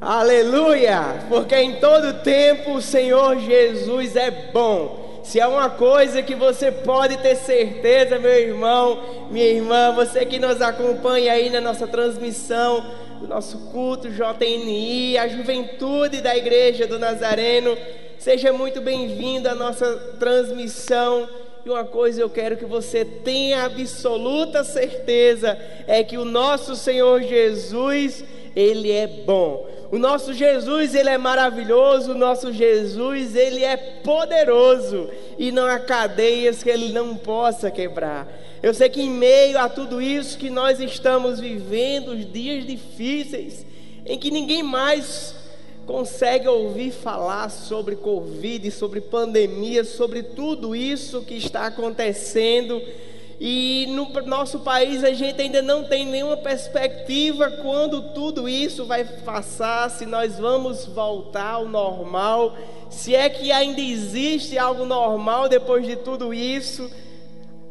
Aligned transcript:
Aleluia! 0.00 1.26
Porque 1.28 1.54
em 1.54 1.74
todo 1.74 2.22
tempo 2.22 2.72
o 2.72 2.80
Senhor 2.80 3.38
Jesus 3.38 4.16
é 4.16 4.30
bom. 4.50 5.20
Se 5.22 5.38
há 5.38 5.46
uma 5.46 5.68
coisa 5.68 6.22
que 6.22 6.34
você 6.34 6.72
pode 6.72 7.18
ter 7.18 7.36
certeza, 7.36 8.18
meu 8.18 8.32
irmão, 8.32 9.28
minha 9.30 9.44
irmã, 9.44 9.92
você 9.92 10.24
que 10.24 10.38
nos 10.38 10.62
acompanha 10.62 11.34
aí 11.34 11.50
na 11.50 11.60
nossa 11.60 11.86
transmissão, 11.86 12.82
do 13.20 13.28
nosso 13.28 13.58
culto 13.72 14.08
JNI, 14.08 15.18
a 15.18 15.28
juventude 15.28 16.22
da 16.22 16.34
Igreja 16.34 16.86
do 16.86 16.98
Nazareno, 16.98 17.76
seja 18.18 18.54
muito 18.54 18.80
bem-vindo 18.80 19.50
à 19.50 19.54
nossa 19.54 19.94
transmissão. 20.18 21.28
E 21.62 21.68
uma 21.68 21.84
coisa 21.84 22.22
eu 22.22 22.30
quero 22.30 22.56
que 22.56 22.64
você 22.64 23.04
tenha 23.04 23.64
absoluta 23.66 24.64
certeza: 24.64 25.58
é 25.86 26.02
que 26.02 26.16
o 26.16 26.24
nosso 26.24 26.74
Senhor 26.74 27.20
Jesus, 27.20 28.24
Ele 28.56 28.90
é 28.90 29.06
bom. 29.06 29.68
O 29.90 29.98
nosso 29.98 30.32
Jesus, 30.32 30.94
ele 30.94 31.10
é 31.10 31.18
maravilhoso, 31.18 32.12
o 32.12 32.18
nosso 32.18 32.52
Jesus, 32.52 33.34
ele 33.34 33.64
é 33.64 33.76
poderoso 33.76 35.10
e 35.36 35.50
não 35.50 35.66
há 35.66 35.80
cadeias 35.80 36.62
que 36.62 36.70
ele 36.70 36.92
não 36.92 37.16
possa 37.16 37.72
quebrar. 37.72 38.28
Eu 38.62 38.72
sei 38.72 38.88
que 38.88 39.02
em 39.02 39.10
meio 39.10 39.58
a 39.58 39.68
tudo 39.68 40.00
isso 40.00 40.38
que 40.38 40.48
nós 40.48 40.78
estamos 40.78 41.40
vivendo, 41.40 42.12
os 42.12 42.30
dias 42.30 42.64
difíceis, 42.64 43.66
em 44.06 44.16
que 44.16 44.30
ninguém 44.30 44.62
mais 44.62 45.34
consegue 45.86 46.46
ouvir 46.46 46.92
falar 46.92 47.48
sobre 47.48 47.96
Covid, 47.96 48.70
sobre 48.70 49.00
pandemia, 49.00 49.82
sobre 49.82 50.22
tudo 50.22 50.76
isso 50.76 51.22
que 51.22 51.34
está 51.34 51.66
acontecendo, 51.66 52.80
e 53.42 53.86
no 53.88 54.06
nosso 54.26 54.58
país 54.58 55.02
a 55.02 55.14
gente 55.14 55.40
ainda 55.40 55.62
não 55.62 55.84
tem 55.84 56.04
nenhuma 56.04 56.36
perspectiva 56.36 57.50
quando 57.50 58.12
tudo 58.12 58.46
isso 58.46 58.84
vai 58.84 59.02
passar, 59.02 59.88
se 59.90 60.04
nós 60.04 60.38
vamos 60.38 60.84
voltar 60.84 61.52
ao 61.52 61.66
normal, 61.66 62.54
se 62.90 63.16
é 63.16 63.30
que 63.30 63.50
ainda 63.50 63.80
existe 63.80 64.58
algo 64.58 64.84
normal 64.84 65.48
depois 65.48 65.86
de 65.86 65.96
tudo 65.96 66.34
isso. 66.34 66.90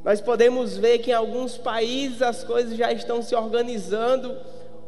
Nós 0.03 0.19
podemos 0.19 0.75
ver 0.75 0.97
que 0.99 1.11
em 1.11 1.13
alguns 1.13 1.55
países 1.55 2.23
as 2.23 2.43
coisas 2.43 2.75
já 2.75 2.91
estão 2.91 3.21
se 3.21 3.35
organizando. 3.35 4.35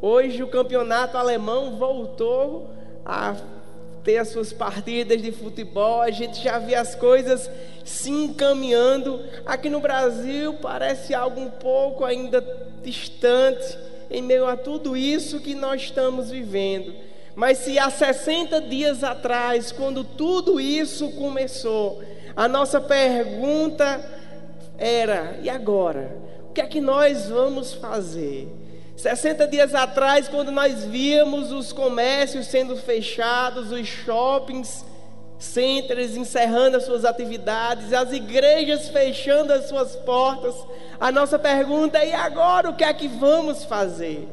Hoje 0.02 0.42
o 0.42 0.48
campeonato 0.48 1.16
alemão 1.16 1.78
voltou 1.78 2.72
a 3.06 3.36
ter 4.04 4.18
as 4.18 4.30
suas 4.30 4.52
partidas 4.52 5.22
de 5.22 5.32
futebol, 5.32 6.02
a 6.02 6.12
gente 6.12 6.42
já 6.42 6.58
vê 6.60 6.76
as 6.76 6.96
coisas 6.96 7.50
se 7.84 8.10
encaminhando. 8.10 9.20
Aqui 9.46 9.70
no 9.70 9.80
Brasil 9.80 10.56
parece 10.56 11.14
algo 11.14 11.40
um 11.40 11.50
pouco 11.50 12.04
ainda 12.04 12.44
distante 12.84 13.78
em 14.10 14.22
meio 14.22 14.46
a 14.46 14.58
tudo 14.58 14.98
isso 14.98 15.40
que 15.40 15.56
nós 15.56 15.84
estamos 15.84 16.30
vivendo. 16.30 16.94
Mas 17.36 17.60
se 17.60 17.80
há 17.80 17.90
60 17.90 18.62
dias 18.62 19.04
atrás, 19.04 19.72
quando 19.72 20.04
tudo 20.04 20.60
isso 20.60 21.10
começou, 21.12 22.04
a 22.36 22.48
nossa 22.48 22.82
pergunta 22.82 24.04
era: 24.78 25.40
e 25.42 25.50
agora? 25.50 26.20
O 26.50 26.54
que 26.54 26.60
é 26.60 26.66
que 26.66 26.82
nós 26.82 27.30
vamos 27.30 27.74
fazer? 27.74 28.50
60 28.96 29.48
dias 29.48 29.74
atrás, 29.74 30.28
quando 30.28 30.52
nós 30.52 30.86
víamos 30.86 31.52
os 31.52 31.74
comércios 31.74 32.48
sendo 32.48 32.76
fechados, 32.76 33.72
os 33.72 33.88
shoppings, 33.88 34.86
centers 35.40 36.16
encerrando 36.16 36.78
as 36.78 36.84
suas 36.84 37.04
atividades, 37.04 37.94
as 37.94 38.12
igrejas 38.12 38.90
fechando 38.90 39.52
as 39.52 39.68
suas 39.68 39.96
portas, 39.96 40.54
a 41.00 41.12
nossa 41.12 41.40
pergunta 41.40 41.98
é: 41.98 42.10
e 42.10 42.14
agora 42.14 42.70
o 42.70 42.76
que 42.76 42.84
é 42.84 42.94
que 42.94 43.08
vamos 43.08 43.64
fazer? 43.64 44.28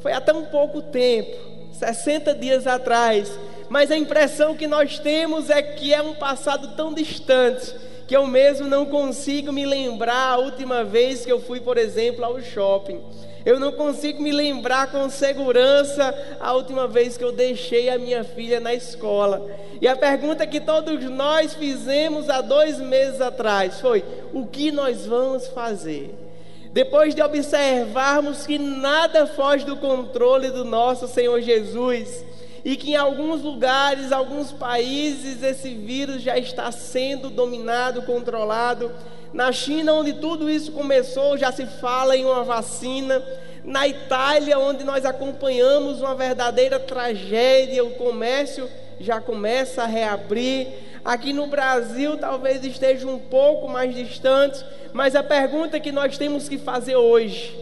Foi 0.00 0.12
há 0.12 0.20
tão 0.20 0.46
pouco 0.46 0.80
tempo, 0.80 1.36
60 1.72 2.34
dias 2.34 2.66
atrás, 2.66 3.38
mas 3.68 3.90
a 3.90 3.96
impressão 3.96 4.56
que 4.56 4.66
nós 4.66 4.98
temos 4.98 5.50
é 5.50 5.60
que 5.60 5.92
é 5.92 6.00
um 6.00 6.14
passado 6.14 6.74
tão 6.76 6.94
distante 6.94 7.74
que 8.06 8.16
eu 8.16 8.26
mesmo 8.26 8.66
não 8.66 8.86
consigo 8.86 9.52
me 9.52 9.66
lembrar 9.66 10.32
a 10.32 10.38
última 10.38 10.82
vez 10.82 11.26
que 11.26 11.32
eu 11.32 11.40
fui, 11.40 11.60
por 11.60 11.76
exemplo, 11.76 12.24
ao 12.24 12.40
shopping. 12.40 13.02
Eu 13.48 13.58
não 13.58 13.72
consigo 13.72 14.22
me 14.22 14.30
lembrar 14.30 14.92
com 14.92 15.08
segurança 15.08 16.14
a 16.38 16.52
última 16.52 16.86
vez 16.86 17.16
que 17.16 17.24
eu 17.24 17.32
deixei 17.32 17.88
a 17.88 17.98
minha 17.98 18.22
filha 18.22 18.60
na 18.60 18.74
escola. 18.74 19.50
E 19.80 19.88
a 19.88 19.96
pergunta 19.96 20.46
que 20.46 20.60
todos 20.60 21.02
nós 21.04 21.54
fizemos 21.54 22.28
há 22.28 22.42
dois 22.42 22.78
meses 22.78 23.22
atrás 23.22 23.80
foi: 23.80 24.04
o 24.34 24.46
que 24.46 24.70
nós 24.70 25.06
vamos 25.06 25.46
fazer? 25.46 26.14
Depois 26.74 27.14
de 27.14 27.22
observarmos 27.22 28.46
que 28.46 28.58
nada 28.58 29.26
foge 29.26 29.64
do 29.64 29.78
controle 29.78 30.50
do 30.50 30.62
nosso 30.62 31.08
Senhor 31.08 31.40
Jesus, 31.40 32.22
e 32.62 32.76
que 32.76 32.90
em 32.90 32.96
alguns 32.96 33.40
lugares, 33.40 34.12
alguns 34.12 34.52
países, 34.52 35.42
esse 35.42 35.70
vírus 35.70 36.20
já 36.20 36.36
está 36.36 36.70
sendo 36.70 37.30
dominado, 37.30 38.02
controlado, 38.02 38.92
na 39.32 39.52
China, 39.52 39.92
onde 39.92 40.14
tudo 40.14 40.48
isso 40.48 40.72
começou, 40.72 41.36
já 41.36 41.52
se 41.52 41.66
fala 41.66 42.16
em 42.16 42.24
uma 42.24 42.44
vacina. 42.44 43.22
Na 43.64 43.86
Itália, 43.86 44.58
onde 44.58 44.82
nós 44.84 45.04
acompanhamos 45.04 46.00
uma 46.00 46.14
verdadeira 46.14 46.78
tragédia, 46.78 47.84
o 47.84 47.90
comércio 47.90 48.68
já 48.98 49.20
começa 49.20 49.82
a 49.82 49.86
reabrir. 49.86 50.68
Aqui 51.04 51.32
no 51.32 51.46
Brasil, 51.46 52.16
talvez 52.16 52.64
esteja 52.64 53.06
um 53.06 53.18
pouco 53.18 53.68
mais 53.68 53.94
distante, 53.94 54.64
mas 54.92 55.14
a 55.14 55.22
pergunta 55.22 55.78
que 55.78 55.92
nós 55.92 56.18
temos 56.18 56.48
que 56.48 56.58
fazer 56.58 56.96
hoje, 56.96 57.56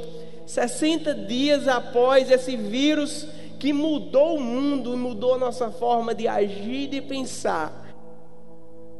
60 0.46 1.14
dias 1.14 1.68
após 1.68 2.30
esse 2.30 2.56
vírus 2.56 3.26
que 3.58 3.72
mudou 3.72 4.36
o 4.36 4.40
mundo, 4.40 4.96
mudou 4.96 5.34
a 5.34 5.38
nossa 5.38 5.70
forma 5.70 6.14
de 6.14 6.28
agir 6.28 6.84
e 6.84 6.86
de 6.86 7.00
pensar, 7.00 7.85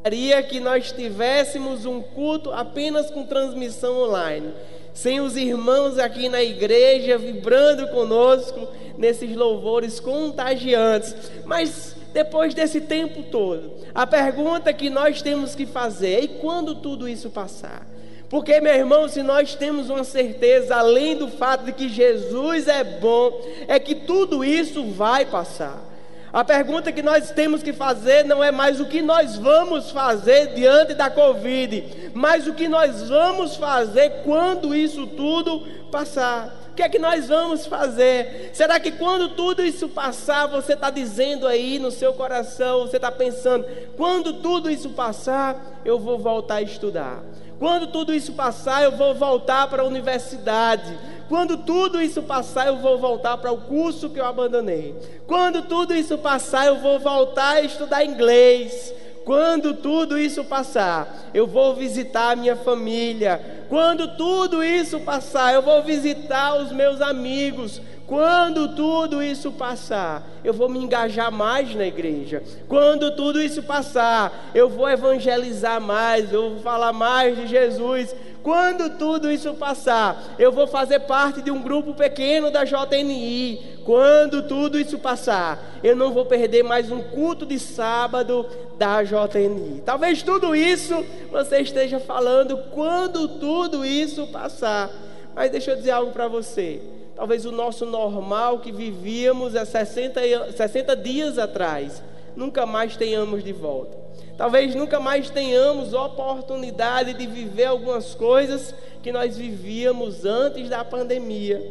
gostaria 0.06 0.40
que 0.40 0.60
nós 0.60 0.92
tivéssemos 0.92 1.84
um 1.84 2.00
culto 2.00 2.52
apenas 2.52 3.10
com 3.10 3.26
transmissão 3.26 4.04
online, 4.04 4.52
sem 4.94 5.20
os 5.20 5.36
irmãos 5.36 5.98
aqui 5.98 6.28
na 6.28 6.40
igreja 6.44 7.18
vibrando 7.18 7.88
conosco 7.88 8.68
nesses 8.96 9.34
louvores 9.34 9.98
contagiantes. 9.98 11.12
Mas 11.44 11.96
depois 12.12 12.54
desse 12.54 12.82
tempo 12.82 13.24
todo, 13.32 13.72
a 13.92 14.06
pergunta 14.06 14.72
que 14.72 14.88
nós 14.88 15.22
temos 15.22 15.56
que 15.56 15.66
fazer 15.66 16.14
é: 16.14 16.20
e 16.22 16.28
quando 16.28 16.76
tudo 16.76 17.08
isso 17.08 17.28
passar? 17.28 17.84
Porque, 18.30 18.60
meu 18.60 18.74
irmão, 18.74 19.08
se 19.08 19.24
nós 19.24 19.56
temos 19.56 19.90
uma 19.90 20.04
certeza, 20.04 20.76
além 20.76 21.16
do 21.16 21.26
fato 21.26 21.64
de 21.64 21.72
que 21.72 21.88
Jesus 21.88 22.68
é 22.68 22.84
bom, 22.84 23.40
é 23.66 23.80
que 23.80 23.96
tudo 23.96 24.44
isso 24.44 24.84
vai 24.84 25.26
passar. 25.26 25.95
A 26.32 26.44
pergunta 26.44 26.92
que 26.92 27.02
nós 27.02 27.30
temos 27.30 27.62
que 27.62 27.72
fazer 27.72 28.24
não 28.24 28.42
é 28.42 28.50
mais 28.50 28.80
o 28.80 28.86
que 28.86 29.00
nós 29.00 29.36
vamos 29.36 29.90
fazer 29.90 30.54
diante 30.54 30.92
da 30.92 31.08
Covid, 31.08 32.10
mas 32.14 32.46
o 32.46 32.52
que 32.52 32.68
nós 32.68 33.08
vamos 33.08 33.56
fazer 33.56 34.22
quando 34.24 34.74
isso 34.74 35.06
tudo 35.06 35.60
passar. 35.90 36.54
O 36.70 36.74
que 36.76 36.82
é 36.82 36.88
que 36.90 36.98
nós 36.98 37.28
vamos 37.28 37.64
fazer? 37.64 38.50
Será 38.52 38.78
que 38.78 38.90
quando 38.90 39.30
tudo 39.30 39.64
isso 39.64 39.88
passar, 39.88 40.46
você 40.46 40.74
está 40.74 40.90
dizendo 40.90 41.46
aí 41.46 41.78
no 41.78 41.90
seu 41.90 42.12
coração, 42.12 42.82
você 42.82 42.96
está 42.96 43.10
pensando, 43.10 43.64
quando 43.96 44.34
tudo 44.34 44.70
isso 44.70 44.90
passar, 44.90 45.80
eu 45.86 45.98
vou 45.98 46.18
voltar 46.18 46.56
a 46.56 46.62
estudar. 46.62 47.22
Quando 47.58 47.86
tudo 47.86 48.12
isso 48.12 48.34
passar, 48.34 48.82
eu 48.82 48.92
vou 48.92 49.14
voltar 49.14 49.66
para 49.68 49.82
a 49.82 49.86
universidade. 49.86 50.98
Quando 51.28 51.56
tudo 51.56 52.00
isso 52.00 52.22
passar, 52.22 52.68
eu 52.68 52.76
vou 52.76 52.98
voltar 52.98 53.36
para 53.36 53.52
o 53.52 53.58
curso 53.58 54.10
que 54.10 54.20
eu 54.20 54.24
abandonei. 54.24 54.94
Quando 55.26 55.62
tudo 55.62 55.94
isso 55.94 56.16
passar, 56.18 56.66
eu 56.66 56.76
vou 56.76 56.98
voltar 56.98 57.56
a 57.56 57.62
estudar 57.62 58.04
inglês. 58.04 58.94
Quando 59.24 59.74
tudo 59.74 60.16
isso 60.16 60.44
passar, 60.44 61.30
eu 61.34 61.48
vou 61.48 61.74
visitar 61.74 62.30
a 62.30 62.36
minha 62.36 62.54
família. 62.54 63.64
Quando 63.68 64.16
tudo 64.16 64.62
isso 64.62 65.00
passar, 65.00 65.52
eu 65.52 65.62
vou 65.62 65.82
visitar 65.82 66.56
os 66.62 66.70
meus 66.70 67.00
amigos. 67.00 67.82
Quando 68.06 68.68
tudo 68.68 69.20
isso 69.20 69.50
passar, 69.50 70.22
eu 70.44 70.54
vou 70.54 70.68
me 70.68 70.78
engajar 70.78 71.32
mais 71.32 71.74
na 71.74 71.84
igreja. 71.84 72.40
Quando 72.68 73.10
tudo 73.16 73.42
isso 73.42 73.64
passar, 73.64 74.52
eu 74.54 74.68
vou 74.68 74.88
evangelizar 74.88 75.80
mais, 75.80 76.32
eu 76.32 76.50
vou 76.50 76.60
falar 76.60 76.92
mais 76.92 77.36
de 77.36 77.48
Jesus. 77.48 78.14
Quando 78.46 78.90
tudo 78.90 79.28
isso 79.28 79.54
passar, 79.54 80.36
eu 80.38 80.52
vou 80.52 80.68
fazer 80.68 81.00
parte 81.00 81.42
de 81.42 81.50
um 81.50 81.60
grupo 81.60 81.92
pequeno 81.94 82.48
da 82.48 82.62
JNI. 82.62 83.80
Quando 83.84 84.40
tudo 84.44 84.78
isso 84.78 85.00
passar, 85.00 85.80
eu 85.82 85.96
não 85.96 86.12
vou 86.12 86.24
perder 86.24 86.62
mais 86.62 86.88
um 86.92 87.02
culto 87.02 87.44
de 87.44 87.58
sábado 87.58 88.46
da 88.78 89.02
JNI. 89.02 89.82
Talvez 89.84 90.22
tudo 90.22 90.54
isso 90.54 90.94
você 91.28 91.58
esteja 91.58 91.98
falando 91.98 92.56
quando 92.70 93.26
tudo 93.26 93.84
isso 93.84 94.28
passar. 94.28 94.92
Mas 95.34 95.50
deixa 95.50 95.72
eu 95.72 95.76
dizer 95.76 95.90
algo 95.90 96.12
para 96.12 96.28
você. 96.28 96.80
Talvez 97.16 97.44
o 97.46 97.50
nosso 97.50 97.84
normal 97.84 98.60
que 98.60 98.70
vivíamos 98.70 99.56
há 99.56 99.66
60, 99.66 100.52
60 100.52 100.94
dias 100.94 101.36
atrás, 101.36 102.00
nunca 102.36 102.64
mais 102.64 102.96
tenhamos 102.96 103.42
de 103.42 103.52
volta. 103.52 104.05
Talvez 104.36 104.74
nunca 104.74 105.00
mais 105.00 105.30
tenhamos 105.30 105.94
oportunidade 105.94 107.14
de 107.14 107.26
viver 107.26 107.64
algumas 107.64 108.14
coisas 108.14 108.74
que 109.02 109.10
nós 109.10 109.36
vivíamos 109.36 110.24
antes 110.24 110.68
da 110.68 110.84
pandemia. 110.84 111.62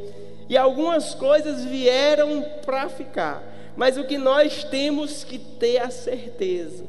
E 0.50 0.58
algumas 0.58 1.14
coisas 1.14 1.64
vieram 1.64 2.44
para 2.66 2.90
ficar. 2.90 3.44
Mas 3.76 3.98
o 3.98 4.04
que 4.04 4.18
nós 4.18 4.64
temos 4.64 5.24
que 5.24 5.38
ter 5.38 5.78
a 5.80 5.92
certeza 5.92 6.86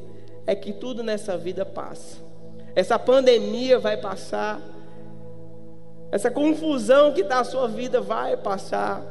é 0.47 0.55
que 0.55 0.73
tudo 0.73 1.03
nessa 1.03 1.37
vida 1.37 1.67
passa. 1.67 2.19
Essa 2.75 2.99
pandemia 2.99 3.79
vai 3.79 3.97
passar. 3.97 4.61
Essa 6.13 6.31
confusão 6.31 7.13
que 7.13 7.23
está 7.23 7.41
a 7.41 7.45
sua 7.45 7.67
vida 7.67 8.01
vai 8.01 8.37
passar. 8.37 9.03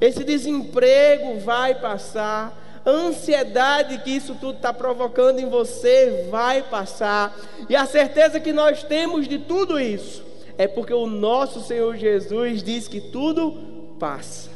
Esse 0.00 0.22
desemprego 0.22 1.40
vai 1.40 1.74
passar. 1.74 2.63
Ansiedade 2.86 3.98
que 3.98 4.10
isso 4.10 4.34
tudo 4.34 4.56
está 4.56 4.72
provocando 4.72 5.38
em 5.38 5.48
você 5.48 6.28
vai 6.30 6.62
passar. 6.62 7.34
E 7.68 7.74
a 7.74 7.86
certeza 7.86 8.38
que 8.38 8.52
nós 8.52 8.82
temos 8.82 9.26
de 9.26 9.38
tudo 9.38 9.80
isso 9.80 10.22
é 10.58 10.68
porque 10.68 10.92
o 10.92 11.06
nosso 11.06 11.60
Senhor 11.62 11.96
Jesus 11.96 12.62
diz 12.62 12.86
que 12.86 13.00
tudo 13.00 13.52
passa. 13.98 14.50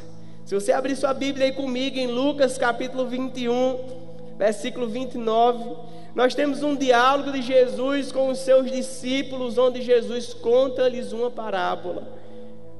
Se 0.45 0.53
você 0.53 0.71
abrir 0.71 0.95
sua 0.95 1.13
Bíblia 1.13 1.47
aí 1.47 1.51
comigo 1.51 1.97
em 1.97 2.07
Lucas 2.07 2.57
capítulo 2.57 3.07
21, 3.07 4.35
versículo 4.37 4.87
29, 4.87 5.75
nós 6.15 6.35
temos 6.35 6.63
um 6.63 6.75
diálogo 6.75 7.31
de 7.31 7.41
Jesus 7.41 8.11
com 8.11 8.29
os 8.29 8.39
seus 8.39 8.71
discípulos, 8.71 9.57
onde 9.57 9.81
Jesus 9.81 10.33
conta-lhes 10.33 11.11
uma 11.11 11.29
parábola. 11.31 12.07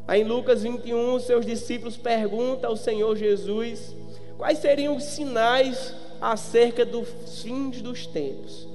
Aí 0.07 0.21
em 0.21 0.25
Lucas 0.25 0.63
21, 0.63 1.15
os 1.15 1.23
seus 1.23 1.45
discípulos 1.45 1.95
perguntam 1.95 2.71
ao 2.71 2.77
Senhor 2.77 3.15
Jesus 3.15 3.95
quais 4.39 4.57
seriam 4.57 4.95
os 4.95 5.03
sinais 5.03 5.93
acerca 6.19 6.83
dos 6.83 7.07
fins 7.43 7.79
dos 7.79 8.07
tempos 8.07 8.67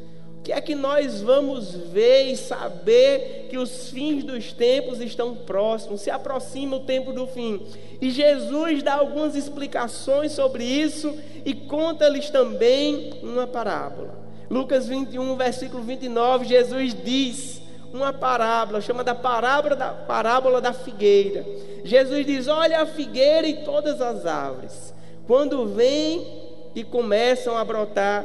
que 0.44 0.52
é 0.52 0.61
que 0.61 0.75
nós 0.75 1.22
vamos 1.22 1.75
ver 1.75 2.31
e 2.31 2.37
saber 2.37 3.46
que 3.49 3.56
os 3.56 3.88
fins 3.88 4.22
dos 4.22 4.52
tempos 4.52 5.00
estão 5.00 5.34
próximos, 5.34 6.02
se 6.02 6.11
aproxima 6.11 6.76
o 6.76 6.81
tempo 6.81 7.14
do 7.14 7.26
fim. 7.26 7.62
E 7.99 8.11
Jesus 8.11 8.82
dá 8.82 8.96
algumas 8.96 9.34
explicações 9.34 10.32
sobre 10.32 10.62
isso 10.62 11.19
e 11.46 11.55
conta-lhes 11.55 12.28
também 12.28 13.14
uma 13.22 13.46
parábola. 13.46 14.22
Lucas 14.50 14.87
21, 14.87 15.34
versículo 15.34 15.82
29, 15.82 16.44
Jesus 16.44 16.94
diz 16.94 17.62
uma 17.90 18.12
parábola, 18.12 18.82
chama 18.82 19.02
da 19.02 19.14
parábola 19.14 19.75
da 19.75 19.88
parábola 19.88 20.61
da 20.61 20.75
figueira. 20.75 21.43
Jesus 21.84 22.26
diz: 22.26 22.49
"Olha 22.49 22.82
a 22.82 22.87
figueira 22.87 23.46
e 23.46 23.64
todas 23.64 23.99
as 24.02 24.26
árvores, 24.26 24.93
quando 25.26 25.67
vêm 25.67 26.26
e 26.75 26.82
começam 26.82 27.56
a 27.56 27.65
brotar, 27.65 28.25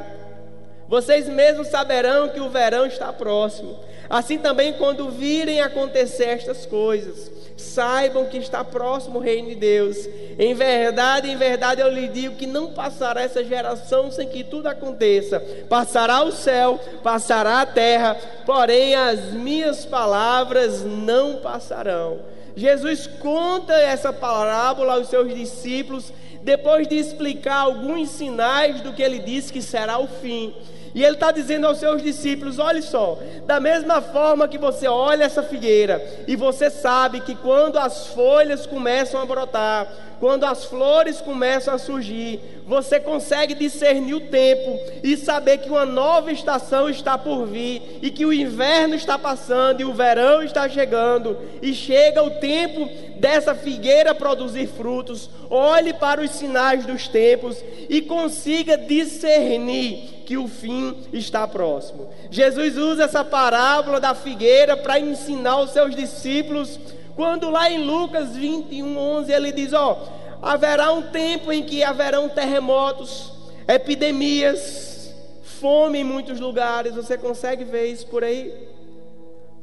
vocês 0.88 1.28
mesmos 1.28 1.68
saberão 1.68 2.30
que 2.30 2.40
o 2.40 2.50
verão 2.50 2.84
está 2.84 3.12
próximo. 3.12 3.78
Assim 4.08 4.38
também, 4.38 4.72
quando 4.72 5.08
virem 5.08 5.60
acontecer 5.60 6.24
estas 6.24 6.66
coisas, 6.66 7.30
saibam 7.56 8.24
que 8.26 8.38
está 8.38 8.64
próximo 8.64 9.18
o 9.18 9.22
reino 9.22 9.50
de 9.50 9.54
Deus. 9.54 9.96
Em 10.36 10.52
verdade, 10.52 11.30
em 11.30 11.36
verdade, 11.36 11.80
eu 11.80 11.88
lhe 11.88 12.08
digo 12.08 12.34
que 12.34 12.46
não 12.46 12.72
passará 12.72 13.22
essa 13.22 13.44
geração 13.44 14.10
sem 14.10 14.28
que 14.28 14.42
tudo 14.42 14.66
aconteça. 14.66 15.38
Passará 15.68 16.24
o 16.24 16.32
céu, 16.32 16.80
passará 17.04 17.60
a 17.60 17.66
terra, 17.66 18.16
porém 18.44 18.96
as 18.96 19.32
minhas 19.32 19.84
palavras 19.84 20.82
não 20.82 21.36
passarão. 21.36 22.18
Jesus 22.56 23.06
conta 23.06 23.74
essa 23.74 24.12
parábola 24.12 24.94
aos 24.94 25.08
seus 25.08 25.32
discípulos 25.32 26.12
depois 26.42 26.86
de 26.86 26.96
explicar 26.96 27.56
alguns 27.56 28.10
sinais 28.10 28.80
do 28.80 28.92
que 28.92 29.02
ele 29.02 29.18
disse 29.18 29.52
que 29.52 29.62
será 29.62 29.98
o 29.98 30.06
fim. 30.06 30.54
E 30.94 31.04
ele 31.04 31.14
está 31.14 31.30
dizendo 31.30 31.66
aos 31.66 31.78
seus 31.78 32.02
discípulos: 32.02 32.58
olha 32.58 32.82
só, 32.82 33.18
da 33.46 33.60
mesma 33.60 34.00
forma 34.00 34.48
que 34.48 34.58
você 34.58 34.88
olha 34.88 35.24
essa 35.24 35.42
figueira 35.42 36.02
e 36.26 36.36
você 36.36 36.70
sabe 36.70 37.20
que 37.20 37.34
quando 37.34 37.78
as 37.78 38.08
folhas 38.08 38.66
começam 38.66 39.20
a 39.20 39.26
brotar, 39.26 39.86
quando 40.18 40.44
as 40.44 40.66
flores 40.66 41.20
começam 41.20 41.72
a 41.72 41.78
surgir, 41.78 42.38
você 42.66 43.00
consegue 43.00 43.54
discernir 43.54 44.14
o 44.14 44.20
tempo 44.20 44.78
e 45.02 45.16
saber 45.16 45.58
que 45.58 45.70
uma 45.70 45.86
nova 45.86 46.30
estação 46.30 46.90
está 46.90 47.16
por 47.16 47.46
vir 47.46 47.98
e 48.02 48.10
que 48.10 48.26
o 48.26 48.32
inverno 48.32 48.94
está 48.94 49.18
passando 49.18 49.80
e 49.80 49.84
o 49.84 49.94
verão 49.94 50.42
está 50.42 50.68
chegando 50.68 51.38
e 51.62 51.72
chega 51.72 52.22
o 52.22 52.32
tempo 52.32 52.86
dessa 53.18 53.54
figueira 53.54 54.14
produzir 54.14 54.66
frutos. 54.66 55.30
Olhe 55.48 55.94
para 55.94 56.20
os 56.20 56.32
sinais 56.32 56.84
dos 56.84 57.08
tempos 57.08 57.56
e 57.88 58.02
consiga 58.02 58.76
discernir 58.76 60.19
que 60.30 60.38
o 60.38 60.46
fim 60.46 60.94
está 61.12 61.44
próximo. 61.48 62.08
Jesus 62.30 62.78
usa 62.78 63.02
essa 63.02 63.24
parábola 63.24 63.98
da 63.98 64.14
figueira 64.14 64.76
para 64.76 65.00
ensinar 65.00 65.60
os 65.60 65.72
seus 65.72 65.92
discípulos, 65.92 66.78
quando 67.16 67.50
lá 67.50 67.68
em 67.68 67.82
Lucas 67.82 68.36
21, 68.36 68.96
11 68.96 69.32
ele 69.32 69.50
diz: 69.50 69.72
Ó, 69.72 70.06
haverá 70.40 70.92
um 70.92 71.02
tempo 71.02 71.50
em 71.50 71.64
que 71.64 71.82
haverão 71.82 72.28
terremotos, 72.28 73.32
epidemias, 73.66 75.12
fome 75.42 75.98
em 75.98 76.04
muitos 76.04 76.38
lugares. 76.38 76.94
Você 76.94 77.18
consegue 77.18 77.64
ver 77.64 77.86
isso 77.86 78.06
por 78.06 78.22
aí? 78.22 78.54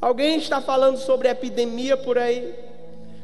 Alguém 0.02 0.38
está 0.38 0.60
falando 0.60 0.98
sobre 0.98 1.30
epidemia 1.30 1.96
por 1.96 2.18
aí? 2.18 2.54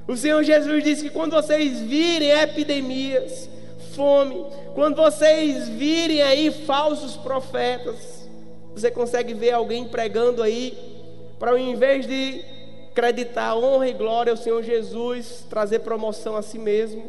O 0.07 0.15
Senhor 0.15 0.41
Jesus 0.43 0.81
disse 0.81 1.03
que 1.03 1.09
quando 1.09 1.33
vocês 1.33 1.81
virem 1.81 2.29
epidemias, 2.29 3.49
fome, 3.95 4.45
quando 4.73 4.95
vocês 4.95 5.69
virem 5.69 6.21
aí 6.21 6.51
falsos 6.51 7.15
profetas, 7.15 8.27
você 8.73 8.89
consegue 8.89 9.33
ver 9.33 9.51
alguém 9.51 9.85
pregando 9.85 10.41
aí, 10.41 10.77
para 11.39 11.51
ao 11.51 11.57
invés 11.57 12.07
de 12.07 12.43
acreditar 12.91 13.55
honra 13.55 13.87
e 13.87 13.93
glória 13.93 14.31
ao 14.31 14.37
Senhor 14.37 14.61
Jesus, 14.63 15.45
trazer 15.49 15.79
promoção 15.79 16.35
a 16.35 16.41
si 16.41 16.59
mesmo. 16.59 17.03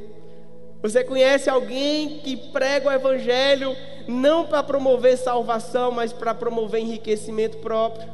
Você 0.83 1.03
conhece 1.03 1.49
alguém 1.49 2.19
que 2.19 2.37
prega 2.37 2.89
o 2.89 2.93
Evangelho 2.93 3.75
não 4.07 4.47
para 4.47 4.63
promover 4.63 5.17
salvação, 5.17 5.91
mas 5.91 6.13
para 6.13 6.35
promover 6.35 6.81
enriquecimento 6.81 7.59
próprio? 7.59 8.07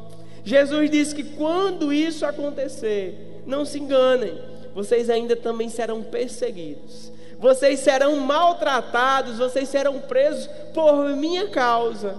Jesus 0.44 0.90
disse 0.90 1.14
que 1.14 1.24
quando 1.24 1.92
isso 1.92 2.24
acontecer, 2.24 3.42
não 3.44 3.64
se 3.64 3.78
enganem, 3.78 4.38
vocês 4.74 5.10
ainda 5.10 5.34
também 5.34 5.68
serão 5.68 6.02
perseguidos 6.02 7.09
vocês 7.40 7.80
serão 7.80 8.16
maltratados, 8.16 9.38
vocês 9.38 9.68
serão 9.68 9.98
presos 9.98 10.46
por 10.74 11.08
minha 11.16 11.48
causa. 11.48 12.14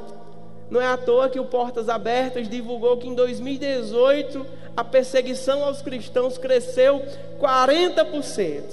Não 0.70 0.82
é 0.82 0.88
à 0.88 0.98
toa 0.98 1.30
que 1.30 1.40
o 1.40 1.46
Portas 1.46 1.90
Abertas 1.90 2.50
divulgou 2.50 2.98
que 2.98 3.08
em 3.08 3.14
2018 3.14 4.46
a 4.76 4.84
perseguição 4.84 5.64
aos 5.64 5.82
cristãos 5.82 6.38
cresceu 6.38 7.04
40%. 7.40 8.64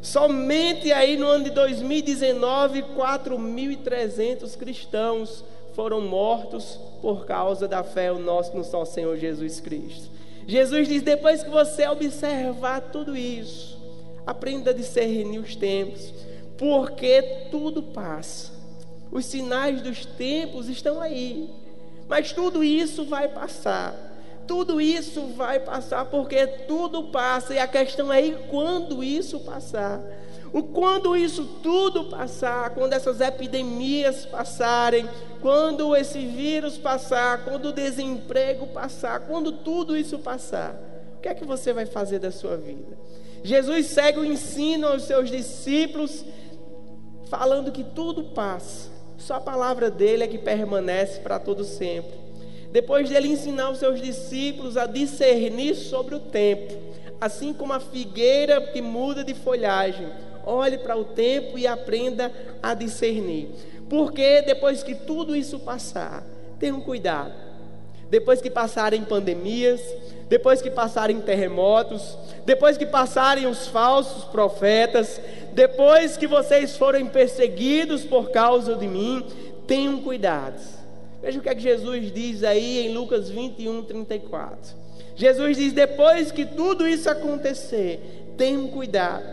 Somente 0.00 0.90
aí 0.90 1.16
no 1.16 1.28
ano 1.28 1.44
de 1.44 1.50
2019, 1.50 2.82
4.300 2.96 4.56
cristãos 4.56 5.44
foram 5.74 6.00
mortos 6.00 6.80
por 7.00 7.24
causa 7.24 7.68
da 7.68 7.84
fé 7.84 8.10
no 8.10 8.18
nosso, 8.18 8.50
no 8.56 8.68
nosso 8.68 8.92
Senhor 8.92 9.16
Jesus 9.16 9.60
Cristo. 9.60 10.10
Jesus 10.46 10.88
diz: 10.88 11.02
depois 11.02 11.44
que 11.44 11.50
você 11.50 11.86
observar 11.86 12.80
tudo 12.80 13.16
isso, 13.16 13.71
Aprenda 14.26 14.70
a 14.70 14.74
discernir 14.74 15.38
os 15.38 15.56
tempos, 15.56 16.12
porque 16.56 17.48
tudo 17.50 17.82
passa. 17.82 18.52
Os 19.10 19.26
sinais 19.26 19.82
dos 19.82 20.06
tempos 20.06 20.68
estão 20.68 21.00
aí, 21.00 21.50
mas 22.08 22.32
tudo 22.32 22.62
isso 22.62 23.04
vai 23.04 23.28
passar. 23.28 23.94
Tudo 24.46 24.80
isso 24.80 25.28
vai 25.28 25.60
passar 25.60 26.04
porque 26.06 26.46
tudo 26.46 27.04
passa, 27.04 27.54
e 27.54 27.58
a 27.58 27.66
questão 27.66 28.12
é 28.12 28.30
quando 28.50 29.02
isso 29.02 29.40
passar. 29.40 30.00
O 30.52 30.62
quando 30.62 31.16
isso 31.16 31.44
tudo 31.62 32.04
passar, 32.04 32.70
quando 32.70 32.92
essas 32.92 33.20
epidemias 33.20 34.26
passarem, 34.26 35.08
quando 35.40 35.96
esse 35.96 36.26
vírus 36.26 36.76
passar, 36.76 37.44
quando 37.44 37.70
o 37.70 37.72
desemprego 37.72 38.66
passar, 38.66 39.20
quando 39.20 39.50
tudo 39.50 39.96
isso 39.96 40.18
passar, 40.18 40.74
o 41.16 41.20
que 41.20 41.28
é 41.28 41.34
que 41.34 41.44
você 41.44 41.72
vai 41.72 41.86
fazer 41.86 42.18
da 42.18 42.30
sua 42.30 42.56
vida? 42.56 42.98
Jesus 43.44 43.86
segue 43.86 44.20
o 44.20 44.24
ensino 44.24 44.86
aos 44.86 45.02
seus 45.02 45.30
discípulos, 45.30 46.24
falando 47.28 47.72
que 47.72 47.82
tudo 47.82 48.24
passa, 48.24 48.90
só 49.18 49.34
a 49.34 49.40
palavra 49.40 49.90
dele 49.90 50.24
é 50.24 50.28
que 50.28 50.38
permanece 50.38 51.20
para 51.20 51.38
todo 51.38 51.64
sempre. 51.64 52.12
Depois 52.70 53.08
dele 53.08 53.28
ensinar 53.28 53.70
os 53.70 53.78
seus 53.78 54.00
discípulos 54.00 54.76
a 54.76 54.86
discernir 54.86 55.74
sobre 55.74 56.14
o 56.14 56.20
tempo, 56.20 56.74
assim 57.20 57.52
como 57.52 57.72
a 57.72 57.80
figueira 57.80 58.60
que 58.72 58.80
muda 58.80 59.22
de 59.22 59.34
folhagem, 59.34 60.08
olhe 60.44 60.78
para 60.78 60.96
o 60.96 61.04
tempo 61.04 61.58
e 61.58 61.66
aprenda 61.66 62.32
a 62.62 62.74
discernir. 62.74 63.50
Porque 63.88 64.42
depois 64.42 64.82
que 64.82 64.94
tudo 64.94 65.36
isso 65.36 65.60
passar, 65.60 66.24
tenham 66.58 66.80
cuidado. 66.80 67.51
Depois 68.12 68.42
que 68.42 68.50
passarem 68.50 69.02
pandemias, 69.04 69.80
depois 70.28 70.60
que 70.60 70.70
passarem 70.70 71.18
terremotos, 71.22 72.14
depois 72.44 72.76
que 72.76 72.84
passarem 72.84 73.46
os 73.46 73.68
falsos 73.68 74.24
profetas, 74.24 75.18
depois 75.54 76.18
que 76.18 76.26
vocês 76.26 76.76
forem 76.76 77.06
perseguidos 77.06 78.04
por 78.04 78.30
causa 78.30 78.74
de 78.74 78.86
mim, 78.86 79.24
tenham 79.66 80.02
cuidado. 80.02 80.60
Veja 81.22 81.38
o 81.38 81.42
que 81.42 81.48
é 81.48 81.54
que 81.54 81.62
Jesus 81.62 82.12
diz 82.12 82.44
aí 82.44 82.86
em 82.86 82.92
Lucas 82.92 83.30
21, 83.30 83.82
34. 83.84 84.76
Jesus 85.16 85.56
diz: 85.56 85.72
depois 85.72 86.30
que 86.30 86.44
tudo 86.44 86.86
isso 86.86 87.08
acontecer, 87.08 87.98
tenham 88.36 88.68
cuidado. 88.68 89.24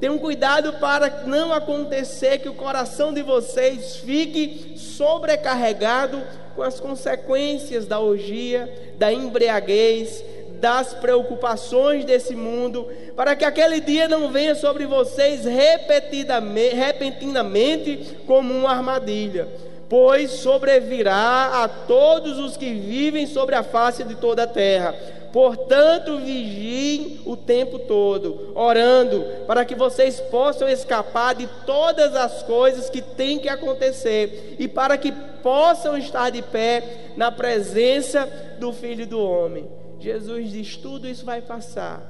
Tenham 0.00 0.18
cuidado 0.18 0.72
para 0.74 1.24
não 1.26 1.52
acontecer 1.52 2.38
que 2.38 2.48
o 2.48 2.54
coração 2.54 3.14
de 3.14 3.22
vocês 3.22 3.96
fique 3.96 4.74
sobrecarregado 4.76 6.22
com 6.54 6.62
as 6.62 6.78
consequências 6.78 7.86
da 7.86 7.98
orgia, 7.98 8.72
da 8.98 9.12
embriaguez, 9.12 10.22
das 10.60 10.94
preocupações 10.94 12.04
desse 12.04 12.34
mundo, 12.34 12.88
para 13.14 13.36
que 13.36 13.44
aquele 13.44 13.78
dia 13.80 14.08
não 14.08 14.30
venha 14.30 14.54
sobre 14.54 14.86
vocês 14.86 15.44
repentinamente 15.44 18.16
como 18.26 18.54
uma 18.54 18.70
armadilha, 18.70 19.46
pois 19.88 20.30
sobrevirá 20.32 21.62
a 21.62 21.68
todos 21.68 22.38
os 22.38 22.56
que 22.56 22.72
vivem 22.72 23.26
sobre 23.26 23.54
a 23.54 23.62
face 23.62 24.02
de 24.04 24.14
toda 24.14 24.44
a 24.44 24.46
terra. 24.46 24.94
Portanto, 25.36 26.16
vigiem 26.16 27.20
o 27.26 27.36
tempo 27.36 27.78
todo, 27.80 28.52
orando, 28.54 29.22
para 29.46 29.66
que 29.66 29.74
vocês 29.74 30.18
possam 30.18 30.66
escapar 30.66 31.34
de 31.34 31.46
todas 31.66 32.16
as 32.16 32.42
coisas 32.42 32.88
que 32.88 33.02
têm 33.02 33.38
que 33.38 33.46
acontecer 33.46 34.56
e 34.58 34.66
para 34.66 34.96
que 34.96 35.12
possam 35.42 35.94
estar 35.94 36.30
de 36.30 36.40
pé 36.40 37.12
na 37.18 37.30
presença 37.30 38.24
do 38.58 38.72
Filho 38.72 39.06
do 39.06 39.20
Homem. 39.20 39.68
Jesus 39.98 40.50
diz: 40.50 40.74
tudo 40.78 41.06
isso 41.06 41.26
vai 41.26 41.42
passar, 41.42 42.00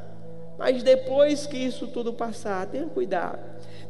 mas 0.56 0.84
depois 0.84 1.48
que 1.48 1.56
isso 1.56 1.88
tudo 1.88 2.12
passar, 2.12 2.64
tenha 2.68 2.86
cuidado. 2.86 3.40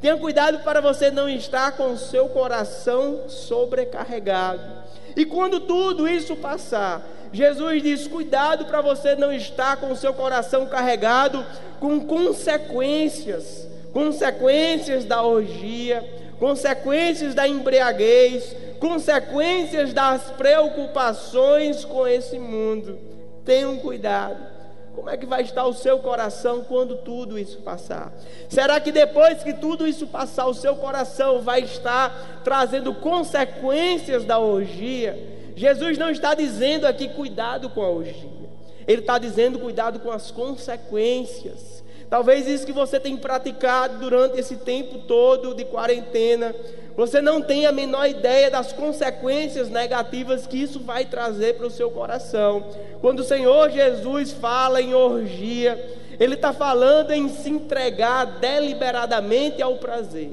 Tenha 0.01 0.17
cuidado 0.17 0.61
para 0.61 0.81
você 0.81 1.11
não 1.11 1.29
estar 1.29 1.77
com 1.77 1.93
o 1.93 1.99
seu 1.99 2.31
coração 2.31 3.29
sobrecarregado. 3.29 4.86
E 5.17 5.25
quando 5.25 5.61
tudo 5.61 6.07
isso 6.07 6.37
passar, 6.37 7.03
Jesus 7.33 7.83
diz: 7.83 8.07
cuidado 8.07 8.67
para 8.67 8.83
você 8.83 9.15
não 9.15 9.33
estar 9.33 9.79
com 9.79 9.91
o 9.91 9.97
seu 9.97 10.13
coração 10.13 10.67
carregado 10.67 11.45
com 11.81 12.01
consequências, 12.01 13.67
consequências 13.93 15.05
da 15.05 15.23
orgia, 15.23 16.05
consequências 16.39 17.35
da 17.35 17.49
embriaguez, 17.49 18.55
consequências 18.79 19.93
das 19.93 20.23
preocupações 20.33 21.85
com 21.85 22.07
esse 22.07 22.39
mundo. 22.39 22.99
Tenham 23.45 23.79
cuidado. 23.79 24.56
Como 24.97 25.11
é 25.11 25.17
que 25.19 25.27
vai 25.27 25.43
estar 25.43 25.67
o 25.67 25.75
seu 25.75 25.99
coração 25.99 26.65
quando 26.65 26.97
tudo 26.97 27.39
isso 27.39 27.59
passar? 27.59 28.15
Será 28.49 28.81
que 28.81 28.91
depois 28.91 29.43
que 29.43 29.53
tudo 29.53 29.87
isso 29.87 30.07
passar, 30.07 30.47
o 30.47 30.55
seu 30.55 30.75
coração 30.75 31.43
vai 31.43 31.61
estar 31.61 32.41
trazendo 32.43 32.95
consequências 32.95 34.25
da 34.25 34.39
orgia? 34.39 35.15
Jesus 35.55 35.99
não 35.99 36.09
está 36.09 36.33
dizendo 36.33 36.87
aqui 36.87 37.11
cuidado 37.11 37.69
com 37.69 37.83
a 37.83 37.91
orgia, 37.91 38.49
ele 38.89 39.03
está 39.03 39.19
dizendo 39.19 39.59
cuidado 39.59 40.01
com 40.01 40.11
as 40.11 40.31
consequências. 40.31 41.76
Talvez 42.09 42.47
isso 42.47 42.67
que 42.67 42.73
você 42.73 43.01
tem 43.01 43.17
praticado 43.17 43.99
durante 43.99 44.39
esse 44.39 44.57
tempo 44.57 44.99
todo 44.99 45.55
de 45.55 45.65
quarentena, 45.65 46.55
você 46.97 47.21
não 47.21 47.43
tem 47.43 47.67
a 47.67 47.73
menor 47.73 48.09
ideia 48.09 48.51
das 48.51 48.73
consequências 48.73 49.69
negativas 49.69 50.47
que 50.47 50.57
isso 50.57 50.81
vai 50.81 51.05
trazer 51.05 51.55
para 51.55 51.67
o 51.67 51.71
seu 51.71 51.91
coração. 51.91 52.65
Quando 53.01 53.21
o 53.21 53.25
Senhor 53.25 53.71
Jesus 53.71 54.33
fala 54.33 54.81
em 54.81 54.95
orgia, 54.95 55.79
Ele 56.19 56.35
está 56.35 56.53
falando 56.53 57.11
em 57.11 57.29
se 57.29 57.51
entregar 57.51 58.39
deliberadamente 58.39 59.61
ao 59.61 59.77
prazer. 59.77 60.31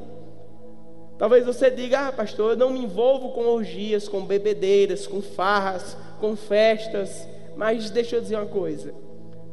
Talvez 1.18 1.46
você 1.46 1.70
diga, 1.70 2.08
ah, 2.08 2.12
pastor, 2.12 2.52
eu 2.52 2.58
não 2.58 2.70
me 2.70 2.80
envolvo 2.80 3.32
com 3.32 3.46
orgias, 3.46 4.08
com 4.08 4.26
bebedeiras, 4.26 5.06
com 5.06 5.22
farras, 5.22 5.98
com 6.20 6.36
festas. 6.36 7.28
Mas 7.56 7.90
deixa 7.90 8.16
eu 8.16 8.22
dizer 8.22 8.36
uma 8.36 8.46
coisa: 8.46 8.94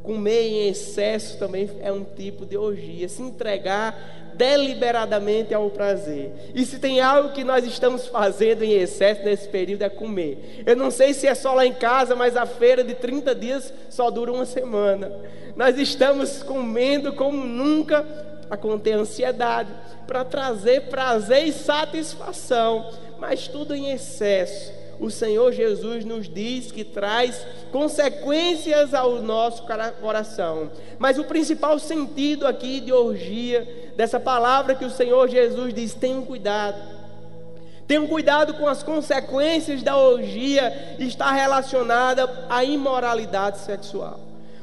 comer 0.03 0.47
em 0.47 0.67
excesso 0.67 1.37
também 1.37 1.69
é 1.81 1.91
um 1.91 2.03
tipo 2.03 2.45
de 2.45 2.57
orgia. 2.57 3.07
Se 3.07 3.21
entregar 3.21 4.21
deliberadamente 4.33 5.53
ao 5.53 5.69
prazer. 5.69 6.31
E 6.55 6.65
se 6.65 6.79
tem 6.79 6.99
algo 6.99 7.31
que 7.31 7.43
nós 7.43 7.65
estamos 7.65 8.07
fazendo 8.07 8.63
em 8.63 8.73
excesso 8.73 9.23
nesse 9.23 9.47
período 9.47 9.83
é 9.83 9.89
comer. 9.89 10.63
Eu 10.65 10.75
não 10.75 10.89
sei 10.89 11.13
se 11.13 11.27
é 11.27 11.35
só 11.35 11.53
lá 11.53 11.65
em 11.65 11.73
casa, 11.73 12.15
mas 12.15 12.35
a 12.35 12.45
feira 12.45 12.83
de 12.83 12.95
30 12.95 13.35
dias 13.35 13.73
só 13.89 14.09
dura 14.09 14.31
uma 14.31 14.45
semana. 14.45 15.11
Nós 15.55 15.77
estamos 15.77 16.41
comendo 16.43 17.13
como 17.13 17.45
nunca 17.45 18.03
para 18.47 18.57
conter 18.57 18.93
ansiedade, 18.93 19.69
para 20.07 20.25
trazer 20.25 20.89
prazer 20.89 21.47
e 21.47 21.53
satisfação, 21.53 22.91
mas 23.19 23.47
tudo 23.47 23.75
em 23.75 23.91
excesso 23.91 24.80
o 25.01 25.09
Senhor 25.09 25.51
Jesus 25.51 26.05
nos 26.05 26.29
diz 26.29 26.71
que 26.71 26.83
traz 26.83 27.43
consequências 27.71 28.93
ao 28.93 29.19
nosso 29.23 29.63
coração. 29.99 30.69
Mas 30.99 31.17
o 31.17 31.23
principal 31.23 31.79
sentido 31.79 32.45
aqui 32.45 32.79
de 32.79 32.93
orgia, 32.93 33.91
dessa 33.97 34.19
palavra 34.19 34.75
que 34.75 34.85
o 34.85 34.91
Senhor 34.91 35.27
Jesus 35.27 35.73
diz: 35.73 35.95
tenham 35.95 36.23
cuidado. 36.23 36.79
Tenham 37.87 38.07
cuidado 38.07 38.53
com 38.53 38.67
as 38.67 38.83
consequências 38.83 39.81
da 39.81 39.97
orgia, 39.97 40.95
está 40.99 41.31
relacionada 41.31 42.45
à 42.47 42.63
imoralidade 42.63 43.57
sexual. 43.57 44.19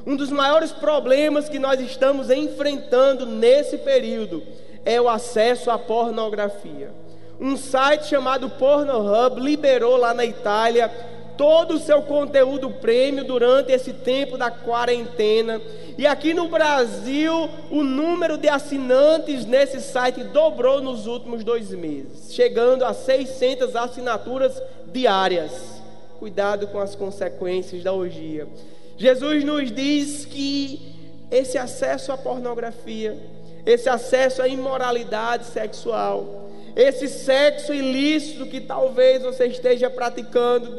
Um 0.07 0.17
dos 0.17 0.31
maiores 0.31 0.71
problemas 0.71 1.49
que 1.49 1.59
nós 1.59 1.81
estamos 1.81 2.31
enfrentando 2.31 3.27
nesse 3.27 3.77
período 3.77 4.43
é 4.85 5.01
o 5.01 5.09
acesso 5.09 5.69
à 5.69 5.77
pornografia 5.79 7.08
um 7.41 7.57
site 7.57 8.07
chamado 8.07 8.51
Pornhub 8.51 9.41
liberou 9.41 9.97
lá 9.97 10.13
na 10.13 10.25
Itália 10.25 10.91
todo 11.37 11.75
o 11.75 11.79
seu 11.79 12.03
conteúdo 12.03 12.69
prêmio 12.69 13.25
durante 13.25 13.71
esse 13.71 13.93
tempo 13.93 14.37
da 14.37 14.51
quarentena. 14.51 15.63
E 15.97 16.05
aqui 16.05 16.35
no 16.35 16.49
Brasil, 16.49 17.49
o 17.71 17.85
número 17.85 18.37
de 18.37 18.49
assinantes 18.49 19.47
nesse 19.47 19.81
site 19.81 20.25
dobrou 20.25 20.81
nos 20.81 21.07
últimos 21.07 21.45
dois 21.45 21.71
meses, 21.71 22.35
chegando 22.35 22.85
a 22.85 22.93
600 22.93 23.77
assinaturas 23.77 24.61
diárias. 24.87 25.81
Cuidado 26.19 26.67
com 26.67 26.81
as 26.81 26.97
consequências 26.97 27.85
da 27.85 27.93
orgia. 27.93 28.49
Jesus 28.97 29.45
nos 29.45 29.71
diz 29.71 30.25
que 30.25 30.97
esse 31.31 31.57
acesso 31.57 32.11
à 32.11 32.17
pornografia, 32.17 33.17
esse 33.65 33.89
acesso 33.89 34.43
à 34.43 34.49
imoralidade 34.49 35.47
sexual, 35.47 36.48
esse 36.79 37.09
sexo 37.09 37.75
ilícito 37.75 38.47
que 38.47 38.61
talvez 38.61 39.21
você 39.21 39.47
esteja 39.47 39.91
praticando, 39.91 40.79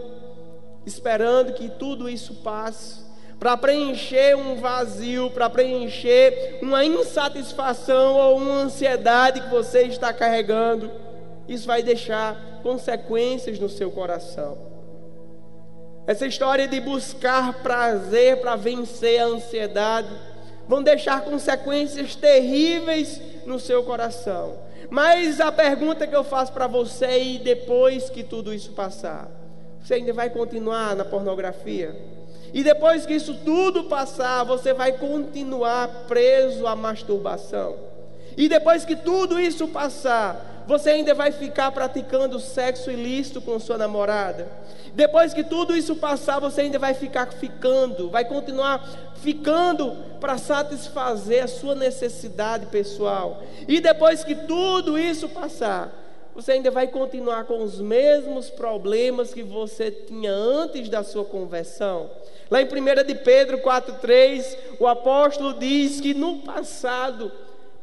esperando 0.86 1.52
que 1.52 1.68
tudo 1.68 2.10
isso 2.10 2.36
passe, 2.36 3.02
para 3.38 3.58
preencher 3.58 4.38
um 4.38 4.56
vazio, 4.56 5.30
para 5.30 5.50
preencher 5.50 6.60
uma 6.62 6.86
insatisfação 6.86 8.16
ou 8.16 8.38
uma 8.38 8.62
ansiedade 8.62 9.42
que 9.42 9.50
você 9.50 9.82
está 9.84 10.14
carregando, 10.14 10.90
isso 11.50 11.68
vai 11.68 11.84
deixar 11.84 12.62
consequências 12.64 13.60
no 13.60 13.68
seu 13.68 13.92
coração. 13.92 14.58
Essa 16.08 16.26
história 16.26 16.66
de 16.66 16.80
buscar 16.80 17.62
prazer 17.62 18.38
para 18.38 18.56
vencer 18.56 19.20
a 19.20 19.26
ansiedade 19.26 20.10
vão 20.66 20.82
deixar 20.82 21.22
consequências 21.26 22.16
terríveis 22.16 23.22
no 23.46 23.60
seu 23.60 23.84
coração. 23.84 24.69
Mas 24.90 25.40
a 25.40 25.52
pergunta 25.52 26.08
que 26.08 26.16
eu 26.16 26.24
faço 26.24 26.52
para 26.52 26.68
você 26.68 27.22
e 27.22 27.40
depois 27.40 28.10
que 28.10 28.24
tudo 28.24 28.54
isso 28.54 28.72
passar, 28.72 29.30
você 29.82 29.96
ainda 29.96 30.14
vai 30.14 30.30
continuar 30.30 30.96
na 30.96 31.06
pornografia? 31.06 31.96
E 32.54 32.64
depois 32.64 33.06
que 33.06 33.14
isso 33.14 33.36
tudo 33.46 33.84
passar, 33.84 34.44
você 34.44 34.74
vai 34.74 34.94
continuar 34.94 36.06
preso 36.08 36.66
à 36.66 36.76
masturbação? 36.76 37.78
E 38.36 38.50
depois 38.50 38.86
que 38.86 38.96
tudo 38.96 39.40
isso 39.40 39.68
passar, 39.68 40.49
você 40.70 40.92
ainda 40.92 41.16
vai 41.16 41.32
ficar 41.32 41.72
praticando 41.72 42.40
sexo 42.40 42.92
ilícito 42.92 43.42
com 43.42 43.60
sua 43.60 43.76
namorada? 43.76 44.48
Depois 44.94 45.34
que 45.34 45.44
tudo 45.44 45.76
isso 45.76 45.96
passar, 45.96 46.40
você 46.40 46.62
ainda 46.62 46.78
vai 46.78 46.94
ficar 46.94 47.26
ficando, 47.34 48.08
vai 48.08 48.24
continuar 48.24 48.88
ficando 49.16 49.98
para 50.20 50.38
satisfazer 50.38 51.44
a 51.44 51.48
sua 51.48 51.74
necessidade 51.74 52.68
pessoal. 52.68 53.42
E 53.68 53.82
depois 53.82 54.24
que 54.24 54.36
tudo 54.36 55.00
isso 55.00 55.28
passar, 55.30 55.92
você 56.36 56.52
ainda 56.52 56.70
vai 56.70 56.86
continuar 56.86 57.46
com 57.46 57.64
os 57.64 57.82
mesmos 57.82 58.52
problemas 58.52 59.34
que 59.34 59.42
você 59.42 59.90
tinha 59.90 60.32
antes 60.32 60.88
da 60.88 61.04
sua 61.04 61.26
conversão. 61.26 62.12
Lá 62.48 62.62
em 62.62 62.66
1 62.66 63.08
de 63.08 63.16
Pedro 63.16 63.58
4,3, 63.58 64.56
o 64.80 64.86
apóstolo 64.86 65.56
diz 65.56 66.00
que 66.00 66.14
no 66.14 66.44
passado 66.44 67.32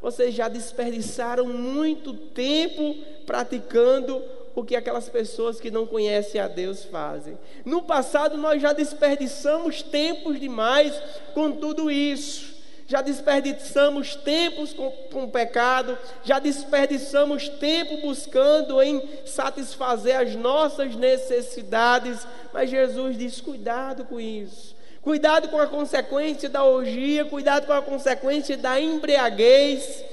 vocês 0.06 0.32
já 0.32 0.46
desperdiçaram 0.46 1.48
muito 1.48 2.14
tempo 2.14 2.94
praticando 3.26 4.22
o 4.54 4.62
que 4.62 4.76
aquelas 4.76 5.08
pessoas 5.08 5.60
que 5.60 5.68
não 5.68 5.84
conhecem 5.84 6.40
a 6.40 6.46
Deus 6.46 6.84
fazem. 6.84 7.36
No 7.64 7.82
passado 7.82 8.38
nós 8.38 8.62
já 8.62 8.72
desperdiçamos 8.72 9.82
tempos 9.82 10.38
demais 10.38 10.94
com 11.34 11.50
tudo 11.50 11.90
isso. 11.90 12.54
Já 12.86 13.02
desperdiçamos 13.02 14.14
tempos 14.14 14.72
com, 14.72 14.92
com 15.10 15.28
pecado, 15.28 15.98
já 16.22 16.38
desperdiçamos 16.38 17.48
tempo 17.48 17.96
buscando 18.00 18.80
em 18.80 19.02
satisfazer 19.25 20.20
as 20.20 20.36
nossas 20.36 20.94
necessidades, 20.94 22.25
mas 22.52 22.70
Jesus 22.70 23.18
diz: 23.18 23.40
cuidado 23.40 24.04
com 24.04 24.20
isso. 24.20 24.76
Cuidado 25.06 25.48
com 25.50 25.60
a 25.60 25.68
consequência 25.68 26.48
da 26.48 26.64
orgia, 26.64 27.25
cuidado 27.25 27.64
com 27.64 27.72
a 27.72 27.80
consequência 27.80 28.56
da 28.56 28.80
embriaguez 28.80 30.04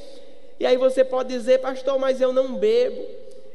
E 0.60 0.68
aí 0.68 0.78
você 0.78 1.04
pode 1.04 1.30
dizer, 1.30 1.62
pastor, 1.62 1.98
mas 1.98 2.22
eu 2.22 2.32
não 2.32 2.54
bebo, 2.54 3.04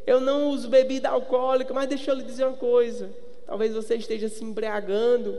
eu 0.05 0.21
não 0.21 0.49
uso 0.49 0.69
bebida 0.69 1.11
alcoólica, 1.11 1.73
mas 1.73 1.89
deixa 1.89 2.11
eu 2.11 2.17
lhe 2.17 2.25
dizer 2.25 2.45
uma 2.45 2.57
coisa: 2.57 3.09
talvez 3.47 3.73
você 3.73 3.95
esteja 3.95 4.29
se 4.29 4.43
embriagando 4.43 5.39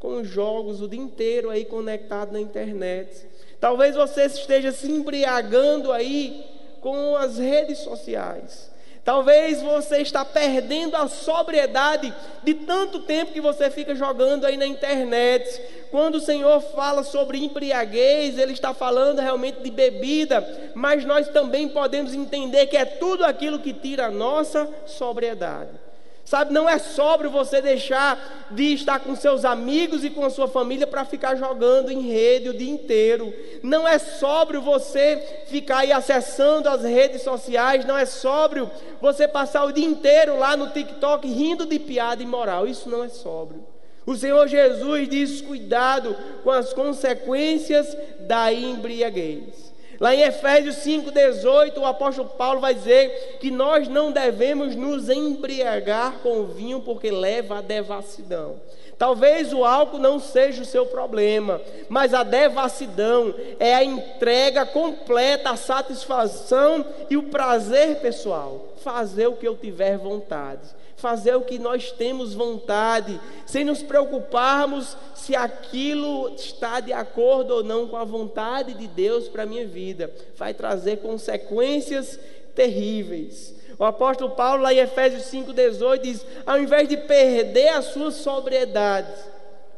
com 0.00 0.24
jogos 0.24 0.82
o 0.82 0.88
dia 0.88 0.98
inteiro 0.98 1.50
aí 1.50 1.64
conectado 1.64 2.32
na 2.32 2.40
internet. 2.40 3.24
Talvez 3.60 3.94
você 3.94 4.24
esteja 4.24 4.72
se 4.72 4.90
embriagando 4.90 5.92
aí 5.92 6.44
com 6.80 7.14
as 7.14 7.38
redes 7.38 7.78
sociais. 7.78 8.72
Talvez 9.08 9.62
você 9.62 10.02
está 10.02 10.22
perdendo 10.22 10.94
a 10.94 11.08
sobriedade 11.08 12.12
de 12.44 12.52
tanto 12.52 13.00
tempo 13.00 13.32
que 13.32 13.40
você 13.40 13.70
fica 13.70 13.94
jogando 13.94 14.44
aí 14.44 14.58
na 14.58 14.66
internet. 14.66 15.48
Quando 15.90 16.16
o 16.16 16.20
Senhor 16.20 16.60
fala 16.60 17.02
sobre 17.02 17.42
embriaguez, 17.42 18.36
Ele 18.36 18.52
está 18.52 18.74
falando 18.74 19.20
realmente 19.20 19.62
de 19.62 19.70
bebida, 19.70 20.46
mas 20.74 21.06
nós 21.06 21.26
também 21.28 21.70
podemos 21.70 22.12
entender 22.12 22.66
que 22.66 22.76
é 22.76 22.84
tudo 22.84 23.24
aquilo 23.24 23.60
que 23.60 23.72
tira 23.72 24.08
a 24.08 24.10
nossa 24.10 24.68
sobriedade. 24.84 25.87
Sabe, 26.28 26.52
não 26.52 26.68
é 26.68 26.76
sóbrio 26.76 27.30
você 27.30 27.62
deixar 27.62 28.46
de 28.50 28.74
estar 28.74 29.00
com 29.00 29.16
seus 29.16 29.46
amigos 29.46 30.04
e 30.04 30.10
com 30.10 30.22
a 30.22 30.28
sua 30.28 30.46
família 30.46 30.86
para 30.86 31.02
ficar 31.06 31.36
jogando 31.36 31.90
em 31.90 32.02
rede 32.02 32.50
o 32.50 32.54
dia 32.54 32.70
inteiro. 32.70 33.32
Não 33.62 33.88
é 33.88 33.98
sóbrio 33.98 34.60
você 34.60 35.46
ficar 35.46 35.78
aí 35.78 35.90
acessando 35.90 36.68
as 36.68 36.82
redes 36.82 37.22
sociais. 37.22 37.86
Não 37.86 37.96
é 37.96 38.04
sóbrio 38.04 38.70
você 39.00 39.26
passar 39.26 39.64
o 39.64 39.72
dia 39.72 39.86
inteiro 39.86 40.38
lá 40.38 40.54
no 40.54 40.68
TikTok 40.68 41.26
rindo 41.26 41.64
de 41.64 41.78
piada 41.78 42.22
imoral. 42.22 42.66
Isso 42.66 42.90
não 42.90 43.02
é 43.02 43.08
sóbrio. 43.08 43.64
O 44.04 44.14
Senhor 44.14 44.46
Jesus 44.46 45.08
diz: 45.08 45.40
cuidado 45.40 46.14
com 46.44 46.50
as 46.50 46.74
consequências 46.74 47.96
da 48.20 48.52
embriaguez. 48.52 49.67
Lá 50.00 50.14
em 50.14 50.22
Efésios 50.22 50.76
5,18, 50.76 51.78
o 51.78 51.84
apóstolo 51.84 52.28
Paulo 52.28 52.60
vai 52.60 52.72
dizer 52.72 53.38
que 53.40 53.50
nós 53.50 53.88
não 53.88 54.12
devemos 54.12 54.76
nos 54.76 55.08
embriagar 55.08 56.18
com 56.22 56.44
vinho 56.44 56.80
porque 56.80 57.10
leva 57.10 57.58
à 57.58 57.60
devassidão. 57.60 58.60
Talvez 58.96 59.52
o 59.52 59.64
álcool 59.64 59.98
não 59.98 60.20
seja 60.20 60.62
o 60.62 60.66
seu 60.66 60.86
problema, 60.86 61.60
mas 61.88 62.14
a 62.14 62.22
devassidão 62.22 63.34
é 63.58 63.74
a 63.74 63.84
entrega 63.84 64.66
completa, 64.66 65.50
a 65.50 65.56
satisfação 65.56 66.84
e 67.08 67.16
o 67.16 67.24
prazer 67.24 68.00
pessoal. 68.00 68.68
Fazer 68.82 69.26
o 69.26 69.36
que 69.36 69.46
eu 69.46 69.56
tiver 69.56 69.98
vontade 69.98 70.77
fazer 70.98 71.34
o 71.36 71.42
que 71.42 71.58
nós 71.58 71.92
temos 71.92 72.34
vontade, 72.34 73.18
sem 73.46 73.64
nos 73.64 73.82
preocuparmos 73.82 74.96
se 75.14 75.34
aquilo 75.34 76.34
está 76.34 76.80
de 76.80 76.92
acordo 76.92 77.54
ou 77.54 77.64
não 77.64 77.88
com 77.88 77.96
a 77.96 78.04
vontade 78.04 78.74
de 78.74 78.86
Deus 78.86 79.28
para 79.28 79.44
a 79.44 79.46
minha 79.46 79.66
vida. 79.66 80.12
Vai 80.36 80.52
trazer 80.52 80.98
consequências 80.98 82.18
terríveis. 82.54 83.54
O 83.78 83.84
apóstolo 83.84 84.32
Paulo, 84.32 84.62
lá 84.64 84.74
em 84.74 84.78
Efésios 84.78 85.22
5,18, 85.24 85.98
diz: 86.00 86.26
ao 86.44 86.58
invés 86.58 86.88
de 86.88 86.96
perder 86.96 87.68
a 87.68 87.82
sua 87.82 88.10
sobriedade, 88.10 89.12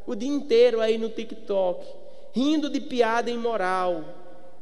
o 0.07 0.15
dia 0.15 0.29
inteiro 0.29 0.81
aí 0.81 0.97
no 0.97 1.09
TikTok, 1.09 1.85
rindo 2.33 2.67
de 2.67 2.81
piada 2.81 3.29
imoral, 3.29 4.03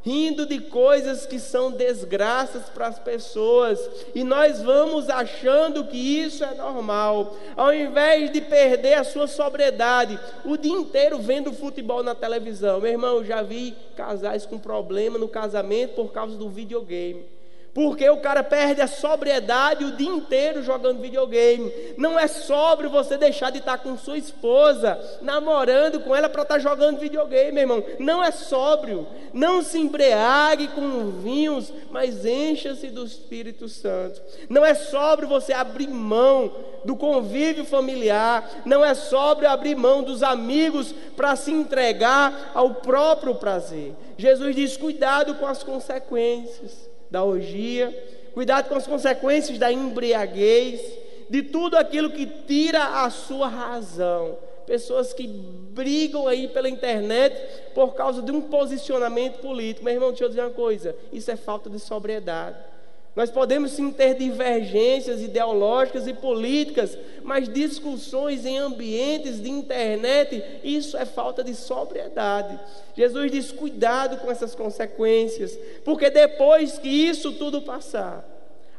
rindo 0.02 0.46
de 0.46 0.60
coisas 0.60 1.26
que 1.26 1.40
são 1.40 1.72
desgraças 1.72 2.70
para 2.70 2.88
as 2.88 3.00
pessoas, 3.00 3.80
e 4.16 4.24
nós 4.24 4.62
vamos 4.62 5.10
achando 5.10 5.86
que 5.86 5.98
isso 5.98 6.44
é 6.44 6.54
normal, 6.56 7.36
ao 7.56 7.74
invés 7.74 8.32
de 8.32 8.42
perder 8.42 8.94
a 8.94 9.04
sua 9.04 9.28
sobriedade, 9.28 10.20
o 10.46 10.58
dia 10.58 10.72
inteiro 10.72 11.20
vendo 11.20 11.54
futebol 11.54 12.02
na 12.02 12.16
televisão. 12.16 12.80
Meu 12.80 12.92
irmão, 12.92 13.18
eu 13.18 13.26
já 13.26 13.42
vi 13.42 13.76
casais 13.96 14.46
com 14.46 14.58
problema 14.58 15.18
no 15.18 15.28
casamento 15.28 15.96
por 15.96 16.12
causa 16.12 16.36
do 16.38 16.50
videogame. 16.50 17.39
Porque 17.74 18.10
o 18.10 18.18
cara 18.18 18.44
perde 18.44 18.82
a 18.82 18.88
sobriedade 18.88 19.86
o 19.86 19.96
dia 19.96 20.10
inteiro 20.10 20.64
jogando 20.64 21.02
videogame. 21.02 21.72
Não 21.98 22.18
é 22.18 22.28
sóbrio 22.28 22.90
você 22.90 23.16
deixar 23.18 23.52
de 23.52 23.60
estar 23.60 23.78
com 23.78 23.98
sua 23.98 24.18
esposa, 24.18 25.00
namorando 25.22 26.00
com 26.00 26.16
ela 26.16 26.28
para 26.28 26.42
estar 26.42 26.60
jogando 26.60 27.00
videogame, 27.00 27.52
meu 27.52 27.62
irmão. 27.62 27.84
Não 28.00 28.24
é 28.24 28.32
sóbrio. 28.32 29.08
Não 29.32 29.62
se 29.62 29.78
embriague 29.78 30.70
com 30.70 31.12
vinhos, 31.12 31.72
mas 31.92 32.26
encha-se 32.26 32.88
do 32.88 33.06
Espírito 33.06 33.70
Santo. 33.70 34.20
Não 34.50 34.66
é 34.66 34.74
sóbrio 34.74 35.30
você 35.30 35.54
abrir 35.54 35.88
mão 35.88 36.52
do 36.84 36.96
convívio 36.96 37.66
familiar. 37.66 38.50
Não 38.66 38.84
é 38.84 38.96
sóbrio 38.96 39.48
abrir 39.48 39.76
mão 39.76 40.02
dos 40.02 40.24
amigos 40.24 40.94
para 41.16 41.36
se 41.36 41.52
entregar 41.52 42.52
ao 42.56 42.76
próprio 42.76 43.36
prazer. 43.36 43.94
Jesus 44.18 44.56
diz: 44.56 44.76
cuidado 44.76 45.36
com 45.36 45.46
as 45.46 45.62
consequências 45.62 46.89
da 47.10 47.24
orgia, 47.24 47.92
cuidado 48.34 48.70
com 48.70 48.76
as 48.76 48.88
consequências 48.88 49.58
da 49.58 49.72
embriaguez, 49.72 50.82
de 51.30 51.44
tudo 51.44 51.78
aquilo 51.78 52.10
que 52.10 52.26
tira 52.26 53.04
a 53.04 53.10
sua 53.10 53.48
razão. 53.48 54.38
Pessoas 54.66 55.14
que 55.14 55.28
brigam 55.28 56.28
aí 56.28 56.48
pela 56.48 56.70
internet 56.70 57.36
por 57.74 57.96
causa 57.96 58.22
de 58.22 58.32
um 58.32 58.42
posicionamento 58.42 59.40
político. 59.40 59.84
Meu 59.84 59.94
irmão, 59.94 60.10
deixa 60.10 60.26
eu 60.26 60.30
dizer 60.30 60.42
uma 60.42 60.52
coisa: 60.52 60.96
isso 61.12 61.32
é 61.32 61.36
falta 61.36 61.70
de 61.70 61.80
sobriedade. 61.80 62.69
Nós 63.20 63.30
podemos 63.30 63.72
sim 63.72 63.92
ter 63.92 64.16
divergências 64.16 65.22
ideológicas 65.22 66.08
e 66.08 66.14
políticas, 66.14 66.98
mas 67.22 67.50
discussões 67.50 68.46
em 68.46 68.58
ambientes 68.58 69.44
de 69.44 69.50
internet, 69.50 70.42
isso 70.64 70.96
é 70.96 71.04
falta 71.04 71.44
de 71.44 71.54
sobriedade. 71.54 72.58
Jesus 72.96 73.30
diz: 73.30 73.52
cuidado 73.52 74.22
com 74.22 74.32
essas 74.32 74.56
consequências, 74.56 75.60
porque 75.84 76.10
depois 76.10 76.78
que 76.78 76.88
isso 76.88 77.34
tudo 77.34 77.62
passar, 77.62 78.26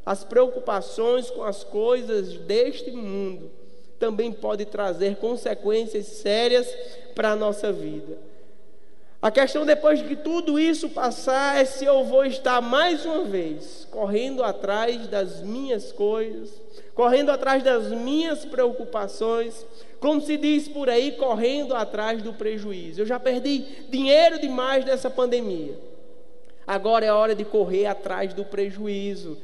as 0.07 0.25
preocupações 0.25 1.29
com 1.31 1.45
as 1.45 1.63
coisas 1.63 2.33
deste 2.39 2.91
mundo 2.93 3.51
também 3.99 4.33
podem 4.33 4.65
trazer 4.65 5.17
consequências 5.17 6.07
sérias 6.07 6.67
para 7.15 7.33
a 7.33 7.37
nossa 7.37 7.71
vida. 7.71 8.30
A 9.23 9.31
questão 9.31 9.67
depois 9.67 9.99
de 9.99 10.07
que 10.07 10.17
tudo 10.17 10.59
isso 10.59 10.89
passar 10.89 11.61
é 11.61 11.65
se 11.67 11.85
eu 11.85 12.05
vou 12.05 12.25
estar 12.25 12.63
mais 12.63 13.05
uma 13.05 13.25
vez 13.25 13.87
correndo 13.91 14.43
atrás 14.43 15.07
das 15.09 15.43
minhas 15.43 15.93
coisas, 15.93 16.51
correndo 16.95 17.31
atrás 17.31 17.63
das 17.63 17.89
minhas 17.89 18.47
preocupações, 18.47 19.67
como 19.99 20.23
se 20.23 20.39
diz 20.39 20.69
por 20.69 20.89
aí, 20.89 21.13
correndo 21.13 21.75
atrás 21.75 22.23
do 22.23 22.33
prejuízo. 22.33 23.03
Eu 23.03 23.07
já 23.07 23.21
perdi 23.21 23.63
dinheiro 23.91 24.41
demais 24.41 24.87
nessa 24.87 25.11
pandemia. 25.11 25.79
Agora 26.67 27.05
é 27.05 27.13
hora 27.13 27.35
de 27.35 27.45
correr 27.45 27.85
atrás 27.85 28.33
do 28.33 28.45
prejuízo. 28.47 29.37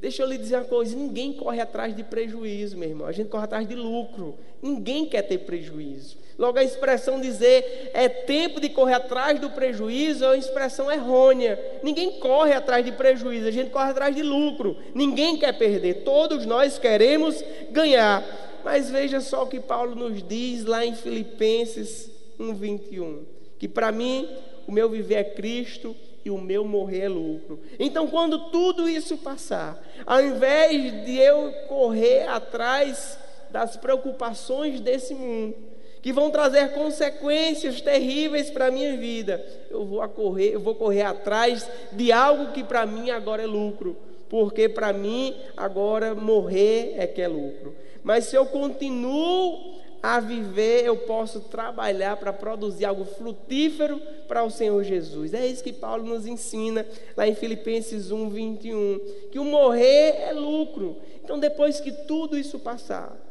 Deixa 0.00 0.22
eu 0.22 0.28
lhe 0.28 0.38
dizer 0.38 0.56
uma 0.56 0.64
coisa: 0.64 0.94
ninguém 0.94 1.32
corre 1.32 1.60
atrás 1.60 1.96
de 1.96 2.04
prejuízo, 2.04 2.76
meu 2.76 2.88
irmão. 2.88 3.06
A 3.06 3.12
gente 3.12 3.30
corre 3.30 3.44
atrás 3.44 3.66
de 3.66 3.74
lucro. 3.74 4.36
Ninguém 4.62 5.06
quer 5.06 5.22
ter 5.22 5.38
prejuízo. 5.38 6.18
Logo, 6.36 6.58
a 6.58 6.64
expressão 6.64 7.20
dizer 7.20 7.90
é 7.94 8.08
tempo 8.08 8.60
de 8.60 8.68
correr 8.68 8.94
atrás 8.94 9.38
do 9.38 9.50
prejuízo 9.50 10.24
é 10.24 10.28
uma 10.28 10.36
expressão 10.36 10.90
errônea. 10.90 11.58
Ninguém 11.82 12.18
corre 12.18 12.52
atrás 12.52 12.84
de 12.84 12.90
prejuízo, 12.90 13.46
a 13.46 13.52
gente 13.52 13.70
corre 13.70 13.90
atrás 13.90 14.14
de 14.14 14.22
lucro. 14.22 14.76
Ninguém 14.94 15.36
quer 15.36 15.56
perder, 15.56 16.02
todos 16.02 16.44
nós 16.44 16.78
queremos 16.78 17.42
ganhar. 17.70 18.24
Mas 18.64 18.90
veja 18.90 19.20
só 19.20 19.44
o 19.44 19.46
que 19.46 19.60
Paulo 19.60 19.94
nos 19.94 20.26
diz 20.26 20.64
lá 20.64 20.84
em 20.84 20.94
Filipenses 20.94 22.10
1:21, 22.38 23.24
que 23.58 23.68
para 23.68 23.92
mim 23.92 24.28
o 24.66 24.72
meu 24.72 24.88
viver 24.88 25.16
é 25.16 25.24
Cristo 25.24 25.94
e 26.24 26.30
o 26.30 26.38
meu 26.38 26.64
morrer 26.64 27.02
é 27.02 27.08
lucro. 27.08 27.60
Então, 27.78 28.06
quando 28.06 28.50
tudo 28.50 28.88
isso 28.88 29.18
passar, 29.18 29.80
ao 30.06 30.20
invés 30.22 31.04
de 31.04 31.16
eu 31.18 31.52
correr 31.68 32.26
atrás 32.26 33.18
das 33.50 33.76
preocupações 33.76 34.80
desse 34.80 35.14
mundo, 35.14 35.73
que 36.04 36.12
vão 36.12 36.30
trazer 36.30 36.74
consequências 36.74 37.80
terríveis 37.80 38.50
para 38.50 38.66
a 38.66 38.70
minha 38.70 38.94
vida, 38.94 39.42
eu 39.70 39.86
vou 39.86 40.06
correr, 40.06 40.50
eu 40.50 40.60
vou 40.60 40.74
correr 40.74 41.00
atrás 41.00 41.66
de 41.92 42.12
algo 42.12 42.52
que 42.52 42.62
para 42.62 42.84
mim 42.84 43.08
agora 43.08 43.42
é 43.42 43.46
lucro, 43.46 43.96
porque 44.28 44.68
para 44.68 44.92
mim 44.92 45.34
agora 45.56 46.14
morrer 46.14 46.92
é 46.98 47.06
que 47.06 47.22
é 47.22 47.26
lucro. 47.26 47.74
Mas 48.02 48.26
se 48.26 48.36
eu 48.36 48.44
continuo 48.44 49.78
a 50.02 50.20
viver, 50.20 50.84
eu 50.84 50.98
posso 50.98 51.40
trabalhar 51.40 52.18
para 52.18 52.34
produzir 52.34 52.84
algo 52.84 53.06
frutífero 53.06 53.98
para 54.28 54.44
o 54.44 54.50
Senhor 54.50 54.84
Jesus. 54.84 55.32
É 55.32 55.46
isso 55.46 55.64
que 55.64 55.72
Paulo 55.72 56.04
nos 56.04 56.26
ensina 56.26 56.84
lá 57.16 57.26
em 57.26 57.34
Filipenses 57.34 58.10
1, 58.10 58.28
21. 58.28 59.00
Que 59.32 59.38
o 59.38 59.44
morrer 59.44 60.16
é 60.20 60.34
lucro. 60.34 60.98
Então, 61.24 61.38
depois 61.38 61.80
que 61.80 61.90
tudo 61.90 62.36
isso 62.36 62.58
passar, 62.58 63.23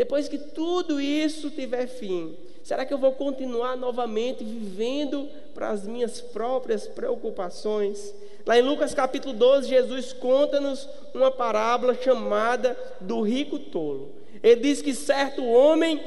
depois 0.00 0.28
que 0.28 0.38
tudo 0.38 0.98
isso 0.98 1.50
tiver 1.50 1.86
fim, 1.86 2.34
será 2.62 2.86
que 2.86 2.94
eu 2.94 2.96
vou 2.96 3.12
continuar 3.12 3.76
novamente 3.76 4.42
vivendo 4.42 5.28
para 5.52 5.68
as 5.68 5.86
minhas 5.86 6.22
próprias 6.22 6.86
preocupações? 6.86 8.14
Lá 8.46 8.58
em 8.58 8.62
Lucas 8.62 8.94
capítulo 8.94 9.34
12, 9.34 9.68
Jesus 9.68 10.14
conta-nos 10.14 10.88
uma 11.12 11.30
parábola 11.30 11.94
chamada 11.94 12.74
do 12.98 13.20
rico 13.20 13.58
tolo. 13.58 14.12
Ele 14.42 14.62
diz 14.62 14.80
que 14.80 14.94
certo 14.94 15.44
homem 15.44 16.00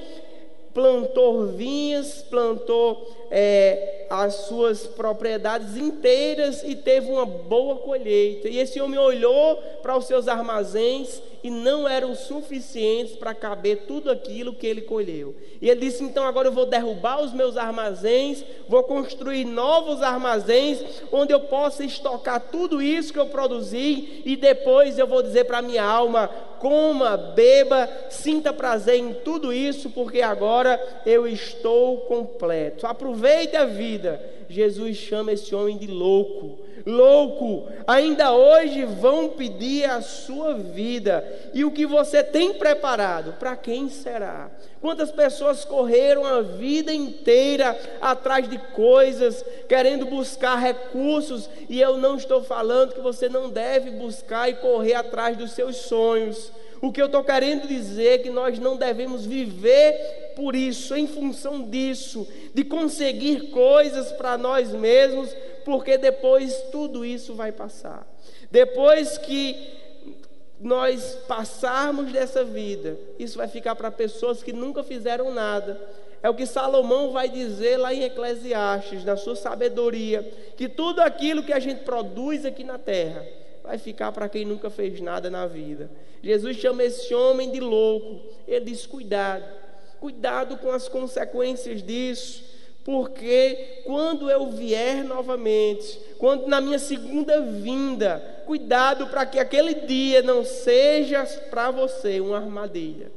plantou 0.74 1.46
vinhas, 1.46 2.24
plantou 2.24 3.08
é, 3.30 4.08
as 4.10 4.34
suas 4.48 4.88
propriedades 4.88 5.78
inteiras 5.78 6.64
e 6.64 6.76
teve 6.76 7.12
uma 7.12 7.28
boa 7.28 7.76
colheita. 7.76 8.50
E 8.50 8.58
esse 8.58 8.82
homem 8.82 8.98
olhou 8.98 9.58
para 9.84 9.96
os 9.96 10.06
seus 10.06 10.28
armazéns 10.28 11.22
e 11.44 11.50
não 11.50 11.88
eram 11.88 12.16
suficientes 12.16 13.16
para 13.16 13.34
caber 13.34 13.84
tudo 13.86 14.10
aquilo 14.10 14.54
que 14.54 14.66
ele 14.66 14.82
colheu. 14.82 15.36
E 15.62 15.70
ele 15.70 15.82
disse: 15.82 16.04
Então 16.04 16.24
agora 16.24 16.48
eu 16.48 16.52
vou 16.54 16.66
derrubar 16.66 17.22
os 17.22 17.34
meus 17.34 17.58
armazéns, 17.58 18.44
vou 18.68 18.84
construir 18.84 19.44
novos 19.44 20.02
armazéns 20.02 20.82
onde 21.12 21.34
eu 21.34 21.42
possa 21.42 21.84
estocar 21.84 22.40
tudo 22.52 22.82
isso 22.82 23.12
que 23.12 23.20
eu 23.20 23.28
produzi 23.28 24.22
e 24.26 24.36
depois 24.36 24.98
eu 24.98 25.06
vou 25.06 25.22
dizer 25.22 25.44
para 25.44 25.62
minha 25.62 25.84
alma: 25.84 26.30
coma, 26.64 27.18
beba, 27.18 27.90
sinta 28.10 28.54
prazer 28.54 28.96
em 28.96 29.14
tudo 29.14 29.52
isso, 29.52 29.90
porque 29.90 30.22
agora 30.22 30.82
eu 31.06 31.28
estou 31.28 31.98
completo. 32.02 32.88
Aproveite 32.88 33.58
a 33.58 33.66
vida. 33.66 34.43
Jesus 34.54 34.98
chama 34.98 35.32
esse 35.32 35.54
homem 35.54 35.78
de 35.78 35.88
louco 35.88 36.64
louco, 36.86 37.68
ainda 37.88 38.34
hoje 38.34 38.84
vão 38.86 39.30
pedir 39.30 39.90
a 39.90 40.02
sua 40.02 40.54
vida. 40.56 41.26
E 41.54 41.64
o 41.64 41.72
que 41.72 41.86
você 41.86 42.24
tem 42.24 42.54
preparado, 42.54 43.34
para 43.34 43.56
quem 43.56 43.90
será? 43.90 44.52
Quantas 44.82 45.12
pessoas 45.12 45.64
correram 45.64 46.26
a 46.26 46.42
vida 46.42 46.94
inteira 46.94 47.78
atrás 48.02 48.50
de 48.50 48.58
coisas, 48.58 49.44
querendo 49.68 50.06
buscar 50.06 50.56
recursos, 50.56 51.50
e 51.70 51.80
eu 51.80 51.98
não 51.98 52.18
estou 52.18 52.44
falando 52.44 52.94
que 52.94 53.02
você 53.02 53.30
não 53.30 53.50
deve 53.50 53.92
buscar 53.92 54.50
e 54.50 54.56
correr 54.56 54.96
atrás 54.96 55.38
dos 55.38 55.52
seus 55.52 55.78
sonhos. 55.78 56.52
O 56.84 56.92
que 56.92 57.02
eu 57.02 57.06
estou 57.06 57.24
querendo 57.24 57.66
dizer 57.66 58.08
é 58.08 58.18
que 58.18 58.30
nós 58.30 58.60
não 58.60 58.76
devemos 58.76 59.26
viver 59.26 60.34
por 60.36 60.54
isso, 60.54 60.94
em 60.94 61.08
função 61.08 61.64
disso, 61.64 62.28
de 62.54 62.66
conseguir 62.66 63.52
coisas 63.52 64.12
para 64.12 64.38
nós 64.38 64.74
mesmos, 64.74 65.34
porque 65.64 65.98
depois 65.98 66.54
tudo 66.74 67.06
isso 67.06 67.36
vai 67.36 67.54
passar. 67.54 68.06
Depois 68.52 69.18
que 69.18 69.56
nós 70.60 71.18
passarmos 71.26 72.12
dessa 72.12 72.44
vida, 72.44 72.98
isso 73.18 73.38
vai 73.38 73.48
ficar 73.48 73.76
para 73.76 73.90
pessoas 73.90 74.44
que 74.44 74.52
nunca 74.52 74.84
fizeram 74.84 75.34
nada. 75.34 75.80
É 76.22 76.30
o 76.30 76.36
que 76.36 76.46
Salomão 76.46 77.14
vai 77.14 77.30
dizer 77.30 77.78
lá 77.78 77.94
em 77.94 78.04
Eclesiastes, 78.04 79.06
na 79.06 79.16
sua 79.16 79.38
sabedoria, 79.38 80.22
que 80.58 80.68
tudo 80.68 81.00
aquilo 81.00 81.44
que 81.44 81.54
a 81.54 81.60
gente 81.60 81.86
produz 81.86 82.46
aqui 82.46 82.66
na 82.66 82.78
terra 82.78 83.26
vai 83.64 83.78
ficar 83.78 84.12
para 84.12 84.30
quem 84.30 84.46
nunca 84.46 84.70
fez 84.70 85.00
nada 85.00 85.30
na 85.30 85.48
vida. 85.48 85.90
Jesus 86.22 86.58
chama 86.58 86.84
esse 86.84 87.14
homem 87.14 87.52
de 87.52 87.60
louco. 87.60 88.22
Ele 88.48 88.66
diz: 88.66 88.86
cuidado, 88.86 89.46
cuidado 90.00 90.58
com 90.58 90.72
as 90.72 90.88
consequências 90.88 91.82
disso 91.82 92.54
porque 92.84 93.82
quando 93.86 94.30
eu 94.30 94.48
vier 94.48 95.04
novamente, 95.04 96.00
quando 96.18 96.48
na 96.48 96.60
minha 96.60 96.80
segunda 96.80 97.40
vinda, 97.42 98.22
cuidado 98.46 99.08
para 99.08 99.26
que 99.26 99.40
aquele 99.40 99.74
dia 99.74 100.22
não 100.22 100.44
seja 100.44 101.24
para 101.50 101.72
você 101.72 102.20
uma 102.20 102.38
armadilha. 102.38 103.10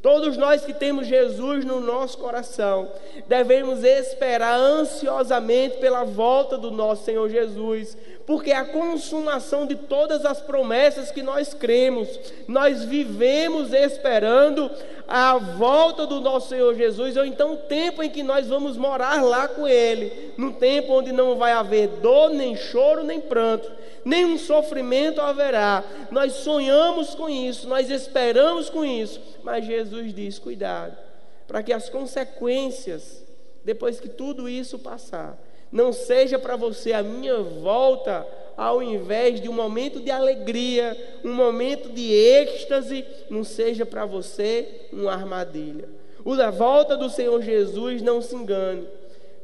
Todos 0.00 0.38
nós 0.38 0.64
que 0.64 0.72
temos 0.72 1.06
Jesus 1.06 1.62
no 1.66 1.78
nosso 1.78 2.16
coração, 2.16 2.90
devemos 3.28 3.84
esperar 3.84 4.58
ansiosamente 4.58 5.76
pela 5.76 6.04
volta 6.04 6.56
do 6.56 6.70
nosso 6.70 7.04
Senhor 7.04 7.28
Jesus, 7.28 7.98
porque 8.30 8.52
é 8.52 8.56
a 8.56 8.64
consumação 8.64 9.66
de 9.66 9.74
todas 9.74 10.24
as 10.24 10.40
promessas 10.40 11.10
que 11.10 11.20
nós 11.20 11.52
cremos, 11.52 12.08
nós 12.46 12.84
vivemos 12.84 13.72
esperando 13.72 14.70
a 15.08 15.36
volta 15.36 16.06
do 16.06 16.20
nosso 16.20 16.50
Senhor 16.50 16.72
Jesus, 16.76 17.16
ou 17.16 17.24
então 17.24 17.54
o 17.54 17.56
tempo 17.56 18.04
em 18.04 18.08
que 18.08 18.22
nós 18.22 18.46
vamos 18.46 18.76
morar 18.76 19.20
lá 19.20 19.48
com 19.48 19.66
Ele, 19.66 20.32
no 20.36 20.52
tempo 20.52 20.92
onde 20.92 21.10
não 21.10 21.38
vai 21.38 21.50
haver 21.50 21.88
dor, 21.88 22.30
nem 22.30 22.54
choro, 22.54 23.02
nem 23.02 23.20
pranto, 23.20 23.68
nenhum 24.04 24.38
sofrimento 24.38 25.20
haverá. 25.20 25.82
Nós 26.12 26.34
sonhamos 26.34 27.16
com 27.16 27.28
isso, 27.28 27.68
nós 27.68 27.90
esperamos 27.90 28.70
com 28.70 28.84
isso, 28.84 29.20
mas 29.42 29.66
Jesus 29.66 30.14
diz: 30.14 30.38
cuidado, 30.38 30.96
para 31.48 31.64
que 31.64 31.72
as 31.72 31.88
consequências, 31.88 33.24
depois 33.64 33.98
que 33.98 34.08
tudo 34.08 34.48
isso 34.48 34.78
passar, 34.78 35.36
não 35.70 35.92
seja 35.92 36.38
para 36.38 36.56
você 36.56 36.92
a 36.92 37.02
minha 37.02 37.38
volta, 37.38 38.26
ao 38.56 38.82
invés 38.82 39.40
de 39.40 39.48
um 39.48 39.52
momento 39.52 40.00
de 40.00 40.10
alegria, 40.10 40.96
um 41.24 41.32
momento 41.32 41.88
de 41.88 42.12
êxtase, 42.12 43.04
não 43.30 43.44
seja 43.44 43.86
para 43.86 44.04
você 44.04 44.86
uma 44.92 45.12
armadilha. 45.12 45.88
A 46.44 46.50
volta 46.50 46.96
do 46.96 47.08
Senhor 47.08 47.40
Jesus, 47.42 48.02
não 48.02 48.20
se 48.20 48.34
engane. 48.34 48.86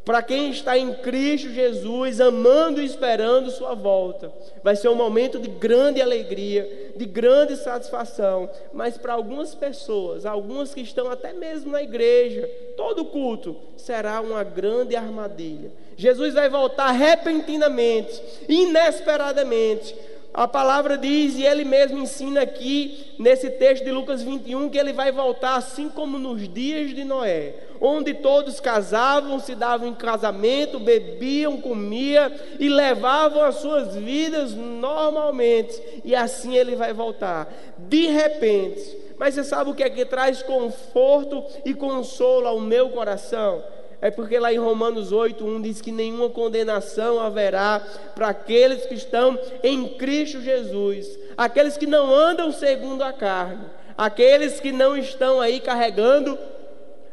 Para 0.06 0.22
quem 0.22 0.50
está 0.50 0.78
em 0.78 0.94
Cristo 0.94 1.50
Jesus, 1.50 2.20
amando 2.20 2.80
e 2.80 2.84
esperando 2.84 3.50
Sua 3.50 3.74
volta, 3.74 4.32
vai 4.62 4.76
ser 4.76 4.88
um 4.88 4.94
momento 4.94 5.36
de 5.36 5.48
grande 5.48 6.00
alegria, 6.00 6.92
de 6.94 7.04
grande 7.04 7.56
satisfação. 7.56 8.48
Mas 8.72 8.96
para 8.96 9.14
algumas 9.14 9.52
pessoas, 9.52 10.24
algumas 10.24 10.72
que 10.72 10.80
estão 10.80 11.10
até 11.10 11.32
mesmo 11.32 11.72
na 11.72 11.82
igreja, 11.82 12.48
todo 12.76 13.04
culto 13.06 13.56
será 13.76 14.20
uma 14.20 14.44
grande 14.44 14.94
armadilha. 14.94 15.72
Jesus 15.96 16.34
vai 16.34 16.48
voltar 16.48 16.92
repentinamente, 16.92 18.22
inesperadamente 18.48 19.92
a 20.36 20.46
palavra 20.46 20.98
diz, 20.98 21.34
e 21.36 21.46
ele 21.46 21.64
mesmo 21.64 21.96
ensina 21.96 22.42
aqui, 22.42 23.14
nesse 23.18 23.48
texto 23.48 23.84
de 23.84 23.90
Lucas 23.90 24.22
21, 24.22 24.68
que 24.68 24.76
ele 24.76 24.92
vai 24.92 25.10
voltar 25.10 25.56
assim 25.56 25.88
como 25.88 26.18
nos 26.18 26.46
dias 26.46 26.94
de 26.94 27.04
Noé, 27.04 27.54
onde 27.80 28.12
todos 28.12 28.60
casavam, 28.60 29.40
se 29.40 29.54
davam 29.54 29.88
em 29.88 29.94
casamento, 29.94 30.78
bebiam, 30.78 31.56
comiam 31.56 32.30
e 32.60 32.68
levavam 32.68 33.42
as 33.42 33.54
suas 33.54 33.96
vidas 33.96 34.52
normalmente, 34.52 35.80
e 36.04 36.14
assim 36.14 36.54
ele 36.54 36.76
vai 36.76 36.92
voltar, 36.92 37.50
de 37.78 38.06
repente. 38.08 39.06
Mas 39.18 39.34
você 39.34 39.42
sabe 39.42 39.70
o 39.70 39.74
que 39.74 39.82
é 39.82 39.88
que 39.88 40.04
traz 40.04 40.42
conforto 40.42 41.42
e 41.64 41.72
consolo 41.72 42.46
ao 42.46 42.60
meu 42.60 42.90
coração? 42.90 43.64
É 44.00 44.10
porque 44.10 44.38
lá 44.38 44.52
em 44.52 44.58
Romanos 44.58 45.10
8, 45.10 45.44
1 45.44 45.62
diz 45.62 45.80
que 45.80 45.90
nenhuma 45.90 46.28
condenação 46.28 47.18
haverá 47.18 47.80
para 48.14 48.28
aqueles 48.28 48.84
que 48.86 48.94
estão 48.94 49.38
em 49.62 49.88
Cristo 49.96 50.40
Jesus, 50.40 51.18
aqueles 51.36 51.76
que 51.76 51.86
não 51.86 52.14
andam 52.14 52.52
segundo 52.52 53.02
a 53.02 53.12
carne, 53.12 53.64
aqueles 53.96 54.60
que 54.60 54.70
não 54.70 54.96
estão 54.96 55.40
aí 55.40 55.60
carregando 55.60 56.38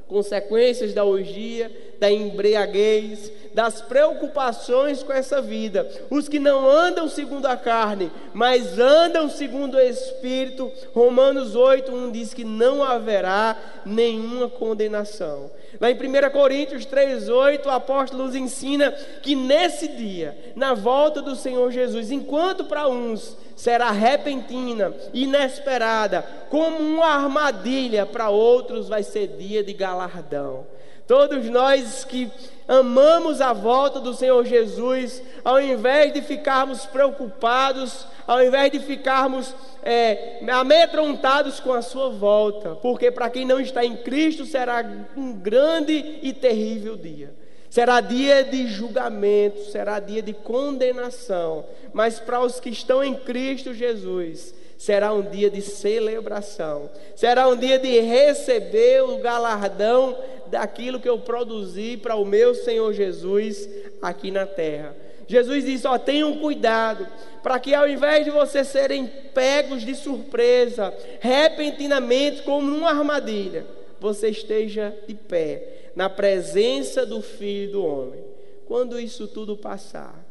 consequências 0.07 0.93
da 0.93 1.03
orgia, 1.03 1.71
da 1.99 2.11
embriaguez, 2.11 3.31
das 3.53 3.81
preocupações 3.81 5.01
com 5.01 5.13
essa 5.13 5.41
vida. 5.41 5.89
Os 6.09 6.27
que 6.27 6.39
não 6.39 6.69
andam 6.69 7.07
segundo 7.07 7.45
a 7.45 7.55
carne, 7.55 8.11
mas 8.33 8.77
andam 8.77 9.29
segundo 9.29 9.75
o 9.75 9.79
Espírito. 9.79 10.71
Romanos 10.93 11.55
8, 11.55 11.91
1 11.91 12.11
diz 12.11 12.33
que 12.33 12.43
não 12.43 12.83
haverá 12.83 13.57
nenhuma 13.85 14.49
condenação. 14.49 15.49
Lá 15.79 15.89
em 15.89 15.95
1 15.95 16.29
Coríntios 16.31 16.85
3, 16.85 17.29
8, 17.29 17.67
o 17.67 17.71
apóstolo 17.71 18.25
nos 18.25 18.35
ensina 18.35 18.91
que 19.21 19.35
nesse 19.35 19.87
dia, 19.87 20.53
na 20.55 20.73
volta 20.73 21.21
do 21.21 21.35
Senhor 21.35 21.71
Jesus, 21.71 22.11
enquanto 22.11 22.65
para 22.65 22.87
uns 22.87 23.35
será 23.55 23.91
repentina, 23.91 24.93
inesperada, 25.13 26.25
como 26.49 26.77
uma 26.77 27.07
armadilha, 27.07 28.05
para 28.05 28.29
outros 28.29 28.87
vai 28.87 29.03
ser 29.03 29.27
dia 29.37 29.63
de 29.63 29.73
galardão. 29.73 30.65
Todos 31.07 31.45
nós 31.49 32.05
que 32.05 32.31
amamos 32.67 33.41
a 33.41 33.53
volta 33.53 33.99
do 33.99 34.13
Senhor 34.13 34.45
Jesus, 34.45 35.21
ao 35.43 35.61
invés 35.61 36.13
de 36.13 36.21
ficarmos 36.21 36.85
preocupados, 36.85 38.07
ao 38.25 38.43
invés 38.43 38.71
de 38.71 38.79
ficarmos 38.79 39.53
é, 39.83 40.39
amedrontados 40.49 41.59
com 41.59 41.73
a 41.73 41.81
sua 41.81 42.09
volta, 42.09 42.75
porque 42.75 43.11
para 43.11 43.29
quem 43.29 43.45
não 43.45 43.59
está 43.59 43.83
em 43.83 43.97
Cristo 43.97 44.45
será 44.45 44.83
um 45.15 45.33
grande 45.33 46.19
e 46.21 46.33
terrível 46.33 46.95
dia. 46.95 47.33
Será 47.69 48.01
dia 48.01 48.43
de 48.43 48.67
julgamento, 48.67 49.59
será 49.71 49.99
dia 49.99 50.21
de 50.21 50.31
condenação, 50.31 51.65
mas 51.91 52.19
para 52.19 52.39
os 52.39 52.59
que 52.59 52.69
estão 52.69 53.03
em 53.03 53.15
Cristo 53.15 53.73
Jesus, 53.73 54.53
será 54.77 55.11
um 55.11 55.23
dia 55.23 55.49
de 55.49 55.59
celebração, 55.59 56.89
será 57.15 57.47
um 57.47 57.55
dia 57.55 57.79
de 57.79 57.99
receber 57.99 59.01
o 59.03 59.17
galardão 59.17 60.15
daquilo 60.53 60.99
que 60.99 61.09
eu 61.09 61.17
produzi 61.17 61.97
para 61.97 62.15
o 62.15 62.23
meu 62.23 62.53
Senhor 62.53 62.93
Jesus 62.93 63.67
aqui 63.99 64.29
na 64.29 64.45
terra. 64.45 64.95
Jesus 65.27 65.65
disse: 65.65 65.87
Ó, 65.87 65.97
tenham 65.97 66.37
cuidado, 66.37 67.07
para 67.41 67.59
que 67.59 67.73
ao 67.73 67.89
invés 67.89 68.23
de 68.23 68.29
vocês 68.29 68.67
serem 68.67 69.07
pegos 69.33 69.81
de 69.81 69.95
surpresa, 69.95 70.93
repentinamente, 71.19 72.43
como 72.43 72.69
numa 72.69 72.89
armadilha, 72.89 73.65
você 73.99 74.29
esteja 74.29 74.95
de 75.07 75.15
pé, 75.15 75.89
na 75.95 76.07
presença 76.07 77.03
do 77.03 77.19
Filho 77.19 77.71
do 77.71 77.85
Homem. 77.85 78.23
Quando 78.67 78.99
isso 78.99 79.27
tudo 79.27 79.57
passar, 79.57 80.23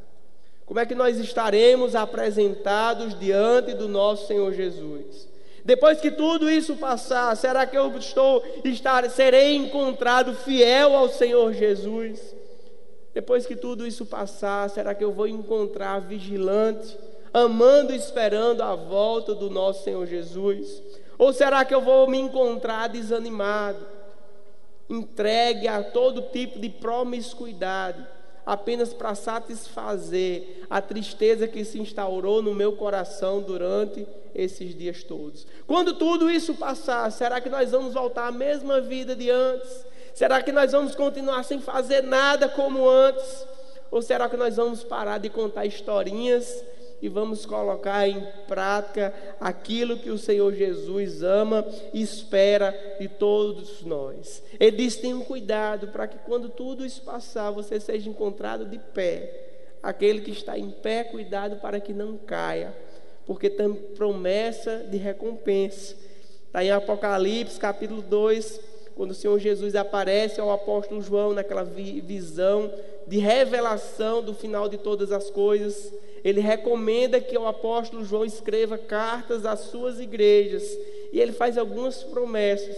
como 0.65 0.79
é 0.79 0.87
que 0.87 0.95
nós 0.95 1.19
estaremos 1.19 1.97
apresentados 1.97 3.19
diante 3.19 3.75
do 3.75 3.89
nosso 3.89 4.29
Senhor 4.29 4.53
Jesus? 4.53 5.32
Depois 5.65 6.01
que 6.01 6.11
tudo 6.11 6.51
isso 6.51 6.77
passar, 6.77 7.37
será 7.37 7.65
que 7.67 7.79
eu 7.79 7.97
estou 7.97 8.43
estar, 8.65 9.09
serei 9.11 9.55
encontrado 9.55 10.35
fiel 10.35 10.97
ao 10.97 11.09
Senhor 11.09 11.53
Jesus? 11.53 12.35
Depois 13.15 13.47
que 13.47 13.55
tudo 13.55 13.87
isso 13.87 14.05
passar, 14.05 14.69
será 14.71 14.95
que 14.95 15.05
eu 15.05 15.13
vou 15.13 15.29
encontrar 15.29 16.01
vigilante, 16.01 16.99
amando 17.33 17.93
e 17.93 17.97
esperando 17.97 18.63
a 18.63 18.75
volta 18.75 19.35
do 19.35 19.49
nosso 19.49 19.85
Senhor 19.85 20.07
Jesus? 20.07 20.83
Ou 21.17 21.33
será 21.33 21.65
que 21.65 21.75
eu 21.75 21.81
vou 21.81 22.09
me 22.09 22.19
encontrar 22.19 22.89
desanimado, 22.89 23.87
entregue 24.89 25.69
a 25.69 25.83
todo 25.83 26.23
tipo 26.23 26.59
de 26.59 26.69
promiscuidade, 26.69 28.05
apenas 28.45 28.93
para 28.93 29.15
satisfazer 29.15 30.65
a 30.69 30.81
tristeza 30.81 31.47
que 31.47 31.65
se 31.65 31.79
instaurou 31.81 32.43
no 32.43 32.55
meu 32.55 32.73
coração 32.73 33.41
durante 33.41 34.07
esses 34.35 34.75
dias 34.77 35.03
todos? 35.03 35.47
Quando 35.67 35.95
tudo 35.95 36.31
isso 36.31 36.55
passar, 36.55 37.11
será 37.11 37.41
que 37.41 37.49
nós 37.49 37.71
vamos 37.71 37.95
voltar 37.95 38.29
à 38.29 38.33
mesma 38.33 38.81
vida 38.81 39.15
de 39.15 39.31
antes? 39.31 39.85
Será 40.15 40.43
que 40.43 40.53
nós 40.53 40.73
vamos 40.73 40.95
continuar 40.95 41.43
sem 41.43 41.61
fazer 41.61 42.03
nada 42.03 42.49
como 42.49 42.89
antes? 42.89 43.47
Ou 43.91 44.03
será 44.03 44.29
que 44.29 44.37
nós 44.37 44.57
vamos 44.57 44.83
parar 44.83 45.19
de 45.19 45.29
contar 45.29 45.67
historinhas 45.67 46.65
e 47.03 47.09
vamos 47.09 47.45
colocar 47.45 48.09
em 48.09 48.25
prática 48.47 49.13
aquilo 49.41 49.99
que 49.99 50.09
o 50.09 50.17
Senhor 50.17 50.55
Jesus 50.55 51.25
ama 51.25 51.67
e 51.93 52.01
espera 52.01 52.73
de 53.01 53.09
todos 53.09 53.83
nós? 53.83 54.41
Ele 54.61 54.77
diz: 54.77 54.95
tenham 54.95 55.21
cuidado 55.23 55.89
para 55.89 56.07
que 56.07 56.17
quando 56.19 56.49
tudo 56.49 56.87
isso 56.87 57.03
passar, 57.03 57.51
você 57.51 57.81
seja 57.81 58.09
encontrado 58.09 58.65
de 58.65 58.79
pé. 58.79 59.49
Aquele 59.83 60.21
que 60.21 60.31
está 60.31 60.57
em 60.57 60.71
pé, 60.71 61.03
cuidado 61.03 61.57
para 61.57 61.81
que 61.81 61.93
não 61.93 62.17
caia, 62.17 62.73
porque 63.27 63.51
tem 63.51 63.75
promessa 63.75 64.87
de 64.89 64.97
recompensa. 64.97 65.97
Está 66.47 66.63
em 66.63 66.71
Apocalipse 66.71 67.59
capítulo 67.59 68.01
2, 68.01 68.61
quando 68.95 69.11
o 69.11 69.15
Senhor 69.15 69.41
Jesus 69.41 69.75
aparece 69.75 70.41
ao 70.41 70.53
apóstolo 70.53 71.03
João 71.03 71.33
naquela 71.33 71.65
visão 71.65 72.73
de 73.09 73.19
revelação 73.19 74.23
do 74.23 74.35
final 74.35 74.69
de 74.69 74.79
todas 74.79 75.11
as 75.11 75.31
coisas, 75.31 75.93
ele 76.25 76.41
recomenda 76.41 77.21
que 77.21 77.37
o 77.37 77.47
apóstolo 77.47 78.05
João 78.05 78.25
escreva 78.25 78.79
cartas 78.79 79.45
às 79.45 79.61
suas 79.61 79.99
igrejas 79.99 80.63
e 81.13 81.21
ele 81.21 81.33
faz 81.33 81.59
algumas 81.59 82.03
promessas. 82.03 82.77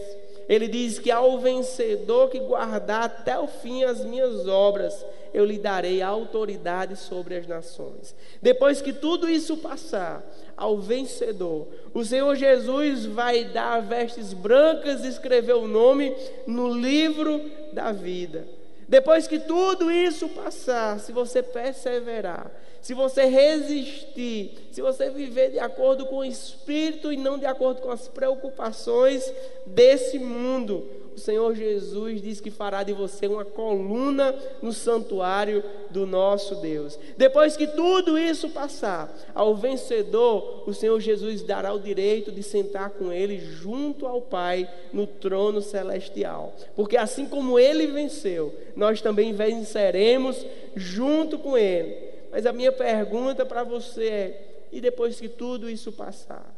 Ele 0.48 0.68
diz 0.68 0.98
que 0.98 1.10
ao 1.10 1.38
vencedor 1.38 2.28
que 2.28 2.38
guardar 2.38 3.04
até 3.04 3.38
o 3.38 3.46
fim 3.46 3.84
as 3.84 4.04
minhas 4.04 4.46
obras, 4.46 4.94
eu 5.32 5.44
lhe 5.44 5.58
darei 5.58 6.02
autoridade 6.02 6.96
sobre 6.96 7.36
as 7.36 7.46
nações. 7.46 8.14
Depois 8.42 8.80
que 8.80 8.92
tudo 8.92 9.28
isso 9.28 9.56
passar, 9.56 10.24
ao 10.56 10.78
vencedor, 10.78 11.66
o 11.92 12.04
Senhor 12.04 12.34
Jesus 12.36 13.06
vai 13.06 13.44
dar 13.44 13.80
vestes 13.80 14.32
brancas 14.32 15.04
e 15.04 15.08
escrever 15.08 15.54
o 15.54 15.66
nome 15.66 16.14
no 16.46 16.72
livro 16.72 17.40
da 17.72 17.90
vida. 17.90 18.46
Depois 18.88 19.26
que 19.26 19.38
tudo 19.38 19.90
isso 19.90 20.28
passar, 20.28 20.98
se 21.00 21.12
você 21.12 21.42
perseverar, 21.42 22.50
se 22.80 22.92
você 22.92 23.24
resistir, 23.24 24.68
se 24.70 24.82
você 24.82 25.08
viver 25.08 25.52
de 25.52 25.58
acordo 25.58 26.04
com 26.06 26.18
o 26.18 26.24
espírito 26.24 27.10
e 27.12 27.16
não 27.16 27.38
de 27.38 27.46
acordo 27.46 27.80
com 27.80 27.90
as 27.90 28.08
preocupações 28.08 29.32
desse 29.66 30.18
mundo, 30.18 30.86
o 31.14 31.20
Senhor 31.20 31.54
Jesus 31.54 32.20
diz 32.20 32.40
que 32.40 32.50
fará 32.50 32.82
de 32.82 32.92
você 32.92 33.26
uma 33.26 33.44
coluna 33.44 34.34
no 34.60 34.72
santuário 34.72 35.62
do 35.90 36.06
nosso 36.06 36.56
Deus. 36.56 36.98
Depois 37.16 37.56
que 37.56 37.68
tudo 37.68 38.18
isso 38.18 38.48
passar, 38.48 39.14
ao 39.34 39.54
vencedor, 39.54 40.64
o 40.66 40.74
Senhor 40.74 40.98
Jesus 41.00 41.42
dará 41.42 41.72
o 41.72 41.78
direito 41.78 42.32
de 42.32 42.42
sentar 42.42 42.90
com 42.90 43.12
ele 43.12 43.38
junto 43.38 44.06
ao 44.06 44.20
Pai 44.20 44.68
no 44.92 45.06
trono 45.06 45.62
celestial. 45.62 46.52
Porque 46.74 46.96
assim 46.96 47.26
como 47.26 47.58
ele 47.58 47.86
venceu, 47.86 48.52
nós 48.74 49.00
também 49.00 49.32
venceremos 49.32 50.44
junto 50.74 51.38
com 51.38 51.56
ele. 51.56 51.96
Mas 52.32 52.44
a 52.44 52.52
minha 52.52 52.72
pergunta 52.72 53.46
para 53.46 53.62
você 53.62 54.06
é: 54.08 54.66
e 54.72 54.80
depois 54.80 55.20
que 55.20 55.28
tudo 55.28 55.70
isso 55.70 55.92
passar? 55.92 56.52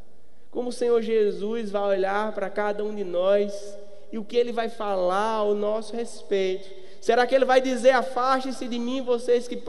Como 0.50 0.70
o 0.70 0.72
Senhor 0.72 1.02
Jesus 1.02 1.70
vai 1.70 1.98
olhar 1.98 2.32
para 2.32 2.48
cada 2.48 2.82
um 2.82 2.94
de 2.94 3.04
nós 3.04 3.76
e 4.12 4.18
o 4.18 4.24
que 4.24 4.36
ele 4.36 4.52
vai 4.52 4.68
falar 4.68 5.36
ao 5.36 5.54
nosso 5.54 5.94
respeito? 5.94 6.68
Será 7.00 7.26
que 7.26 7.34
ele 7.34 7.44
vai 7.44 7.60
dizer: 7.60 7.90
Afaste-se 7.90 8.66
de 8.66 8.78
mim, 8.78 9.02
vocês 9.02 9.46
que, 9.46 9.60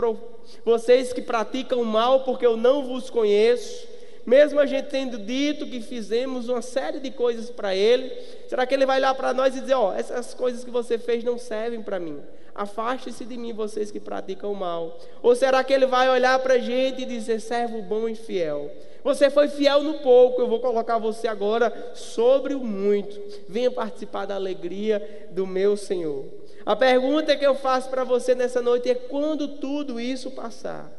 vocês 0.63 1.13
que 1.13 1.21
praticam 1.21 1.83
mal, 1.83 2.21
porque 2.21 2.45
eu 2.45 2.57
não 2.57 2.83
vos 2.83 3.09
conheço? 3.09 3.87
Mesmo 4.25 4.59
a 4.59 4.65
gente 4.65 4.89
tendo 4.89 5.17
dito 5.17 5.65
que 5.65 5.79
fizemos 5.79 6.49
uma 6.49 6.61
série 6.61 6.99
de 6.99 7.11
coisas 7.11 7.49
para 7.49 7.73
ele, 7.73 8.11
será 8.49 8.65
que 8.65 8.73
ele 8.73 8.85
vai 8.85 8.97
olhar 8.97 9.15
para 9.15 9.33
nós 9.33 9.55
e 9.55 9.61
dizer: 9.61 9.75
Ó, 9.75 9.89
oh, 9.89 9.93
essas 9.93 10.33
coisas 10.33 10.63
que 10.63 10.71
você 10.71 10.97
fez 10.97 11.23
não 11.23 11.37
servem 11.37 11.81
para 11.81 11.99
mim? 11.99 12.19
Afaste-se 12.53 13.23
de 13.23 13.37
mim, 13.37 13.53
vocês 13.53 13.91
que 13.91 13.99
praticam 13.99 14.51
mal. 14.55 14.99
Ou 15.21 15.35
será 15.35 15.63
que 15.63 15.71
ele 15.71 15.85
vai 15.85 16.09
olhar 16.09 16.39
para 16.39 16.55
a 16.55 16.59
gente 16.59 17.03
e 17.03 17.05
dizer: 17.05 17.39
servo 17.39 17.81
bom 17.83 18.09
e 18.09 18.15
fiel? 18.15 18.71
Você 19.07 19.29
foi 19.29 19.47
fiel 19.47 19.81
no 19.83 19.99
pouco, 19.99 20.41
eu 20.41 20.49
vou 20.49 20.59
colocar 20.59 20.97
você 20.97 21.29
agora 21.29 21.93
sobre 21.93 22.53
o 22.53 22.59
muito. 22.59 23.17
Venha 23.47 23.71
participar 23.71 24.25
da 24.25 24.35
alegria 24.35 25.29
do 25.31 25.47
meu 25.47 25.77
Senhor. 25.77 26.25
A 26.65 26.75
pergunta 26.75 27.33
que 27.37 27.45
eu 27.45 27.55
faço 27.55 27.89
para 27.89 28.03
você 28.03 28.35
nessa 28.35 28.61
noite 28.61 28.89
é: 28.89 28.95
quando 28.95 29.47
tudo 29.59 29.97
isso 29.97 30.31
passar, 30.31 30.91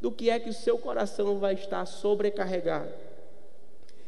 do 0.00 0.10
que 0.10 0.28
é 0.28 0.40
que 0.40 0.50
o 0.50 0.52
seu 0.52 0.76
coração 0.76 1.38
vai 1.38 1.54
estar 1.54 1.86
sobrecarregado? 1.86 2.90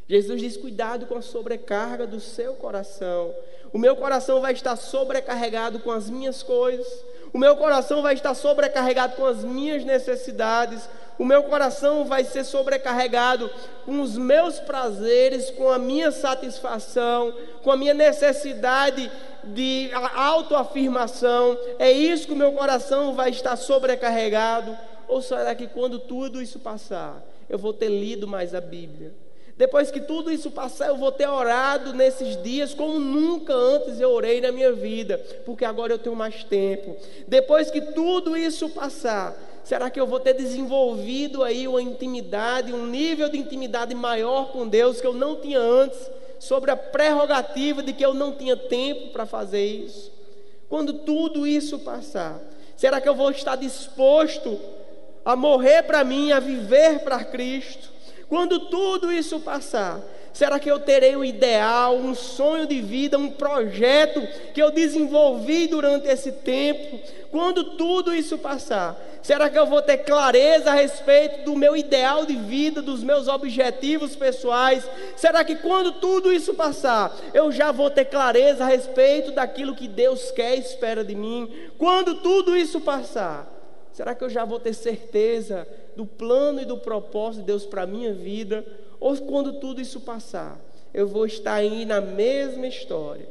Jesus 0.08 0.40
diz: 0.40 0.56
cuidado 0.56 1.06
com 1.06 1.16
a 1.16 1.22
sobrecarga 1.22 2.08
do 2.08 2.18
seu 2.18 2.54
coração. 2.54 3.32
O 3.72 3.78
meu 3.78 3.94
coração 3.94 4.40
vai 4.40 4.52
estar 4.52 4.74
sobrecarregado 4.74 5.78
com 5.78 5.92
as 5.92 6.10
minhas 6.10 6.42
coisas. 6.42 6.88
O 7.32 7.38
meu 7.38 7.56
coração 7.56 8.02
vai 8.02 8.14
estar 8.14 8.34
sobrecarregado 8.34 9.14
com 9.14 9.24
as 9.24 9.44
minhas 9.44 9.84
necessidades. 9.84 10.88
O 11.18 11.24
meu 11.24 11.44
coração 11.44 12.04
vai 12.04 12.24
ser 12.24 12.44
sobrecarregado 12.44 13.48
com 13.84 14.00
os 14.00 14.16
meus 14.16 14.58
prazeres, 14.58 15.50
com 15.50 15.70
a 15.70 15.78
minha 15.78 16.10
satisfação, 16.10 17.32
com 17.62 17.70
a 17.70 17.76
minha 17.76 17.94
necessidade 17.94 19.10
de 19.44 19.90
autoafirmação. 20.14 21.56
É 21.78 21.90
isso 21.92 22.26
que 22.26 22.32
o 22.32 22.36
meu 22.36 22.52
coração 22.52 23.14
vai 23.14 23.30
estar 23.30 23.56
sobrecarregado. 23.56 24.76
Ou 25.06 25.22
será 25.22 25.54
que 25.54 25.68
quando 25.68 25.98
tudo 25.98 26.42
isso 26.42 26.58
passar, 26.58 27.22
eu 27.48 27.58
vou 27.58 27.72
ter 27.72 27.88
lido 27.88 28.26
mais 28.26 28.54
a 28.54 28.60
Bíblia? 28.60 29.14
Depois 29.56 29.88
que 29.88 30.00
tudo 30.00 30.32
isso 30.32 30.50
passar, 30.50 30.88
eu 30.88 30.96
vou 30.96 31.12
ter 31.12 31.28
orado 31.28 31.92
nesses 31.92 32.42
dias 32.42 32.74
como 32.74 32.98
nunca 32.98 33.54
antes 33.54 34.00
eu 34.00 34.10
orei 34.10 34.40
na 34.40 34.50
minha 34.50 34.72
vida, 34.72 35.18
porque 35.46 35.64
agora 35.64 35.92
eu 35.92 35.98
tenho 35.98 36.16
mais 36.16 36.42
tempo. 36.42 36.96
Depois 37.28 37.70
que 37.70 37.80
tudo 37.80 38.36
isso 38.36 38.68
passar, 38.70 39.36
será 39.64 39.90
que 39.90 39.98
eu 39.98 40.06
vou 40.06 40.20
ter 40.20 40.34
desenvolvido 40.34 41.42
aí 41.42 41.66
uma 41.66 41.82
intimidade, 41.82 42.72
um 42.72 42.86
nível 42.86 43.28
de 43.28 43.38
intimidade 43.38 43.94
maior 43.94 44.52
com 44.52 44.68
Deus 44.68 45.00
que 45.00 45.06
eu 45.06 45.14
não 45.14 45.36
tinha 45.36 45.58
antes, 45.58 45.98
sobre 46.38 46.70
a 46.70 46.76
prerrogativa 46.76 47.82
de 47.82 47.92
que 47.92 48.04
eu 48.04 48.12
não 48.12 48.32
tinha 48.32 48.56
tempo 48.56 49.08
para 49.08 49.24
fazer 49.24 49.64
isso? 49.64 50.12
Quando 50.68 50.92
tudo 50.92 51.46
isso 51.46 51.78
passar, 51.78 52.38
será 52.76 53.00
que 53.00 53.08
eu 53.08 53.14
vou 53.14 53.30
estar 53.30 53.56
disposto 53.56 54.60
a 55.24 55.34
morrer 55.34 55.82
para 55.84 56.04
mim, 56.04 56.32
a 56.32 56.40
viver 56.40 57.00
para 57.00 57.24
Cristo? 57.24 57.88
Quando 58.28 58.58
tudo 58.68 59.12
isso 59.12 59.40
passar, 59.40 60.00
será 60.34 60.58
que 60.58 60.70
eu 60.70 60.80
terei 60.80 61.16
um 61.16 61.24
ideal, 61.24 61.96
um 61.96 62.14
sonho 62.14 62.66
de 62.66 62.82
vida, 62.82 63.16
um 63.16 63.30
projeto 63.30 64.20
que 64.52 64.60
eu 64.60 64.70
desenvolvi 64.70 65.68
durante 65.68 66.08
esse 66.08 66.32
tempo? 66.32 66.98
Quando 67.30 67.76
tudo 67.76 68.12
isso 68.12 68.36
passar, 68.36 69.00
será 69.22 69.48
que 69.48 69.58
eu 69.58 69.64
vou 69.64 69.80
ter 69.80 69.98
clareza 69.98 70.70
a 70.70 70.74
respeito 70.74 71.44
do 71.44 71.56
meu 71.56 71.76
ideal 71.76 72.26
de 72.26 72.34
vida, 72.34 72.82
dos 72.82 73.02
meus 73.02 73.28
objetivos 73.28 74.16
pessoais? 74.16 74.84
Será 75.16 75.44
que 75.44 75.54
quando 75.54 75.92
tudo 75.92 76.32
isso 76.32 76.52
passar, 76.54 77.16
eu 77.32 77.52
já 77.52 77.70
vou 77.70 77.88
ter 77.88 78.04
clareza 78.06 78.64
a 78.64 78.68
respeito 78.68 79.30
daquilo 79.30 79.76
que 79.76 79.86
Deus 79.86 80.32
quer 80.32 80.56
e 80.56 80.60
espera 80.60 81.04
de 81.04 81.14
mim? 81.14 81.48
Quando 81.78 82.16
tudo 82.16 82.56
isso 82.56 82.80
passar, 82.80 83.48
será 83.92 84.16
que 84.16 84.24
eu 84.24 84.30
já 84.30 84.44
vou 84.44 84.58
ter 84.58 84.74
certeza 84.74 85.66
do 85.96 86.04
plano 86.04 86.60
e 86.60 86.64
do 86.64 86.76
propósito 86.76 87.40
de 87.40 87.46
Deus 87.46 87.64
para 87.64 87.82
a 87.82 87.86
minha 87.86 88.12
vida, 88.12 88.64
ou 89.04 89.14
quando 89.18 89.60
tudo 89.60 89.82
isso 89.82 90.00
passar, 90.00 90.58
eu 90.94 91.06
vou 91.06 91.26
estar 91.26 91.52
aí 91.52 91.84
na 91.84 92.00
mesma 92.00 92.66
história? 92.66 93.28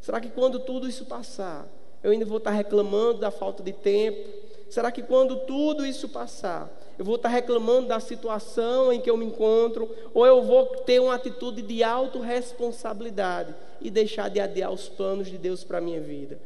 Será 0.00 0.18
que 0.18 0.30
quando 0.30 0.58
tudo 0.58 0.88
isso 0.88 1.04
passar, 1.04 1.68
eu 2.02 2.10
ainda 2.10 2.24
vou 2.24 2.38
estar 2.38 2.52
reclamando 2.52 3.18
da 3.18 3.30
falta 3.30 3.62
de 3.62 3.70
tempo? 3.70 4.26
Será 4.70 4.90
que 4.90 5.02
quando 5.02 5.40
tudo 5.40 5.84
isso 5.84 6.08
passar, 6.08 6.70
eu 6.98 7.04
vou 7.04 7.16
estar 7.16 7.28
reclamando 7.28 7.88
da 7.88 8.00
situação 8.00 8.90
em 8.90 8.98
que 8.98 9.10
eu 9.10 9.16
me 9.18 9.26
encontro, 9.26 9.94
ou 10.14 10.26
eu 10.26 10.40
vou 10.40 10.64
ter 10.86 11.02
uma 11.02 11.16
atitude 11.16 11.60
de 11.60 11.84
autorresponsabilidade 11.84 13.54
e 13.78 13.90
deixar 13.90 14.30
de 14.30 14.40
adiar 14.40 14.72
os 14.72 14.88
planos 14.88 15.28
de 15.28 15.36
Deus 15.36 15.62
para 15.62 15.76
a 15.76 15.82
minha 15.82 16.00
vida? 16.00 16.40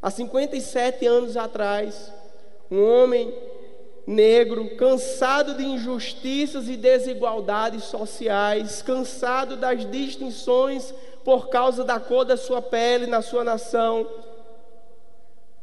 Há 0.00 0.10
57 0.10 1.06
anos 1.06 1.36
atrás, 1.36 2.10
um 2.70 2.82
homem 2.82 3.34
negro, 4.06 4.76
cansado 4.76 5.54
de 5.54 5.64
injustiças 5.64 6.68
e 6.68 6.76
desigualdades 6.76 7.84
sociais, 7.84 8.82
cansado 8.82 9.56
das 9.56 9.88
distinções 9.90 10.92
por 11.24 11.48
causa 11.48 11.84
da 11.84 11.98
cor 11.98 12.24
da 12.24 12.36
sua 12.36 12.60
pele 12.60 13.06
na 13.06 13.22
sua 13.22 13.42
nação. 13.42 14.06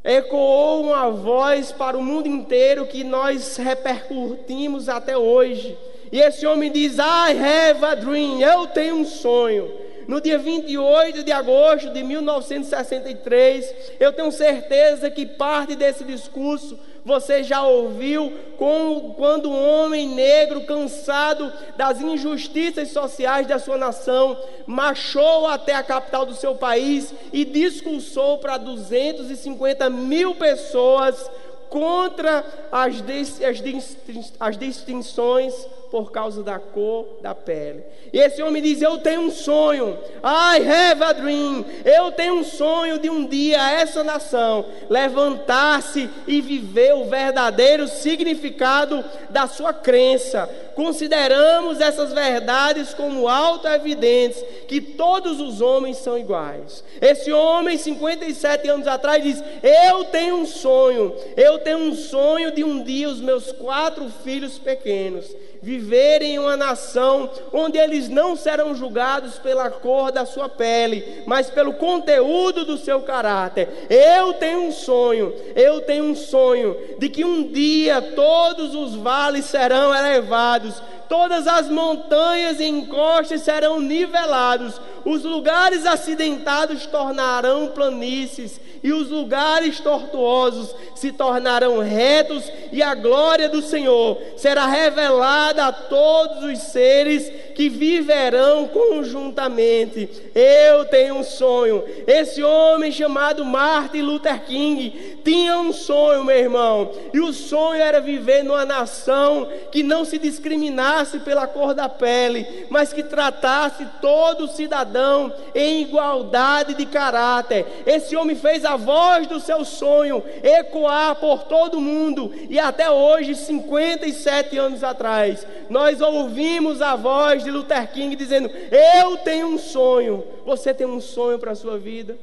Ecoou 0.04 0.82
uma 0.82 1.08
voz 1.10 1.70
para 1.70 1.96
o 1.96 2.02
mundo 2.02 2.26
inteiro 2.26 2.86
que 2.86 3.04
nós 3.04 3.56
repercutimos 3.56 4.88
até 4.88 5.16
hoje. 5.16 5.78
E 6.10 6.20
esse 6.20 6.44
homem 6.44 6.72
diz: 6.72 6.98
I 6.98 7.32
have 7.38 7.84
a 7.84 7.94
dream, 7.94 8.40
eu 8.40 8.66
tenho 8.66 8.96
um 8.96 9.04
sonho. 9.04 9.70
No 10.08 10.20
dia 10.20 10.36
28 10.36 11.22
de 11.22 11.30
agosto 11.30 11.90
de 11.90 12.02
1963, 12.02 13.74
eu 14.00 14.12
tenho 14.12 14.32
certeza 14.32 15.08
que 15.08 15.24
parte 15.24 15.76
desse 15.76 16.02
discurso 16.02 16.76
você 17.04 17.42
já 17.42 17.62
ouviu 17.62 18.32
com, 18.56 19.14
quando 19.16 19.50
um 19.50 19.68
homem 19.68 20.08
negro, 20.08 20.64
cansado 20.64 21.52
das 21.76 22.00
injustiças 22.00 22.90
sociais 22.90 23.46
da 23.46 23.58
sua 23.58 23.76
nação, 23.76 24.38
marchou 24.66 25.46
até 25.48 25.74
a 25.74 25.82
capital 25.82 26.24
do 26.24 26.34
seu 26.34 26.54
país 26.54 27.12
e 27.32 27.44
discursou 27.44 28.38
para 28.38 28.56
250 28.56 29.90
mil 29.90 30.34
pessoas 30.36 31.28
contra 31.68 32.44
as, 32.70 32.96
as, 33.42 33.96
as 34.38 34.56
distinções 34.58 35.54
por 35.92 36.10
causa 36.10 36.42
da 36.42 36.58
cor 36.58 37.18
da 37.20 37.34
pele. 37.34 37.84
E 38.10 38.18
esse 38.18 38.42
homem 38.42 38.62
diz: 38.62 38.80
Eu 38.80 38.96
tenho 38.96 39.20
um 39.20 39.30
sonho. 39.30 39.98
I 40.24 40.66
have 40.66 41.04
a 41.04 41.12
dream. 41.12 41.66
Eu 41.84 42.10
tenho 42.12 42.36
um 42.36 42.44
sonho 42.44 42.98
de 42.98 43.10
um 43.10 43.26
dia 43.26 43.58
essa 43.72 44.02
nação 44.02 44.64
levantar-se 44.88 46.08
e 46.26 46.40
viver 46.40 46.94
o 46.94 47.04
verdadeiro 47.04 47.86
significado 47.86 49.04
da 49.28 49.46
sua 49.46 49.74
crença. 49.74 50.48
Consideramos 50.74 51.78
essas 51.78 52.14
verdades 52.14 52.94
como 52.94 53.28
auto-evidentes, 53.28 54.42
que 54.66 54.80
todos 54.80 55.42
os 55.42 55.60
homens 55.60 55.98
são 55.98 56.18
iguais. 56.18 56.82
Esse 57.02 57.30
homem, 57.30 57.76
57 57.76 58.66
anos 58.66 58.86
atrás, 58.86 59.22
diz: 59.22 59.44
Eu 59.62 60.04
tenho 60.04 60.36
um 60.36 60.46
sonho. 60.46 61.14
Eu 61.36 61.58
tenho 61.58 61.80
um 61.80 61.94
sonho 61.94 62.50
de 62.50 62.64
um 62.64 62.82
dia 62.82 63.10
os 63.10 63.20
meus 63.20 63.52
quatro 63.52 64.08
filhos 64.24 64.58
pequenos 64.58 65.42
viverem 65.62 66.34
em 66.34 66.38
uma 66.40 66.56
nação 66.56 67.30
onde 67.52 67.78
eles 67.78 68.08
não 68.08 68.34
serão 68.34 68.74
julgados 68.74 69.38
pela 69.38 69.70
cor 69.70 70.10
da 70.10 70.26
sua 70.26 70.48
pele, 70.48 71.22
mas 71.24 71.48
pelo 71.48 71.74
conteúdo 71.74 72.64
do 72.64 72.76
seu 72.76 73.02
caráter. 73.02 73.86
Eu 73.88 74.34
tenho 74.34 74.62
um 74.62 74.72
sonho, 74.72 75.32
eu 75.54 75.80
tenho 75.82 76.04
um 76.04 76.16
sonho 76.16 76.76
de 76.98 77.08
que 77.08 77.24
um 77.24 77.44
dia 77.44 78.02
todos 78.02 78.74
os 78.74 78.96
vales 78.96 79.44
serão 79.44 79.94
elevados, 79.94 80.82
todas 81.08 81.46
as 81.46 81.68
montanhas 81.68 82.58
e 82.58 82.64
encostas 82.64 83.42
serão 83.42 83.78
nivelados, 83.78 84.80
os 85.04 85.24
lugares 85.24 85.86
acidentados 85.86 86.86
tornarão 86.86 87.68
planícies, 87.68 88.60
e 88.82 88.92
os 88.92 89.10
lugares 89.10 89.78
tortuosos 89.80 90.74
se 90.94 91.12
tornarão 91.12 91.78
retos, 91.78 92.44
e 92.72 92.82
a 92.82 92.94
glória 92.94 93.48
do 93.48 93.62
Senhor 93.62 94.20
será 94.36 94.66
revelada 94.66 95.66
a 95.66 95.72
todos 95.72 96.44
os 96.44 96.58
seres 96.58 97.30
que 97.54 97.68
viverão 97.68 98.68
conjuntamente. 98.68 100.08
Eu 100.34 100.84
tenho 100.86 101.16
um 101.16 101.24
sonho. 101.24 101.84
Esse 102.06 102.42
homem 102.42 102.90
chamado 102.90 103.44
Martin 103.44 104.02
Luther 104.02 104.44
King 104.44 105.18
tinha 105.24 105.58
um 105.58 105.72
sonho, 105.72 106.24
meu 106.24 106.36
irmão, 106.36 106.90
e 107.12 107.20
o 107.20 107.32
sonho 107.32 107.80
era 107.80 108.00
viver 108.00 108.42
numa 108.42 108.64
nação 108.64 109.48
que 109.70 109.82
não 109.82 110.04
se 110.04 110.18
discriminasse 110.18 111.20
pela 111.20 111.46
cor 111.46 111.74
da 111.74 111.88
pele, 111.88 112.66
mas 112.68 112.92
que 112.92 113.02
tratasse 113.02 113.86
todo 114.00 114.48
cidadão 114.48 115.32
em 115.54 115.82
igualdade 115.82 116.74
de 116.74 116.86
caráter. 116.86 117.64
Esse 117.86 118.16
homem 118.16 118.36
fez 118.36 118.64
a 118.64 118.76
voz 118.76 119.26
do 119.26 119.40
seu 119.40 119.64
sonho 119.64 120.22
ecoar 120.42 121.16
por 121.16 121.44
todo 121.44 121.80
mundo, 121.80 122.32
e 122.48 122.58
até 122.58 122.90
hoje, 122.90 123.34
57 123.34 124.58
anos 124.58 124.82
atrás, 124.82 125.46
nós 125.72 126.02
ouvimos 126.02 126.82
a 126.82 126.94
voz 126.94 127.42
de 127.42 127.50
Luther 127.50 127.90
King 127.90 128.14
dizendo: 128.14 128.50
Eu 128.70 129.16
tenho 129.16 129.46
um 129.46 129.58
sonho. 129.58 130.22
Você 130.44 130.74
tem 130.74 130.86
um 130.86 131.00
sonho 131.00 131.38
para 131.38 131.52
a 131.52 131.54
sua 131.54 131.78
vida? 131.78 132.18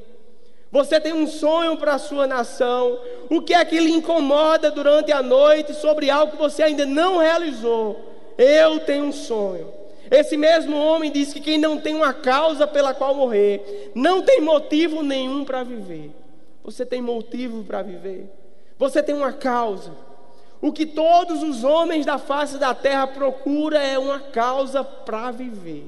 Você 0.70 1.00
tem 1.00 1.12
um 1.12 1.26
sonho 1.26 1.76
para 1.76 1.94
a 1.94 1.98
sua 1.98 2.28
nação? 2.28 2.96
O 3.28 3.42
que 3.42 3.52
é 3.52 3.64
que 3.64 3.80
lhe 3.80 3.90
incomoda 3.90 4.70
durante 4.70 5.10
a 5.10 5.20
noite 5.20 5.74
sobre 5.74 6.08
algo 6.08 6.30
que 6.30 6.38
você 6.38 6.62
ainda 6.62 6.86
não 6.86 7.18
realizou? 7.18 7.98
Eu 8.38 8.78
tenho 8.78 9.06
um 9.06 9.12
sonho. 9.12 9.66
Esse 10.08 10.36
mesmo 10.36 10.76
homem 10.76 11.10
diz 11.10 11.32
que 11.32 11.40
quem 11.40 11.58
não 11.58 11.76
tem 11.76 11.96
uma 11.96 12.12
causa 12.12 12.68
pela 12.68 12.94
qual 12.94 13.16
morrer, 13.16 13.90
não 13.96 14.22
tem 14.22 14.40
motivo 14.40 15.02
nenhum 15.02 15.44
para 15.44 15.64
viver. 15.64 16.12
Você 16.62 16.86
tem 16.86 17.02
motivo 17.02 17.64
para 17.64 17.82
viver? 17.82 18.30
Você 18.78 19.02
tem 19.02 19.14
uma 19.14 19.32
causa. 19.32 19.90
O 20.60 20.72
que 20.72 20.84
todos 20.84 21.42
os 21.42 21.64
homens 21.64 22.04
da 22.04 22.18
face 22.18 22.58
da 22.58 22.74
terra 22.74 23.06
procuram 23.06 23.78
é 23.78 23.98
uma 23.98 24.20
causa 24.20 24.84
para 24.84 25.30
viver. 25.30 25.86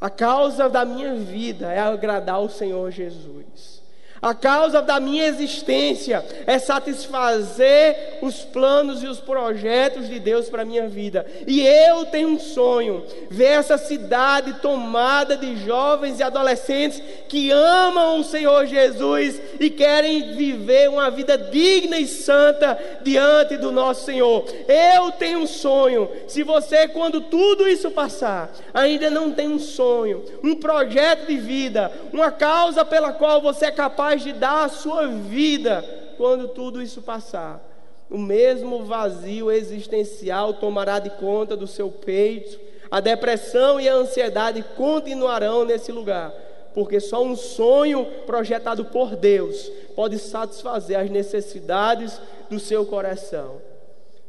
A 0.00 0.08
causa 0.08 0.68
da 0.68 0.84
minha 0.84 1.14
vida 1.16 1.72
é 1.72 1.80
agradar 1.80 2.40
o 2.40 2.48
Senhor 2.48 2.90
Jesus. 2.92 3.77
A 4.20 4.34
causa 4.34 4.82
da 4.82 4.98
minha 4.98 5.26
existência 5.26 6.24
é 6.46 6.58
satisfazer 6.58 8.18
os 8.20 8.40
planos 8.40 9.02
e 9.02 9.06
os 9.06 9.20
projetos 9.20 10.08
de 10.08 10.18
Deus 10.18 10.48
para 10.48 10.62
a 10.62 10.64
minha 10.64 10.88
vida. 10.88 11.24
E 11.46 11.64
eu 11.66 12.06
tenho 12.06 12.30
um 12.30 12.38
sonho: 12.38 13.04
ver 13.30 13.58
essa 13.58 13.78
cidade 13.78 14.54
tomada 14.54 15.36
de 15.36 15.56
jovens 15.64 16.18
e 16.18 16.22
adolescentes 16.22 17.02
que 17.28 17.50
amam 17.50 18.20
o 18.20 18.24
Senhor 18.24 18.66
Jesus 18.66 19.40
e 19.60 19.70
querem 19.70 20.34
viver 20.34 20.88
uma 20.88 21.10
vida 21.10 21.38
digna 21.38 21.98
e 21.98 22.06
santa 22.06 22.78
diante 23.02 23.56
do 23.56 23.70
nosso 23.70 24.04
Senhor. 24.04 24.44
Eu 24.66 25.12
tenho 25.12 25.40
um 25.40 25.46
sonho. 25.46 26.10
Se 26.26 26.42
você, 26.42 26.88
quando 26.88 27.20
tudo 27.20 27.68
isso 27.68 27.90
passar, 27.90 28.50
ainda 28.74 29.10
não 29.10 29.30
tem 29.32 29.48
um 29.48 29.58
sonho, 29.58 30.24
um 30.42 30.56
projeto 30.56 31.26
de 31.26 31.36
vida, 31.36 31.92
uma 32.12 32.30
causa 32.30 32.84
pela 32.84 33.12
qual 33.12 33.40
você 33.40 33.66
é 33.66 33.70
capaz 33.70 34.07
capaz 34.08 34.22
de 34.22 34.32
dar 34.32 34.64
a 34.64 34.68
sua 34.70 35.06
vida 35.06 35.84
quando 36.16 36.48
tudo 36.48 36.80
isso 36.80 37.02
passar. 37.02 37.62
O 38.08 38.16
mesmo 38.16 38.82
vazio 38.84 39.50
existencial 39.50 40.54
tomará 40.54 40.98
de 40.98 41.10
conta 41.10 41.54
do 41.54 41.66
seu 41.66 41.90
peito, 41.90 42.58
a 42.90 43.00
depressão 43.00 43.78
e 43.78 43.86
a 43.86 43.92
ansiedade 43.92 44.64
continuarão 44.74 45.66
nesse 45.66 45.92
lugar, 45.92 46.32
porque 46.72 47.00
só 47.00 47.22
um 47.22 47.36
sonho 47.36 48.06
projetado 48.24 48.86
por 48.86 49.14
Deus 49.14 49.70
pode 49.94 50.18
satisfazer 50.18 50.98
as 50.98 51.10
necessidades 51.10 52.18
do 52.48 52.58
seu 52.58 52.86
coração. 52.86 53.60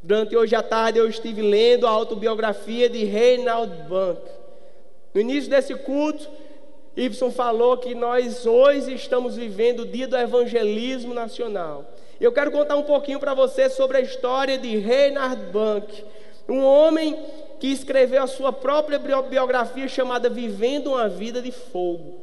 Durante 0.04 0.36
hoje 0.36 0.56
à 0.56 0.62
tarde 0.62 1.00
eu 1.00 1.08
estive 1.08 1.42
lendo 1.42 1.88
a 1.88 1.90
autobiografia 1.90 2.90
de 2.90 3.06
Reinald 3.06 3.74
Bank. 3.88 4.20
No 5.14 5.22
início 5.22 5.50
desse 5.50 5.74
culto, 5.74 6.30
Ibson 7.00 7.32
falou 7.32 7.78
que 7.78 7.96
nós 7.96 8.46
hoje 8.46 8.94
estamos 8.94 9.38
vivendo 9.38 9.82
o 9.82 9.86
dia 9.86 10.06
do 10.06 10.18
evangelismo 10.18 11.14
nacional. 11.14 11.86
Eu 12.20 12.30
quero 12.34 12.52
contar 12.52 12.76
um 12.76 12.84
pouquinho 12.84 13.22
para 13.22 13.34
você 13.34 13.70
sobre 13.70 13.96
a 13.96 14.02
história 14.02 14.58
de 14.58 14.76
Reinhard 14.78 15.46
Bank, 15.46 16.04
um 16.50 16.62
homem 16.62 17.18
que 17.58 17.68
escreveu 17.68 18.22
a 18.22 18.28
sua 18.28 18.52
própria 18.52 19.00
biografia 19.00 19.88
chamada 19.88 20.30
Vivendo 20.30 20.88
uma 20.88 21.08
Vida 21.08 21.42
de 21.42 21.54
Fogo. 21.54 22.20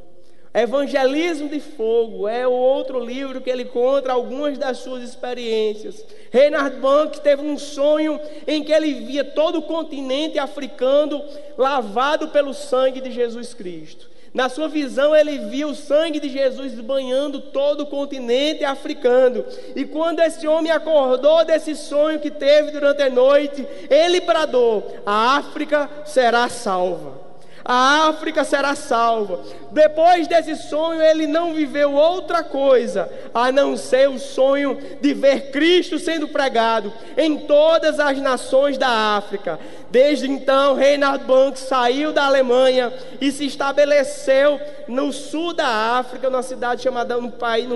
Evangelismo 0.53 1.49
de 1.49 1.61
Fogo 1.61 2.29
é 2.29 2.47
o 2.47 2.53
outro 2.53 2.99
livro 3.03 3.41
que 3.41 3.49
ele 3.49 3.65
conta 3.65 4.13
algumas 4.13 4.59
das 4.59 4.77
suas 4.79 5.03
experiências. 5.03 6.05
Reinhard 6.31 6.77
Bank 6.81 7.21
teve 7.23 7.41
um 7.41 7.57
sonho 7.57 8.21
em 8.47 8.63
que 8.63 8.73
ele 8.73 8.93
via 8.93 9.25
todo 9.25 9.59
o 9.59 9.63
continente 9.63 10.39
africano 10.39 11.25
lavado 11.57 12.29
pelo 12.29 12.53
sangue 12.53 13.01
de 13.01 13.11
Jesus 13.11 13.55
Cristo. 13.55 14.16
Na 14.37 14.51
sua 14.51 14.69
visão, 14.69 15.17
ele 15.17 15.39
viu 15.49 15.71
o 15.71 15.75
sangue 15.75 16.21
de 16.21 16.29
Jesus 16.29 16.75
banhando 16.75 17.41
todo 17.41 17.85
o 17.85 17.87
continente 17.87 18.63
africano. 18.67 19.43
E 19.75 19.87
quando 19.87 20.21
esse 20.21 20.47
homem 20.47 20.71
acordou 20.71 21.43
desse 21.43 21.75
sonho 21.75 22.21
que 22.21 22.31
teve 22.31 22.71
durante 22.71 23.01
a 23.01 23.09
noite, 23.09 23.67
ele 23.89 24.21
bradou: 24.21 25.01
A 25.07 25.39
África 25.39 25.89
será 26.05 26.51
salva 26.51 27.26
a 27.69 28.09
África 28.09 28.45
será 28.45 28.77
salva. 28.77 29.41
Depois 29.73 30.29
desse 30.29 30.55
sonho, 30.55 31.03
ele 31.03 31.27
não 31.27 31.53
viveu 31.53 31.93
outra 31.93 32.45
coisa 32.45 33.11
a 33.35 33.51
não 33.51 33.77
ser 33.77 34.09
o 34.09 34.21
sonho 34.21 34.79
de 35.01 35.13
ver 35.13 35.51
Cristo 35.51 35.99
sendo 35.99 36.29
pregado 36.29 36.93
em 37.17 37.39
todas 37.39 37.99
as 37.99 38.19
nações 38.19 38.79
da 38.79 39.17
África. 39.17 39.59
Desde 39.91 40.31
então, 40.31 40.75
Reinhard 40.75 41.25
Bank 41.25 41.59
saiu 41.59 42.13
da 42.13 42.27
Alemanha 42.27 42.93
e 43.21 43.33
se 43.33 43.47
estabeleceu 43.47 44.61
no 44.87 45.13
sul 45.13 45.53
da 45.53 45.99
África, 45.99 46.31
numa 46.31 46.45
cidade 46.45 46.83
chamada, 46.83 47.17
num 47.17 47.31
país, 47.31 47.69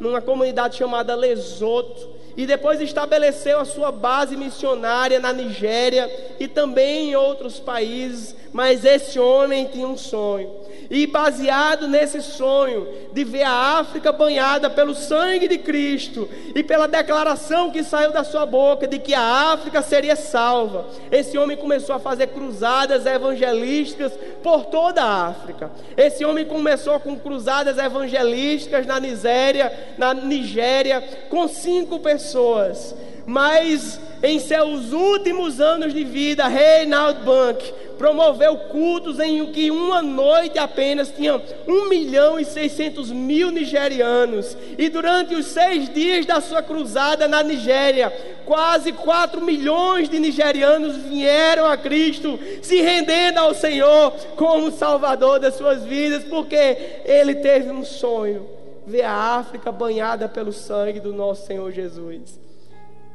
numa 0.00 0.20
comunidade 0.20 0.76
chamada 0.76 1.14
Lesoto. 1.14 2.15
E 2.36 2.46
depois 2.46 2.80
estabeleceu 2.80 3.58
a 3.58 3.64
sua 3.64 3.90
base 3.90 4.36
missionária 4.36 5.18
na 5.18 5.32
Nigéria 5.32 6.10
e 6.38 6.46
também 6.46 7.10
em 7.10 7.16
outros 7.16 7.58
países. 7.58 8.34
Mas 8.52 8.84
esse 8.84 9.18
homem 9.18 9.66
tinha 9.66 9.86
um 9.86 9.96
sonho. 9.96 10.65
E 10.90 11.06
baseado 11.06 11.88
nesse 11.88 12.22
sonho 12.22 12.86
de 13.12 13.24
ver 13.24 13.42
a 13.42 13.78
África 13.78 14.12
banhada 14.12 14.70
pelo 14.70 14.94
sangue 14.94 15.48
de 15.48 15.58
Cristo 15.58 16.28
e 16.54 16.62
pela 16.62 16.86
declaração 16.86 17.70
que 17.70 17.82
saiu 17.82 18.12
da 18.12 18.24
sua 18.24 18.46
boca 18.46 18.86
de 18.86 18.98
que 18.98 19.14
a 19.14 19.52
África 19.52 19.82
seria 19.82 20.16
salva, 20.16 20.86
esse 21.10 21.36
homem 21.36 21.56
começou 21.56 21.94
a 21.94 21.98
fazer 21.98 22.28
cruzadas 22.28 23.06
evangelísticas 23.06 24.12
por 24.42 24.66
toda 24.66 25.02
a 25.02 25.28
África. 25.28 25.70
Esse 25.96 26.24
homem 26.24 26.44
começou 26.44 26.98
com 27.00 27.18
cruzadas 27.18 27.78
evangelísticas 27.78 28.86
na 28.86 29.00
Nigéria, 29.00 29.72
na 29.98 30.14
Nigéria, 30.14 31.02
com 31.28 31.48
cinco 31.48 31.98
pessoas. 31.98 32.94
Mas 33.26 33.98
em 34.22 34.38
seus 34.38 34.92
últimos 34.92 35.60
anos 35.60 35.92
de 35.92 36.04
vida, 36.04 36.46
Reinald 36.46 37.20
Bank 37.24 37.74
promoveu 37.98 38.56
cultos 38.56 39.18
em 39.18 39.44
que 39.46 39.70
uma 39.70 40.02
noite 40.02 40.58
apenas 40.58 41.10
tinha 41.10 41.40
1 41.66 41.88
milhão 41.88 42.38
e 42.38 42.44
600 42.44 43.10
mil 43.10 43.50
nigerianos. 43.50 44.56
E 44.78 44.88
durante 44.88 45.34
os 45.34 45.46
seis 45.46 45.92
dias 45.92 46.26
da 46.26 46.40
sua 46.40 46.62
cruzada 46.62 47.26
na 47.26 47.42
Nigéria, 47.42 48.12
quase 48.44 48.92
4 48.92 49.40
milhões 49.40 50.08
de 50.08 50.18
nigerianos 50.18 50.96
vieram 50.96 51.66
a 51.66 51.76
Cristo, 51.76 52.38
se 52.62 52.80
rendendo 52.80 53.38
ao 53.38 53.54
Senhor 53.54 54.12
como 54.36 54.70
Salvador 54.70 55.40
das 55.40 55.54
suas 55.54 55.84
vidas, 55.84 56.24
porque 56.24 57.00
ele 57.04 57.34
teve 57.36 57.70
um 57.70 57.84
sonho: 57.84 58.46
ver 58.86 59.02
a 59.02 59.12
África 59.12 59.72
banhada 59.72 60.28
pelo 60.28 60.52
sangue 60.52 61.00
do 61.00 61.12
nosso 61.12 61.46
Senhor 61.46 61.72
Jesus. 61.72 62.38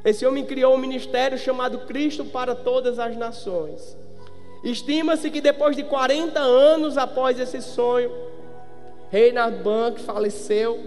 Esse 0.03 0.25
homem 0.25 0.43
criou 0.43 0.73
um 0.73 0.79
ministério 0.79 1.38
chamado 1.38 1.79
Cristo 1.79 2.25
para 2.25 2.55
todas 2.55 2.97
as 2.97 3.15
nações. 3.15 4.00
Estima-se 4.64 5.30
que 5.30 5.41
depois 5.41 5.76
de 5.76 5.84
40 5.84 6.39
anos 6.39 6.97
após 6.97 7.39
esse 7.39 7.62
sonho, 7.62 8.12
Reinhard 9.09 9.64
Bank 9.64 9.99
faleceu 10.01 10.80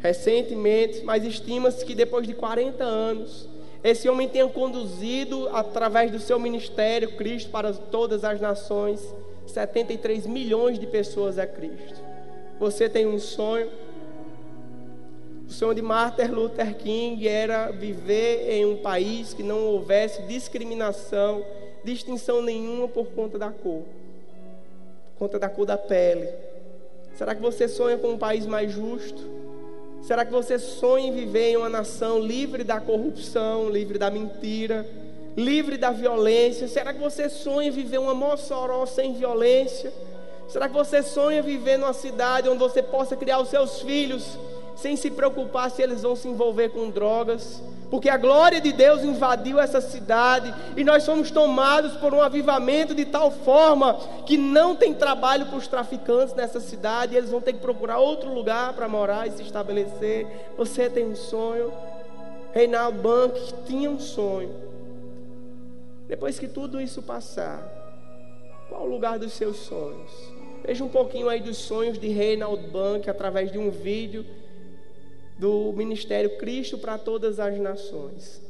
recentemente, 0.00 1.02
mas 1.04 1.24
estima-se 1.24 1.84
que 1.84 1.94
depois 1.94 2.26
de 2.26 2.34
40 2.34 2.84
anos, 2.84 3.48
esse 3.82 4.08
homem 4.08 4.28
tenha 4.28 4.46
conduzido 4.48 5.48
através 5.52 6.10
do 6.10 6.18
seu 6.18 6.38
ministério 6.38 7.16
Cristo 7.16 7.50
para 7.50 7.72
todas 7.72 8.24
as 8.24 8.40
nações, 8.40 9.00
73 9.46 10.26
milhões 10.26 10.78
de 10.78 10.86
pessoas 10.86 11.38
a 11.38 11.46
Cristo. 11.46 12.00
Você 12.60 12.88
tem 12.88 13.06
um 13.06 13.18
sonho, 13.18 13.68
o 15.48 15.52
sonho 15.52 15.74
de 15.74 15.82
Martin 15.82 16.26
Luther 16.26 16.76
King 16.76 17.26
era 17.26 17.70
viver 17.70 18.50
em 18.50 18.64
um 18.66 18.76
país 18.76 19.34
que 19.34 19.42
não 19.42 19.66
houvesse 19.66 20.22
discriminação, 20.22 21.44
distinção 21.84 22.42
nenhuma 22.42 22.88
por 22.88 23.06
conta 23.06 23.38
da 23.38 23.50
cor, 23.50 23.82
por 25.12 25.18
conta 25.18 25.38
da 25.38 25.48
cor 25.48 25.66
da 25.66 25.76
pele. 25.76 26.28
Será 27.14 27.34
que 27.34 27.42
você 27.42 27.68
sonha 27.68 27.98
com 27.98 28.10
um 28.10 28.18
país 28.18 28.46
mais 28.46 28.72
justo? 28.72 29.22
Será 30.02 30.24
que 30.24 30.32
você 30.32 30.58
sonha 30.58 31.06
em 31.06 31.12
viver 31.12 31.50
em 31.50 31.56
uma 31.56 31.68
nação 31.68 32.18
livre 32.18 32.64
da 32.64 32.80
corrupção, 32.80 33.68
livre 33.68 33.98
da 33.98 34.10
mentira, 34.10 34.86
livre 35.36 35.76
da 35.76 35.90
violência? 35.90 36.66
Será 36.66 36.92
que 36.92 36.98
você 36.98 37.28
sonha 37.28 37.68
em 37.68 37.70
viver 37.70 37.98
uma 37.98 38.14
Mossoró 38.14 38.84
sem 38.84 39.14
violência? 39.14 39.92
Será 40.48 40.68
que 40.68 40.74
você 40.74 41.02
sonha 41.02 41.38
em 41.38 41.42
viver 41.42 41.78
numa 41.78 41.92
cidade 41.92 42.48
onde 42.48 42.58
você 42.58 42.82
possa 42.82 43.16
criar 43.16 43.40
os 43.40 43.48
seus 43.48 43.80
filhos 43.80 44.36
sem 44.76 44.96
se 44.96 45.10
preocupar 45.10 45.70
se 45.70 45.82
eles 45.82 46.02
vão 46.02 46.16
se 46.16 46.28
envolver 46.28 46.70
com 46.70 46.90
drogas, 46.90 47.62
porque 47.92 48.08
a 48.08 48.16
glória 48.16 48.58
de 48.58 48.72
Deus 48.72 49.02
invadiu 49.02 49.60
essa 49.60 49.78
cidade 49.78 50.52
e 50.76 50.82
nós 50.82 51.02
somos 51.02 51.30
tomados 51.30 51.92
por 51.92 52.14
um 52.14 52.22
avivamento 52.22 52.94
de 52.94 53.04
tal 53.04 53.30
forma 53.30 53.94
que 54.24 54.38
não 54.38 54.74
tem 54.74 54.94
trabalho 54.94 55.44
para 55.44 55.58
os 55.58 55.68
traficantes 55.68 56.34
nessa 56.34 56.58
cidade, 56.58 57.14
eles 57.14 57.28
vão 57.28 57.40
ter 57.40 57.52
que 57.52 57.58
procurar 57.58 57.98
outro 57.98 58.32
lugar 58.32 58.72
para 58.72 58.88
morar 58.88 59.28
e 59.28 59.32
se 59.32 59.42
estabelecer. 59.42 60.26
Você 60.56 60.88
tem 60.88 61.04
um 61.06 61.14
sonho. 61.14 61.70
Reinaldo 62.54 62.98
Bank 62.98 63.38
tinha 63.66 63.90
um 63.90 64.00
sonho. 64.00 64.54
Depois 66.08 66.38
que 66.38 66.48
tudo 66.48 66.80
isso 66.80 67.02
passar, 67.02 67.62
qual 68.70 68.84
o 68.84 68.88
lugar 68.88 69.18
dos 69.18 69.34
seus 69.34 69.56
sonhos? 69.56 70.10
Veja 70.64 70.82
um 70.82 70.88
pouquinho 70.88 71.28
aí 71.28 71.40
dos 71.40 71.58
sonhos 71.58 71.98
de 71.98 72.08
Reinaldo 72.08 72.68
Bank 72.68 73.10
através 73.10 73.52
de 73.52 73.58
um 73.58 73.70
vídeo 73.70 74.24
do 75.42 75.72
ministério 75.72 76.38
Cristo 76.38 76.78
para 76.78 76.96
todas 76.96 77.40
as 77.40 77.58
nações. 77.58 78.40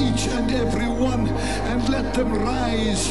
each 0.00 0.26
and 0.28 0.50
every 0.50 0.88
one 0.88 1.28
and 1.70 1.88
let 1.88 2.14
them 2.14 2.32
rise 2.32 3.08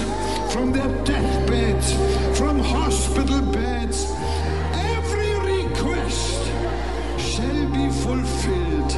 from 0.52 0.72
their 0.72 0.90
deathbeds, 1.04 1.94
from 2.38 2.60
hospital 2.60 3.42
beds. 3.42 4.12
Every 4.74 5.34
request 5.54 6.44
shall 7.18 7.66
be 7.70 7.90
fulfilled 8.06 8.94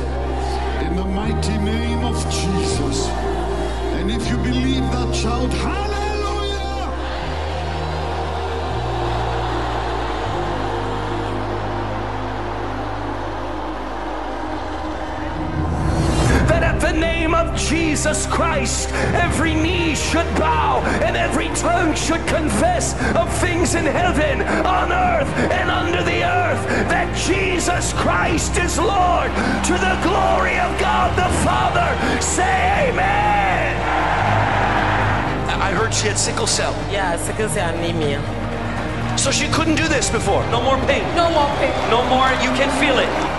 in 0.86 0.96
the 0.96 1.06
mighty 1.06 1.58
name 1.58 2.04
of 2.04 2.18
Jesus. 2.32 3.08
And 3.98 4.12
if 4.12 4.28
you 4.30 4.38
believe 4.38 4.86
that, 4.92 5.16
shout 5.16 5.52
hallelujah. 5.52 5.93
Christ, 18.64 18.94
every 19.14 19.54
knee 19.54 19.94
should 19.94 20.26
bow 20.36 20.80
and 21.04 21.18
every 21.18 21.50
tongue 21.50 21.94
should 21.96 22.26
confess 22.28 22.94
of 23.14 23.28
things 23.40 23.76
in 23.76 23.84
heaven, 23.84 24.42
on 24.66 24.90
earth, 24.90 25.28
and 25.52 25.70
under 25.70 26.02
the 26.02 26.24
earth 26.24 26.64
that 26.88 27.12
Jesus 27.28 27.92
Christ 27.92 28.56
is 28.56 28.78
Lord 28.80 29.32
to 29.68 29.74
the 29.74 30.00
glory 30.08 30.56
of 30.64 30.80
God 30.80 31.12
the 31.20 31.28
Father. 31.44 31.92
Say 32.22 32.88
amen. 32.88 33.76
I 35.60 35.74
heard 35.74 35.94
she 35.94 36.08
had 36.08 36.18
sickle 36.18 36.48
cell. 36.48 36.72
Yeah, 36.90 37.18
sickle 37.18 37.50
cell 37.50 37.76
anemia. 37.76 38.22
So 39.18 39.30
she 39.30 39.50
couldn't 39.50 39.76
do 39.76 39.90
this 39.90 40.10
before. 40.10 40.42
No 40.52 40.64
more 40.64 40.78
pain. 40.88 41.04
No 41.18 41.30
more 41.32 41.52
pain. 41.58 41.74
No 41.92 42.02
more, 42.08 42.32
you 42.40 42.56
can 42.56 42.72
feel 42.80 42.98
it. 42.98 43.33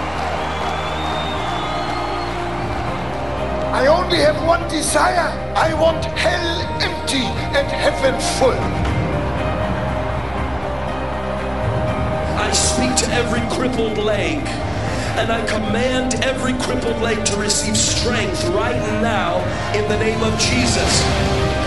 I 3.74 3.88
only 3.88 4.18
have 4.18 4.40
one 4.46 4.62
desire. 4.68 5.34
I 5.56 5.74
want 5.74 6.04
hell 6.04 6.60
empty 6.80 7.26
and 7.58 7.66
heaven 7.66 8.14
full. 8.38 8.54
I 12.38 12.52
speak 12.52 12.94
to 13.02 13.12
every 13.12 13.40
crippled 13.56 13.98
leg. 13.98 14.38
And 15.18 15.32
I 15.32 15.44
command 15.46 16.14
every 16.22 16.52
crippled 16.62 17.02
leg 17.02 17.24
to 17.26 17.36
receive 17.36 17.76
strength 17.76 18.44
right 18.50 18.78
now 19.02 19.38
in 19.74 19.88
the 19.88 19.98
name 19.98 20.22
of 20.22 20.38
Jesus. 20.38 21.63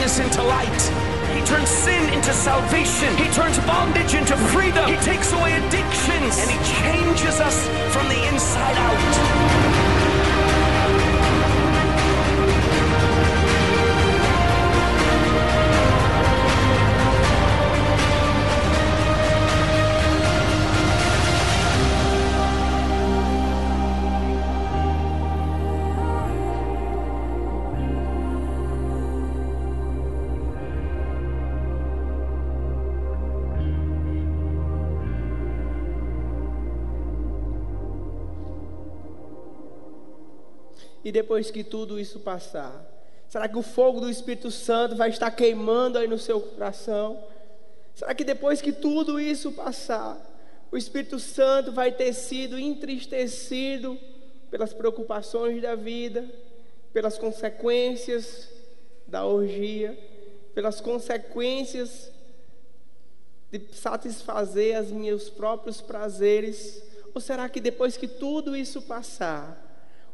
Into 0.00 0.42
light. 0.42 0.82
He 1.34 1.42
turns 1.44 1.68
sin 1.68 2.12
into 2.14 2.32
salvation. 2.32 3.14
He 3.18 3.28
turns 3.34 3.58
bondage 3.60 4.14
into 4.14 4.34
freedom. 4.48 4.88
He 4.88 4.96
takes 4.96 5.30
away 5.32 5.52
addictions 5.52 6.38
and 6.38 6.50
he 6.50 6.58
changes 6.80 7.38
us 7.38 7.68
from 7.92 8.08
the 8.08 8.28
inside 8.28 8.76
out. 8.78 9.69
E 41.10 41.12
depois 41.12 41.50
que 41.50 41.64
tudo 41.64 41.98
isso 41.98 42.20
passar, 42.20 42.88
será 43.28 43.48
que 43.48 43.58
o 43.58 43.62
fogo 43.62 44.00
do 44.00 44.08
Espírito 44.08 44.48
Santo 44.48 44.94
vai 44.94 45.10
estar 45.10 45.28
queimando 45.32 45.98
aí 45.98 46.06
no 46.06 46.16
seu 46.16 46.40
coração? 46.40 47.20
Será 47.96 48.14
que 48.14 48.22
depois 48.22 48.62
que 48.62 48.70
tudo 48.70 49.18
isso 49.18 49.50
passar, 49.50 50.16
o 50.70 50.76
Espírito 50.76 51.18
Santo 51.18 51.72
vai 51.72 51.90
ter 51.90 52.12
sido 52.12 52.56
entristecido 52.56 53.98
pelas 54.52 54.72
preocupações 54.72 55.60
da 55.60 55.74
vida, 55.74 56.24
pelas 56.92 57.18
consequências 57.18 58.48
da 59.04 59.26
orgia, 59.26 59.98
pelas 60.54 60.80
consequências 60.80 62.08
de 63.50 63.60
satisfazer 63.72 64.80
os 64.80 64.92
meus 64.92 65.28
próprios 65.28 65.80
prazeres? 65.80 66.84
Ou 67.12 67.20
será 67.20 67.48
que 67.48 67.60
depois 67.60 67.96
que 67.96 68.06
tudo 68.06 68.56
isso 68.56 68.80
passar, 68.80 69.69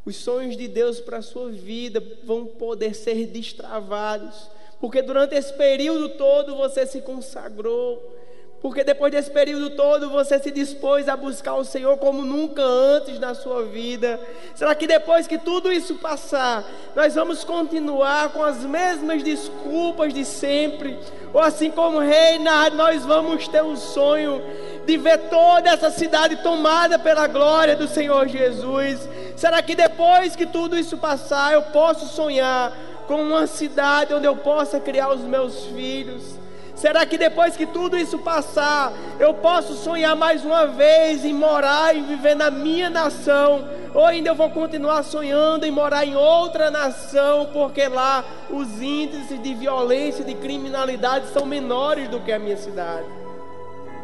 os 0.07 0.17
sonhos 0.17 0.57
de 0.57 0.69
Deus 0.69 1.01
para 1.01 1.19
a 1.19 1.23
sua 1.23 1.51
vida 1.51 2.03
vão 2.25 2.47
poder 2.47 2.95
ser 2.95 3.27
destravados? 3.27 4.49
Porque 4.81 5.03
durante 5.03 5.35
esse 5.35 5.53
período 5.53 6.11
todo 6.11 6.55
você 6.55 6.87
se 6.87 7.01
consagrou, 7.01 8.15
porque 8.61 8.85
depois 8.85 9.13
desse 9.13 9.31
período 9.31 9.71
todo 9.71 10.09
você 10.09 10.39
se 10.39 10.51
dispôs 10.51 11.09
a 11.09 11.17
buscar 11.17 11.55
o 11.55 11.65
Senhor 11.65 11.97
como 11.99 12.25
nunca 12.25 12.63
antes 12.63 13.19
na 13.19 13.35
sua 13.35 13.65
vida. 13.65 14.21
Será 14.55 14.75
que 14.75 14.87
depois 14.87 15.27
que 15.27 15.39
tudo 15.39 15.73
isso 15.73 15.97
passar, 15.97 16.65
nós 16.95 17.15
vamos 17.15 17.45
continuar 17.45 18.33
com 18.33 18.43
as 18.43 18.59
mesmas 18.65 19.23
desculpas 19.23 20.15
de 20.15 20.25
sempre? 20.25 20.99
Ou 21.35 21.41
assim 21.41 21.71
como 21.71 21.99
reina, 21.99 22.71
nós 22.71 23.05
vamos 23.05 23.47
ter 23.49 23.63
um 23.63 23.77
sonho 23.77 24.43
de 24.87 24.97
ver 24.97 25.19
toda 25.29 25.71
essa 25.71 25.91
cidade 25.91 26.37
tomada 26.37 26.99
pela 26.99 27.27
glória 27.27 27.77
do 27.77 27.89
Senhor 27.89 28.27
Jesus? 28.29 29.16
Será 29.37 29.62
que 29.62 29.74
depois 29.74 30.34
que 30.34 30.47
tudo 30.47 30.78
isso 30.78 30.97
passar, 30.97 31.53
eu 31.53 31.62
posso 31.62 32.07
sonhar 32.07 32.72
com 33.07 33.22
uma 33.22 33.47
cidade 33.47 34.14
onde 34.14 34.26
eu 34.26 34.34
possa 34.34 34.80
criar 34.80 35.11
os 35.11 35.20
meus 35.20 35.66
filhos? 35.66 36.37
Será 36.74 37.07
que 37.07 37.16
depois 37.16 37.57
que 37.57 37.66
tudo 37.66 37.97
isso 37.97 38.18
passar, 38.18 38.93
eu 39.18 39.32
posso 39.34 39.74
sonhar 39.74 40.16
mais 40.16 40.45
uma 40.45 40.66
vez 40.66 41.24
em 41.24 41.32
morar 41.32 41.95
e 41.95 42.01
viver 42.01 42.34
na 42.34 42.51
minha 42.51 42.89
nação? 42.89 43.66
Ou 43.95 44.05
ainda 44.05 44.30
eu 44.30 44.34
vou 44.34 44.51
continuar 44.51 45.03
sonhando 45.03 45.64
em 45.64 45.70
morar 45.70 46.07
em 46.07 46.16
outra 46.16 46.70
nação, 46.70 47.49
porque 47.53 47.89
lá 47.89 48.24
os 48.51 48.80
índices 48.80 49.43
de 49.43 49.55
violência 49.55 50.22
e 50.22 50.26
de 50.26 50.34
criminalidade 50.34 51.28
são 51.28 51.47
menores 51.47 52.09
do 52.09 52.20
que 52.20 52.32
a 52.32 52.39
minha 52.39 52.57
cidade? 52.57 53.07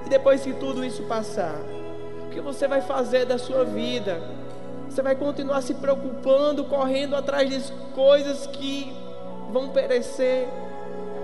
E 0.07 0.09
depois 0.09 0.43
que 0.43 0.53
tudo 0.55 0.85
isso 0.85 1.03
passar, 1.03 1.57
o 2.27 2.31
que 2.31 2.41
você 2.41 2.67
vai 2.67 2.81
fazer 2.81 3.27
da 3.27 3.37
sua 3.37 3.65
vida? 3.65 4.42
Você 4.93 5.01
vai 5.01 5.17
continuar 5.17 5.63
se 5.63 5.73
preocupando, 5.73 6.65
correndo 6.65 7.17
atrás 7.17 7.49
de 7.49 7.73
coisas 7.95 8.47
que 8.47 8.93
vão 9.51 9.71
perecer? 9.71 10.47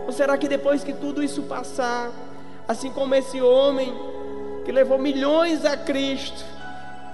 Ou 0.07 0.13
será 0.13 0.39
que 0.39 0.49
depois 0.49 0.83
que 0.83 0.95
tudo 0.95 1.23
isso 1.23 1.43
passar, 1.43 2.11
assim 2.67 2.91
como 2.91 3.15
esse 3.15 3.43
homem 3.43 3.93
que 4.65 4.73
levou 4.73 4.97
milhões 4.97 5.67
a 5.67 5.77
Cristo, 5.77 6.43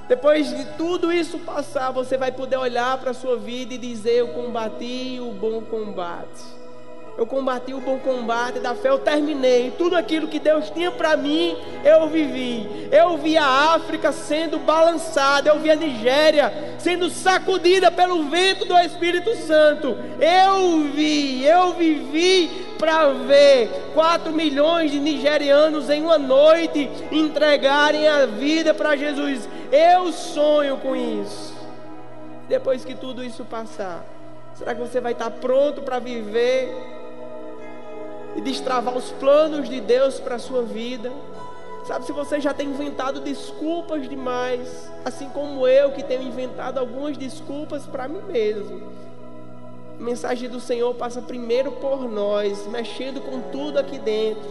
depois 0.06 0.48
de 0.48 0.64
tudo 0.76 1.12
isso 1.12 1.40
passar, 1.40 1.90
você 1.90 2.16
vai 2.16 2.30
poder 2.30 2.56
olhar 2.56 2.98
para 2.98 3.10
a 3.10 3.14
sua 3.14 3.36
vida 3.36 3.74
e 3.74 3.78
dizer: 3.78 4.12
Eu 4.12 4.28
combati 4.28 5.18
o 5.20 5.32
bom 5.32 5.60
combate. 5.60 6.63
Eu 7.16 7.26
combati 7.26 7.72
o 7.72 7.80
bom 7.80 7.98
combate 7.98 8.58
da 8.58 8.74
fé, 8.74 8.88
eu 8.88 8.98
terminei. 8.98 9.70
Tudo 9.78 9.96
aquilo 9.96 10.26
que 10.26 10.40
Deus 10.40 10.68
tinha 10.70 10.90
para 10.90 11.16
mim, 11.16 11.56
eu 11.84 12.08
vivi. 12.08 12.88
Eu 12.90 13.16
vi 13.16 13.36
a 13.36 13.74
África 13.74 14.10
sendo 14.10 14.58
balançada, 14.58 15.48
eu 15.48 15.60
vi 15.60 15.70
a 15.70 15.76
Nigéria 15.76 16.52
sendo 16.78 17.08
sacudida 17.08 17.90
pelo 17.90 18.24
vento 18.24 18.64
do 18.64 18.76
Espírito 18.78 19.34
Santo. 19.36 19.96
Eu 20.20 20.80
vi, 20.92 21.44
eu 21.44 21.74
vivi 21.74 22.50
para 22.78 23.12
ver 23.12 23.70
4 23.94 24.32
milhões 24.32 24.90
de 24.90 24.98
nigerianos 24.98 25.88
em 25.88 26.02
uma 26.02 26.18
noite 26.18 26.90
entregarem 27.12 28.08
a 28.08 28.26
vida 28.26 28.74
para 28.74 28.96
Jesus. 28.96 29.48
Eu 29.70 30.12
sonho 30.12 30.76
com 30.78 30.96
isso. 30.96 31.54
Depois 32.48 32.84
que 32.84 32.94
tudo 32.94 33.24
isso 33.24 33.44
passar, 33.44 34.04
será 34.54 34.74
que 34.74 34.80
você 34.80 35.00
vai 35.00 35.12
estar 35.12 35.30
pronto 35.30 35.80
para 35.80 35.98
viver 35.98 37.03
e 38.36 38.40
destravar 38.40 38.96
os 38.96 39.10
planos 39.12 39.68
de 39.68 39.80
Deus 39.80 40.20
para 40.20 40.36
a 40.36 40.38
sua 40.38 40.62
vida? 40.62 41.12
Sabe, 41.86 42.06
se 42.06 42.12
você 42.12 42.40
já 42.40 42.54
tem 42.54 42.68
inventado 42.68 43.20
desculpas 43.20 44.08
demais, 44.08 44.90
assim 45.04 45.28
como 45.28 45.68
eu 45.68 45.92
que 45.92 46.02
tenho 46.02 46.22
inventado 46.22 46.78
algumas 46.78 47.16
desculpas 47.18 47.84
para 47.84 48.08
mim 48.08 48.22
mesmo. 48.26 48.82
A 50.00 50.02
mensagem 50.02 50.48
do 50.48 50.60
Senhor 50.60 50.94
passa 50.94 51.20
primeiro 51.20 51.72
por 51.72 52.10
nós, 52.10 52.66
mexendo 52.68 53.20
com 53.20 53.38
tudo 53.52 53.78
aqui 53.78 53.98
dentro, 53.98 54.48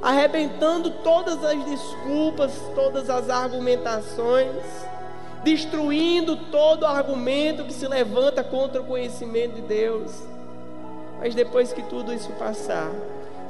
arrebentando 0.00 0.90
todas 1.02 1.44
as 1.44 1.64
desculpas, 1.64 2.52
todas 2.74 3.10
as 3.10 3.28
argumentações, 3.30 4.54
destruindo 5.42 6.36
todo 6.36 6.86
argumento 6.86 7.64
que 7.64 7.72
se 7.72 7.88
levanta 7.88 8.44
contra 8.44 8.80
o 8.80 8.84
conhecimento 8.84 9.56
de 9.56 9.62
Deus. 9.62 10.12
Mas 11.18 11.34
depois 11.34 11.72
que 11.72 11.82
tudo 11.82 12.14
isso 12.14 12.30
passar, 12.34 12.92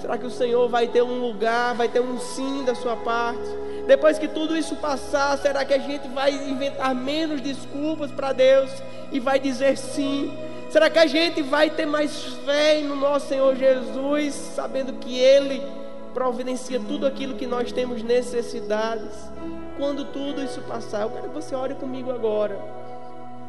será 0.00 0.18
que 0.18 0.26
o 0.26 0.30
Senhor 0.30 0.68
vai 0.68 0.86
ter 0.86 1.02
um 1.02 1.20
lugar, 1.20 1.74
vai 1.74 1.88
ter 1.88 2.00
um 2.00 2.18
sim 2.18 2.64
da 2.64 2.74
sua 2.74 2.96
parte? 2.96 3.48
Depois 3.86 4.18
que 4.18 4.26
tudo 4.26 4.56
isso 4.56 4.76
passar, 4.76 5.38
será 5.38 5.64
que 5.64 5.72
a 5.72 5.78
gente 5.78 6.08
vai 6.08 6.32
inventar 6.32 6.94
menos 6.94 7.40
desculpas 7.40 8.10
para 8.10 8.32
Deus 8.32 8.70
e 9.12 9.20
vai 9.20 9.38
dizer 9.38 9.76
sim? 9.76 10.32
Será 10.70 10.90
que 10.90 10.98
a 10.98 11.06
gente 11.06 11.40
vai 11.42 11.70
ter 11.70 11.86
mais 11.86 12.24
fé 12.44 12.80
no 12.80 12.96
nosso 12.96 13.28
Senhor 13.28 13.54
Jesus, 13.54 14.34
sabendo 14.34 14.94
que 14.94 15.18
Ele 15.18 15.62
providencia 16.12 16.80
tudo 16.80 17.06
aquilo 17.06 17.34
que 17.34 17.46
nós 17.46 17.70
temos 17.70 18.02
necessidades? 18.02 19.30
Quando 19.78 20.04
tudo 20.06 20.42
isso 20.42 20.60
passar, 20.62 21.02
eu 21.02 21.10
quero 21.10 21.28
que 21.28 21.34
você 21.34 21.54
ore 21.54 21.74
comigo 21.74 22.10
agora. 22.10 22.58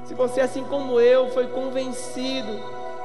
Se 0.05 0.13
você, 0.13 0.41
assim 0.41 0.63
como 0.63 0.99
eu, 1.01 1.29
foi 1.31 1.47
convencido 1.47 2.47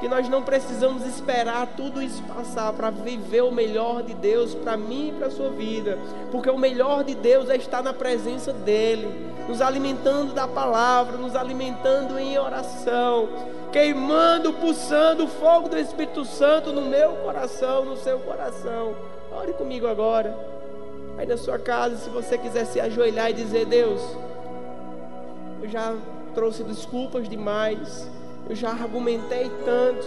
que 0.03 0.09
nós 0.09 0.27
não 0.27 0.43
precisamos 0.43 1.05
esperar 1.05 1.65
tudo 1.77 2.01
isso 2.01 2.21
passar 2.23 2.73
para 2.73 2.89
viver 2.89 3.41
o 3.41 3.49
melhor 3.49 4.03
de 4.03 4.13
Deus 4.13 4.53
para 4.53 4.75
mim 4.75 5.07
e 5.07 5.11
para 5.13 5.27
a 5.27 5.31
sua 5.31 5.49
vida, 5.49 5.97
porque 6.29 6.49
o 6.49 6.57
melhor 6.57 7.05
de 7.05 7.15
Deus 7.15 7.49
é 7.49 7.55
estar 7.55 7.81
na 7.81 7.93
presença 7.93 8.51
dEle, 8.51 9.07
nos 9.47 9.61
alimentando 9.61 10.33
da 10.33 10.45
palavra, 10.45 11.15
nos 11.15 11.37
alimentando 11.37 12.19
em 12.19 12.37
oração, 12.37 13.29
queimando, 13.71 14.51
pulsando 14.51 15.23
o 15.23 15.27
fogo 15.29 15.69
do 15.69 15.79
Espírito 15.79 16.25
Santo 16.25 16.73
no 16.73 16.81
meu 16.81 17.13
coração, 17.23 17.85
no 17.85 17.95
seu 17.95 18.19
coração. 18.19 18.93
Ore 19.31 19.53
comigo 19.53 19.87
agora, 19.87 20.37
aí 21.17 21.25
na 21.25 21.37
sua 21.37 21.57
casa, 21.57 21.95
se 21.95 22.09
você 22.09 22.37
quiser 22.37 22.65
se 22.65 22.77
ajoelhar 22.77 23.29
e 23.29 23.33
dizer: 23.35 23.65
Deus, 23.67 24.01
eu 25.61 25.69
já 25.69 25.95
trouxe 26.35 26.61
desculpas 26.61 27.29
demais 27.29 28.11
eu 28.53 28.55
já 28.55 28.69
argumentei 28.69 29.49
tanto, 29.65 30.05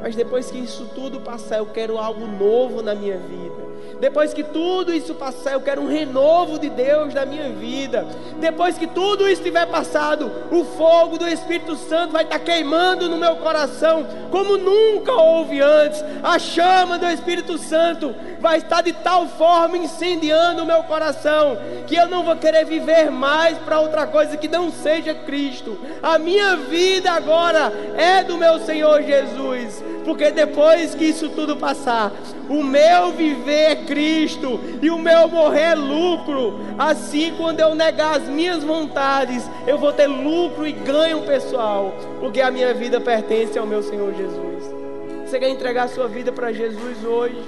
mas 0.00 0.14
depois 0.14 0.48
que 0.48 0.58
isso 0.58 0.88
tudo 0.94 1.20
passar, 1.20 1.58
eu 1.58 1.66
quero 1.66 1.98
algo 1.98 2.24
novo 2.24 2.80
na 2.80 2.94
minha 2.94 3.18
vida. 3.18 3.61
Depois 4.02 4.34
que 4.34 4.42
tudo 4.42 4.92
isso 4.92 5.14
passar, 5.14 5.52
eu 5.52 5.60
quero 5.60 5.80
um 5.80 5.86
renovo 5.86 6.58
de 6.58 6.68
Deus 6.68 7.14
na 7.14 7.24
minha 7.24 7.50
vida. 7.50 8.04
Depois 8.40 8.76
que 8.76 8.88
tudo 8.88 9.28
isso 9.28 9.44
tiver 9.44 9.64
passado, 9.66 10.28
o 10.50 10.64
fogo 10.64 11.16
do 11.18 11.28
Espírito 11.28 11.76
Santo 11.76 12.12
vai 12.12 12.24
estar 12.24 12.40
queimando 12.40 13.08
no 13.08 13.16
meu 13.16 13.36
coração, 13.36 14.04
como 14.28 14.56
nunca 14.56 15.12
houve 15.12 15.60
antes. 15.60 16.04
A 16.20 16.36
chama 16.36 16.98
do 16.98 17.06
Espírito 17.06 17.56
Santo 17.56 18.12
vai 18.40 18.58
estar 18.58 18.82
de 18.82 18.92
tal 18.92 19.28
forma 19.28 19.78
incendiando 19.78 20.64
o 20.64 20.66
meu 20.66 20.82
coração, 20.82 21.56
que 21.86 21.94
eu 21.94 22.08
não 22.08 22.24
vou 22.24 22.34
querer 22.34 22.64
viver 22.64 23.08
mais 23.08 23.56
para 23.58 23.78
outra 23.78 24.04
coisa 24.04 24.36
que 24.36 24.48
não 24.48 24.72
seja 24.72 25.14
Cristo. 25.14 25.78
A 26.02 26.18
minha 26.18 26.56
vida 26.56 27.12
agora 27.12 27.72
é 27.96 28.24
do 28.24 28.36
meu 28.36 28.58
Senhor 28.58 29.00
Jesus. 29.00 29.80
Porque 30.04 30.30
depois 30.30 30.94
que 30.94 31.04
isso 31.04 31.28
tudo 31.30 31.56
passar, 31.56 32.12
o 32.48 32.62
meu 32.62 33.12
viver 33.12 33.70
é 33.70 33.76
Cristo 33.76 34.58
e 34.80 34.90
o 34.90 34.98
meu 34.98 35.28
morrer 35.28 35.60
é 35.60 35.74
lucro. 35.74 36.60
Assim, 36.78 37.34
quando 37.36 37.60
eu 37.60 37.74
negar 37.74 38.16
as 38.16 38.28
minhas 38.28 38.62
vontades, 38.62 39.48
eu 39.66 39.78
vou 39.78 39.92
ter 39.92 40.06
lucro 40.06 40.66
e 40.66 40.72
ganho 40.72 41.22
pessoal, 41.22 41.94
porque 42.20 42.40
a 42.40 42.50
minha 42.50 42.74
vida 42.74 43.00
pertence 43.00 43.58
ao 43.58 43.66
meu 43.66 43.82
Senhor 43.82 44.12
Jesus. 44.14 44.82
Você 45.24 45.38
quer 45.38 45.48
entregar 45.48 45.84
a 45.84 45.88
sua 45.88 46.08
vida 46.08 46.30
para 46.30 46.52
Jesus 46.52 47.04
hoje? 47.04 47.42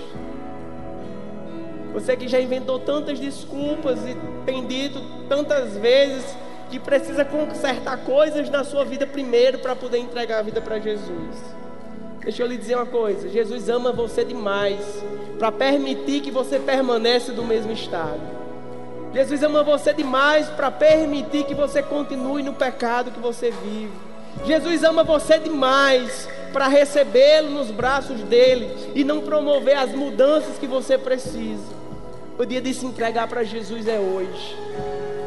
Você 1.92 2.16
que 2.16 2.26
já 2.26 2.40
inventou 2.40 2.78
tantas 2.78 3.20
desculpas 3.20 3.98
e 4.00 4.16
tem 4.44 4.66
dito 4.66 5.00
tantas 5.28 5.76
vezes 5.76 6.24
que 6.70 6.78
precisa 6.80 7.24
consertar 7.24 7.98
coisas 7.98 8.50
na 8.50 8.64
sua 8.64 8.84
vida 8.84 9.06
primeiro 9.06 9.58
para 9.58 9.76
poder 9.76 9.98
entregar 9.98 10.38
a 10.40 10.42
vida 10.42 10.60
para 10.60 10.80
Jesus. 10.80 11.63
Deixa 12.24 12.42
eu 12.42 12.46
lhe 12.46 12.56
dizer 12.56 12.76
uma 12.76 12.86
coisa: 12.86 13.28
Jesus 13.28 13.68
ama 13.68 13.92
você 13.92 14.24
demais 14.24 14.80
para 15.38 15.52
permitir 15.52 16.20
que 16.20 16.30
você 16.30 16.58
permaneça 16.58 17.32
do 17.32 17.44
mesmo 17.44 17.72
estado. 17.72 18.20
Jesus 19.12 19.42
ama 19.42 19.62
você 19.62 19.92
demais 19.92 20.48
para 20.48 20.70
permitir 20.70 21.44
que 21.44 21.54
você 21.54 21.82
continue 21.82 22.42
no 22.42 22.54
pecado 22.54 23.12
que 23.12 23.20
você 23.20 23.50
vive. 23.50 23.92
Jesus 24.44 24.82
ama 24.82 25.04
você 25.04 25.38
demais 25.38 26.28
para 26.52 26.66
recebê-lo 26.66 27.50
nos 27.50 27.70
braços 27.70 28.20
dele 28.22 28.92
e 28.94 29.04
não 29.04 29.20
promover 29.20 29.76
as 29.76 29.92
mudanças 29.92 30.58
que 30.58 30.66
você 30.66 30.98
precisa. 30.98 31.62
O 32.36 32.44
dia 32.44 32.60
de 32.60 32.74
se 32.74 32.84
entregar 32.84 33.28
para 33.28 33.44
Jesus 33.44 33.86
é 33.86 33.98
hoje. 33.98 34.56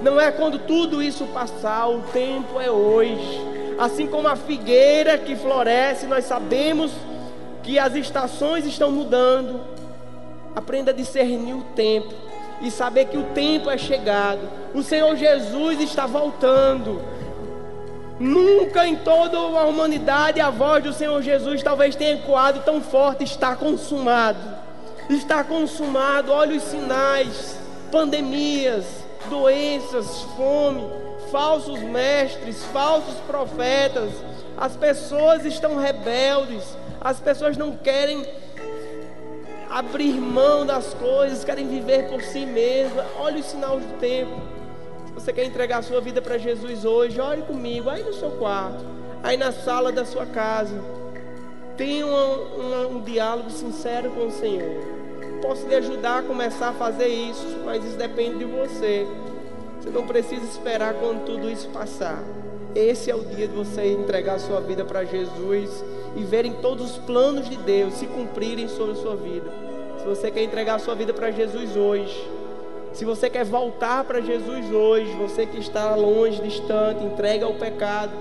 Não 0.03 0.19
é 0.19 0.31
quando 0.31 0.59
tudo 0.59 1.01
isso 1.01 1.25
passar, 1.27 1.87
o 1.87 2.01
tempo 2.11 2.59
é 2.59 2.69
hoje. 2.69 3.56
Assim 3.77 4.07
como 4.07 4.27
a 4.27 4.35
figueira 4.35 5.17
que 5.17 5.35
floresce, 5.35 6.05
nós 6.07 6.25
sabemos 6.25 6.91
que 7.63 7.77
as 7.77 7.95
estações 7.95 8.65
estão 8.65 8.91
mudando. 8.91 9.61
Aprenda 10.55 10.91
a 10.91 10.93
discernir 10.93 11.53
o 11.53 11.63
tempo 11.75 12.13
e 12.61 12.71
saber 12.71 13.05
que 13.05 13.17
o 13.17 13.23
tempo 13.33 13.69
é 13.69 13.77
chegado. 13.77 14.41
O 14.73 14.81
Senhor 14.81 15.15
Jesus 15.15 15.79
está 15.81 16.07
voltando. 16.07 17.01
Nunca 18.19 18.87
em 18.87 18.95
toda 18.95 19.37
a 19.37 19.65
humanidade 19.65 20.41
a 20.41 20.49
voz 20.49 20.83
do 20.83 20.91
Senhor 20.91 21.21
Jesus 21.21 21.61
talvez 21.61 21.95
tenha 21.95 22.13
ecoado 22.15 22.61
tão 22.61 22.81
forte: 22.81 23.23
está 23.23 23.55
consumado 23.55 24.57
está 25.09 25.43
consumado. 25.43 26.31
Olha 26.31 26.57
os 26.57 26.63
sinais: 26.63 27.57
pandemias, 27.91 28.85
doenças, 29.29 30.23
fome, 30.35 30.83
falsos 31.31 31.79
mestres, 31.81 32.63
falsos 32.65 33.15
profetas. 33.27 34.11
As 34.57 34.75
pessoas 34.75 35.45
estão 35.45 35.75
rebeldes, 35.75 36.63
as 36.99 37.19
pessoas 37.19 37.57
não 37.57 37.75
querem 37.77 38.25
abrir 39.69 40.13
mão 40.13 40.65
das 40.65 40.93
coisas, 40.93 41.43
querem 41.43 41.67
viver 41.67 42.09
por 42.09 42.21
si 42.21 42.45
mesmas. 42.45 43.05
Olha 43.19 43.39
os 43.39 43.45
sinais 43.45 43.83
do 43.83 43.99
tempo. 43.99 44.41
Se 45.07 45.13
você 45.13 45.33
quer 45.33 45.45
entregar 45.45 45.79
a 45.79 45.83
sua 45.83 46.01
vida 46.01 46.21
para 46.21 46.37
Jesus 46.37 46.85
hoje, 46.85 47.19
ore 47.19 47.41
comigo, 47.41 47.89
aí 47.89 48.03
no 48.03 48.13
seu 48.13 48.31
quarto, 48.31 48.83
aí 49.23 49.37
na 49.37 49.51
sala 49.51 49.91
da 49.91 50.05
sua 50.05 50.25
casa. 50.25 50.79
Tenha 51.75 52.05
um, 52.07 52.97
um 52.97 53.01
diálogo 53.01 53.51
sincero 53.51 54.09
com 54.11 54.27
o 54.27 54.31
Senhor 54.31 54.97
posso 55.41 55.67
lhe 55.67 55.75
ajudar 55.75 56.19
a 56.19 56.23
começar 56.23 56.69
a 56.69 56.73
fazer 56.73 57.07
isso, 57.07 57.59
mas 57.63 57.83
isso 57.83 57.97
depende 57.97 58.39
de 58.39 58.45
você. 58.45 59.07
Você 59.87 59.93
não 59.93 60.05
precisa 60.05 60.43
esperar 60.43 60.95
quando 60.95 61.23
tudo 61.25 61.49
isso 61.49 61.69
passar. 61.69 62.21
Esse 62.75 63.09
é 63.09 63.15
o 63.15 63.21
dia 63.21 63.47
de 63.47 63.55
você 63.55 63.93
entregar 63.93 64.33
a 64.33 64.39
sua 64.39 64.59
vida 64.59 64.83
para 64.83 65.05
Jesus 65.05 65.81
e 66.13 66.23
verem 66.25 66.55
todos 66.55 66.91
os 66.91 66.97
planos 66.97 67.49
de 67.49 67.55
Deus 67.55 67.93
se 67.93 68.05
cumprirem 68.05 68.67
sobre 68.67 68.91
a 68.91 68.95
sua 68.95 69.15
vida. 69.15 69.49
Se 69.97 70.05
você 70.05 70.29
quer 70.29 70.43
entregar 70.43 70.75
a 70.75 70.79
sua 70.79 70.93
vida 70.93 71.13
para 71.13 71.31
Jesus 71.31 71.77
hoje, 71.77 72.29
se 72.91 73.05
você 73.05 73.29
quer 73.29 73.45
voltar 73.45 74.03
para 74.03 74.19
Jesus 74.19 74.69
hoje, 74.73 75.09
você 75.13 75.45
que 75.45 75.57
está 75.57 75.95
longe, 75.95 76.41
distante, 76.41 77.05
entrega 77.05 77.45
ao 77.45 77.53
pecado, 77.53 78.11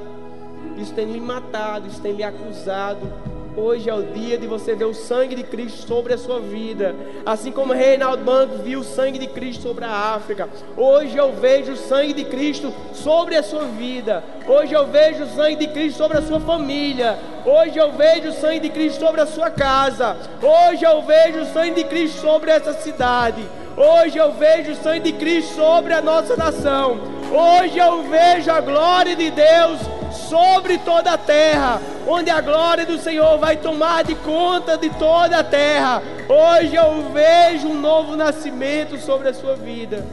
isso 0.78 0.94
tem 0.94 1.10
lhe 1.10 1.20
matado, 1.20 1.88
isso 1.88 2.00
tem 2.00 2.12
lhe 2.12 2.22
acusado, 2.22 3.12
Hoje 3.58 3.88
é 3.88 3.94
o 3.94 4.02
dia 4.02 4.36
de 4.36 4.46
você 4.46 4.74
ver 4.74 4.84
o 4.84 4.92
sangue 4.92 5.34
de 5.34 5.42
Cristo 5.42 5.88
sobre 5.88 6.12
a 6.12 6.18
sua 6.18 6.40
vida. 6.40 6.94
Assim 7.24 7.50
como 7.50 7.72
Reinaldo 7.72 8.22
Banco 8.22 8.58
viu 8.58 8.80
o 8.80 8.84
sangue 8.84 9.18
de 9.18 9.26
Cristo 9.28 9.62
sobre 9.62 9.86
a 9.86 10.14
África. 10.14 10.46
Hoje 10.76 11.16
eu 11.16 11.32
vejo 11.32 11.72
o 11.72 11.76
sangue 11.76 12.12
de 12.12 12.24
Cristo 12.26 12.70
sobre 12.92 13.34
a 13.34 13.42
sua 13.42 13.64
vida. 13.64 14.22
Hoje 14.46 14.74
eu 14.74 14.86
vejo 14.86 15.24
o 15.24 15.34
sangue 15.34 15.56
de 15.56 15.68
Cristo 15.68 15.96
sobre 15.96 16.18
a 16.18 16.22
sua 16.22 16.38
família. 16.38 17.18
Hoje 17.46 17.78
eu 17.78 17.92
vejo 17.92 18.28
o 18.28 18.34
sangue 18.34 18.60
de 18.60 18.68
Cristo 18.68 19.00
sobre 19.00 19.22
a 19.22 19.26
sua 19.26 19.48
casa. 19.48 20.18
Hoje 20.42 20.84
eu 20.84 21.00
vejo 21.00 21.40
o 21.40 21.46
sangue 21.46 21.76
de 21.76 21.84
Cristo 21.84 22.20
sobre 22.20 22.50
essa 22.50 22.74
cidade. 22.74 23.42
Hoje 23.74 24.18
eu 24.18 24.32
vejo 24.32 24.72
o 24.72 24.76
sangue 24.76 25.12
de 25.12 25.12
Cristo 25.12 25.54
sobre 25.54 25.94
a 25.94 26.02
nossa 26.02 26.36
nação. 26.36 27.15
Hoje 27.30 27.78
eu 27.78 28.02
vejo 28.04 28.50
a 28.50 28.60
glória 28.60 29.16
de 29.16 29.30
Deus 29.30 29.80
sobre 30.28 30.78
toda 30.78 31.12
a 31.12 31.18
terra, 31.18 31.80
onde 32.06 32.30
a 32.30 32.40
glória 32.40 32.86
do 32.86 32.98
Senhor 32.98 33.36
vai 33.38 33.56
tomar 33.56 34.04
de 34.04 34.14
conta 34.14 34.78
de 34.78 34.90
toda 34.90 35.38
a 35.38 35.44
terra. 35.44 36.02
Hoje 36.28 36.76
eu 36.76 37.10
vejo 37.12 37.68
um 37.68 37.80
novo 37.80 38.16
nascimento 38.16 38.98
sobre 38.98 39.28
a 39.28 39.34
sua 39.34 39.56
vida. 39.56 40.04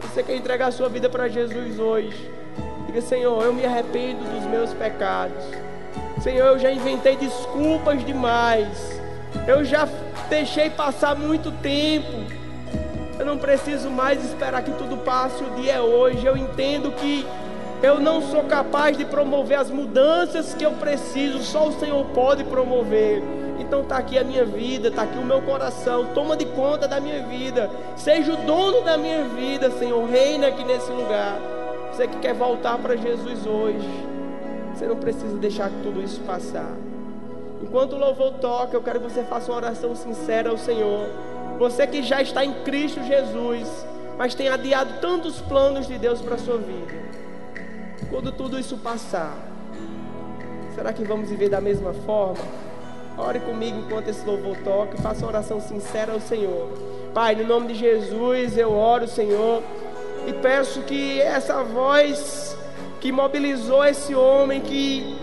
Se 0.00 0.08
você 0.08 0.22
quer 0.22 0.36
entregar 0.36 0.68
a 0.68 0.72
sua 0.72 0.88
vida 0.88 1.08
para 1.08 1.28
Jesus 1.28 1.78
hoje, 1.78 2.30
diga: 2.86 3.00
Senhor, 3.00 3.44
eu 3.44 3.52
me 3.52 3.64
arrependo 3.64 4.24
dos 4.24 4.44
meus 4.44 4.72
pecados. 4.72 5.44
Senhor, 6.22 6.46
eu 6.46 6.58
já 6.58 6.70
inventei 6.70 7.16
desculpas 7.16 8.04
demais. 8.04 8.68
Eu 9.46 9.64
já 9.64 9.88
deixei 10.28 10.70
passar 10.70 11.14
muito 11.16 11.50
tempo. 11.50 12.25
Não 13.26 13.36
preciso 13.36 13.90
mais 13.90 14.24
esperar 14.24 14.62
que 14.62 14.70
tudo 14.70 14.98
passe. 14.98 15.42
O 15.42 15.50
dia 15.60 15.72
é 15.72 15.80
hoje. 15.80 16.24
Eu 16.24 16.36
entendo 16.36 16.92
que 16.92 17.26
eu 17.82 17.98
não 17.98 18.22
sou 18.22 18.44
capaz 18.44 18.96
de 18.96 19.04
promover 19.04 19.58
as 19.58 19.68
mudanças 19.68 20.54
que 20.54 20.64
eu 20.64 20.70
preciso, 20.74 21.42
só 21.42 21.66
o 21.66 21.72
Senhor 21.72 22.06
pode 22.14 22.44
promover. 22.44 23.20
Então 23.58 23.82
está 23.82 23.96
aqui 23.96 24.16
a 24.16 24.22
minha 24.22 24.44
vida, 24.44 24.88
está 24.88 25.02
aqui 25.02 25.18
o 25.18 25.24
meu 25.24 25.42
coração. 25.42 26.06
Toma 26.14 26.36
de 26.36 26.46
conta 26.46 26.86
da 26.86 27.00
minha 27.00 27.26
vida. 27.26 27.68
Seja 27.96 28.32
o 28.32 28.36
dono 28.36 28.82
da 28.82 28.96
minha 28.96 29.24
vida, 29.24 29.72
Senhor. 29.72 30.08
Reina 30.08 30.46
aqui 30.46 30.64
nesse 30.64 30.92
lugar. 30.92 31.36
Você 31.90 32.06
que 32.06 32.18
quer 32.18 32.32
voltar 32.32 32.78
para 32.78 32.94
Jesus 32.94 33.44
hoje, 33.44 33.90
você 34.72 34.86
não 34.86 34.96
precisa 34.96 35.36
deixar 35.36 35.68
tudo 35.82 36.00
isso 36.00 36.20
passar. 36.20 36.70
Enquanto 37.60 37.94
o 37.94 37.98
louvor 37.98 38.34
toca, 38.34 38.76
eu 38.76 38.82
quero 38.82 39.00
que 39.00 39.10
você 39.10 39.24
faça 39.24 39.50
uma 39.50 39.56
oração 39.56 39.96
sincera 39.96 40.48
ao 40.48 40.56
Senhor. 40.56 41.08
Você 41.58 41.86
que 41.86 42.02
já 42.02 42.20
está 42.20 42.44
em 42.44 42.52
Cristo 42.64 43.02
Jesus, 43.02 43.86
mas 44.18 44.34
tem 44.34 44.48
adiado 44.48 45.00
tantos 45.00 45.40
planos 45.40 45.86
de 45.86 45.98
Deus 45.98 46.20
para 46.20 46.34
a 46.34 46.38
sua 46.38 46.58
vida. 46.58 46.94
Quando 48.10 48.30
tudo 48.32 48.58
isso 48.58 48.76
passar, 48.78 49.36
será 50.74 50.92
que 50.92 51.04
vamos 51.04 51.30
viver 51.30 51.48
da 51.48 51.60
mesma 51.60 51.92
forma? 51.92 52.44
Ore 53.18 53.40
comigo 53.40 53.78
enquanto 53.78 54.08
esse 54.08 54.24
louvor 54.26 54.56
toca 54.58 54.98
faça 54.98 55.20
uma 55.20 55.28
oração 55.28 55.60
sincera 55.60 56.12
ao 56.12 56.20
Senhor. 56.20 56.68
Pai, 57.14 57.34
no 57.34 57.46
nome 57.46 57.68
de 57.68 57.74
Jesus, 57.74 58.58
eu 58.58 58.72
oro, 58.72 59.08
Senhor, 59.08 59.62
e 60.26 60.32
peço 60.34 60.82
que 60.82 61.20
essa 61.20 61.62
voz 61.62 62.56
que 63.00 63.10
mobilizou 63.10 63.84
esse 63.84 64.14
homem, 64.14 64.60
que 64.60 65.16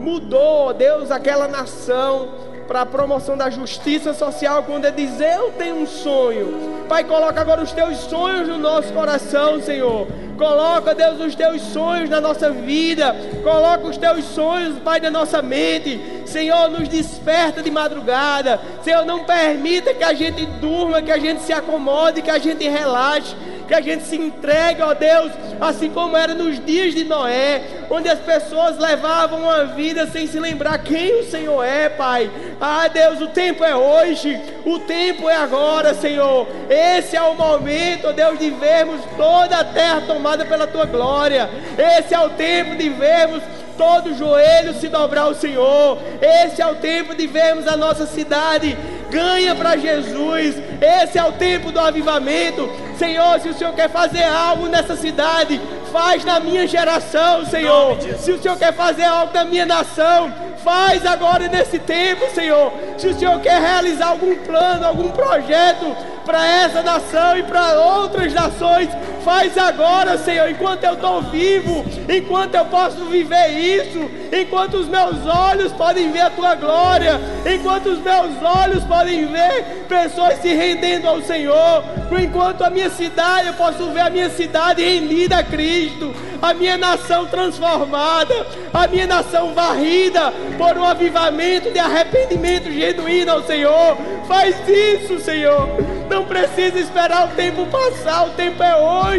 mudou, 0.00 0.72
Deus, 0.72 1.10
aquela 1.10 1.48
nação, 1.48 2.28
para 2.66 2.82
a 2.82 2.86
promoção 2.86 3.36
da 3.36 3.48
justiça 3.48 4.12
social, 4.12 4.62
quando 4.64 4.84
ele 4.84 5.06
diz: 5.06 5.20
Eu 5.20 5.52
tenho 5.52 5.76
um 5.76 5.86
sonho. 5.86 6.84
Pai, 6.88 7.04
coloca 7.04 7.40
agora 7.40 7.62
os 7.62 7.72
teus 7.72 7.96
sonhos 7.98 8.48
no 8.48 8.58
nosso 8.58 8.92
coração, 8.92 9.60
Senhor. 9.60 10.06
Coloca, 10.36 10.94
Deus, 10.94 11.18
os 11.20 11.34
teus 11.34 11.62
sonhos 11.62 12.10
na 12.10 12.20
nossa 12.20 12.50
vida. 12.50 13.16
Coloca 13.42 13.86
os 13.86 13.96
teus 13.96 14.24
sonhos, 14.24 14.78
Pai, 14.80 15.00
na 15.00 15.10
nossa 15.10 15.40
mente. 15.40 15.98
Senhor, 16.26 16.68
nos 16.68 16.88
desperta 16.88 17.62
de 17.62 17.70
madrugada. 17.70 18.60
Senhor, 18.82 19.04
não 19.04 19.24
permita 19.24 19.94
que 19.94 20.04
a 20.04 20.12
gente 20.12 20.44
durma, 20.44 21.00
que 21.00 21.10
a 21.10 21.18
gente 21.18 21.42
se 21.42 21.52
acomode, 21.52 22.20
que 22.20 22.30
a 22.30 22.38
gente 22.38 22.68
relaxe 22.68 23.34
que 23.66 23.74
a 23.74 23.80
gente 23.80 24.04
se 24.04 24.16
entregue, 24.16 24.82
ó 24.82 24.94
Deus, 24.94 25.32
assim 25.60 25.90
como 25.90 26.16
era 26.16 26.34
nos 26.34 26.64
dias 26.64 26.94
de 26.94 27.04
Noé, 27.04 27.62
onde 27.90 28.08
as 28.08 28.18
pessoas 28.18 28.78
levavam 28.78 29.40
uma 29.42 29.64
vida 29.64 30.06
sem 30.06 30.26
se 30.26 30.38
lembrar 30.38 30.78
quem 30.78 31.20
o 31.20 31.24
Senhor 31.24 31.62
é, 31.62 31.88
Pai. 31.88 32.30
Ah, 32.60 32.88
Deus, 32.88 33.20
o 33.20 33.28
tempo 33.28 33.64
é 33.64 33.74
hoje, 33.74 34.40
o 34.64 34.78
tempo 34.78 35.28
é 35.28 35.36
agora, 35.36 35.94
Senhor. 35.94 36.46
Esse 36.70 37.16
é 37.16 37.22
o 37.22 37.34
momento, 37.34 38.08
ó 38.08 38.12
Deus, 38.12 38.38
de 38.38 38.50
vermos 38.50 39.00
toda 39.16 39.58
a 39.58 39.64
terra 39.64 40.02
tomada 40.06 40.44
pela 40.44 40.66
tua 40.66 40.86
glória. 40.86 41.48
Esse 41.76 42.14
é 42.14 42.20
o 42.20 42.30
tempo 42.30 42.76
de 42.76 42.88
vermos 42.88 43.42
todo 43.76 44.14
joelho 44.14 44.74
se 44.74 44.88
dobrar 44.88 45.22
ao 45.22 45.34
Senhor. 45.34 45.98
Esse 46.20 46.62
é 46.62 46.66
o 46.66 46.76
tempo 46.76 47.14
de 47.14 47.26
vermos 47.26 47.66
a 47.66 47.76
nossa 47.76 48.06
cidade 48.06 48.76
ganha 49.10 49.54
para 49.54 49.76
Jesus. 49.76 50.56
Esse 50.80 51.18
é 51.18 51.24
o 51.24 51.32
tempo 51.32 51.72
do 51.72 51.80
avivamento. 51.80 52.68
Senhor, 52.98 53.40
se 53.40 53.48
o 53.48 53.54
Senhor 53.54 53.72
quer 53.74 53.88
fazer 53.88 54.24
algo 54.24 54.66
nessa 54.68 54.96
cidade, 54.96 55.60
faz 55.92 56.24
na 56.24 56.40
minha 56.40 56.66
geração, 56.66 57.44
Senhor. 57.46 57.98
Se 58.18 58.32
o 58.32 58.42
Senhor 58.42 58.56
quer 58.56 58.72
fazer 58.72 59.04
algo 59.04 59.32
na 59.32 59.44
minha 59.44 59.66
nação, 59.66 60.32
faz 60.62 61.06
agora 61.06 61.48
nesse 61.48 61.78
tempo, 61.78 62.28
Senhor. 62.34 62.72
Se 62.98 63.08
o 63.08 63.18
Senhor 63.18 63.40
quer 63.40 63.60
realizar 63.60 64.08
algum 64.08 64.34
plano, 64.36 64.86
algum 64.86 65.10
projeto 65.10 65.96
para 66.24 66.44
essa 66.44 66.82
nação 66.82 67.38
e 67.38 67.42
para 67.44 67.78
outras 67.78 68.32
nações, 68.34 68.88
faz 69.26 69.58
agora, 69.58 70.16
Senhor, 70.16 70.48
enquanto 70.48 70.84
eu 70.84 70.92
estou 70.92 71.20
vivo, 71.20 71.84
enquanto 72.08 72.54
eu 72.54 72.64
posso 72.66 73.06
viver 73.06 73.48
isso, 73.58 74.08
enquanto 74.32 74.74
os 74.74 74.86
meus 74.86 75.26
olhos 75.26 75.72
podem 75.72 76.12
ver 76.12 76.20
a 76.20 76.30
tua 76.30 76.54
glória, 76.54 77.20
enquanto 77.44 77.86
os 77.86 77.98
meus 77.98 78.40
olhos 78.40 78.84
podem 78.84 79.26
ver 79.26 79.84
pessoas 79.88 80.40
se 80.40 80.54
rendendo 80.54 81.08
ao 81.08 81.20
Senhor, 81.22 81.82
enquanto 82.22 82.62
a 82.62 82.70
minha 82.70 82.88
cidade, 82.88 83.48
eu 83.48 83.54
posso 83.54 83.90
ver 83.90 84.02
a 84.02 84.10
minha 84.10 84.30
cidade 84.30 84.84
rendida 84.84 85.38
a 85.38 85.42
Cristo, 85.42 86.14
a 86.40 86.54
minha 86.54 86.76
nação 86.76 87.26
transformada, 87.26 88.46
a 88.72 88.86
minha 88.86 89.08
nação 89.08 89.52
varrida 89.52 90.32
por 90.56 90.78
um 90.78 90.84
avivamento 90.84 91.72
de 91.72 91.80
arrependimento 91.80 92.70
genuíno 92.70 93.32
ao 93.32 93.42
Senhor. 93.42 93.96
Faz 94.28 94.56
isso, 94.68 95.18
Senhor. 95.18 95.68
Não 96.08 96.24
precisa 96.24 96.78
esperar 96.78 97.26
o 97.26 97.34
tempo 97.34 97.66
passar, 97.66 98.26
o 98.26 98.30
tempo 98.30 98.62
é 98.62 98.76
hoje. 98.76 99.15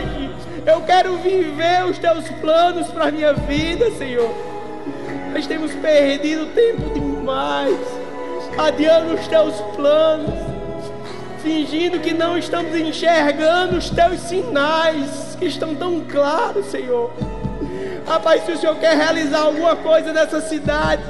Eu 0.65 0.81
quero 0.81 1.17
viver 1.17 1.85
os 1.85 1.97
teus 1.97 2.27
planos 2.41 2.87
para 2.87 3.07
a 3.07 3.11
minha 3.11 3.33
vida, 3.33 3.89
Senhor. 3.91 4.33
Nós 5.33 5.47
temos 5.47 5.73
perdido 5.73 6.47
tempo 6.53 6.93
demais, 6.93 7.77
adiando 8.57 9.13
os 9.13 9.27
teus 9.27 9.55
planos, 9.75 10.33
fingindo 11.41 11.99
que 11.99 12.13
não 12.13 12.37
estamos 12.37 12.75
enxergando 12.75 13.77
os 13.77 13.89
teus 13.89 14.19
sinais 14.21 15.35
que 15.39 15.45
estão 15.45 15.75
tão 15.75 16.01
claros, 16.01 16.65
Senhor. 16.67 17.11
Rapaz, 18.05 18.43
se 18.45 18.53
o 18.53 18.57
Senhor 18.57 18.75
quer 18.77 18.95
realizar 18.95 19.41
alguma 19.41 19.75
coisa 19.75 20.13
nessa 20.13 20.41
cidade, 20.41 21.03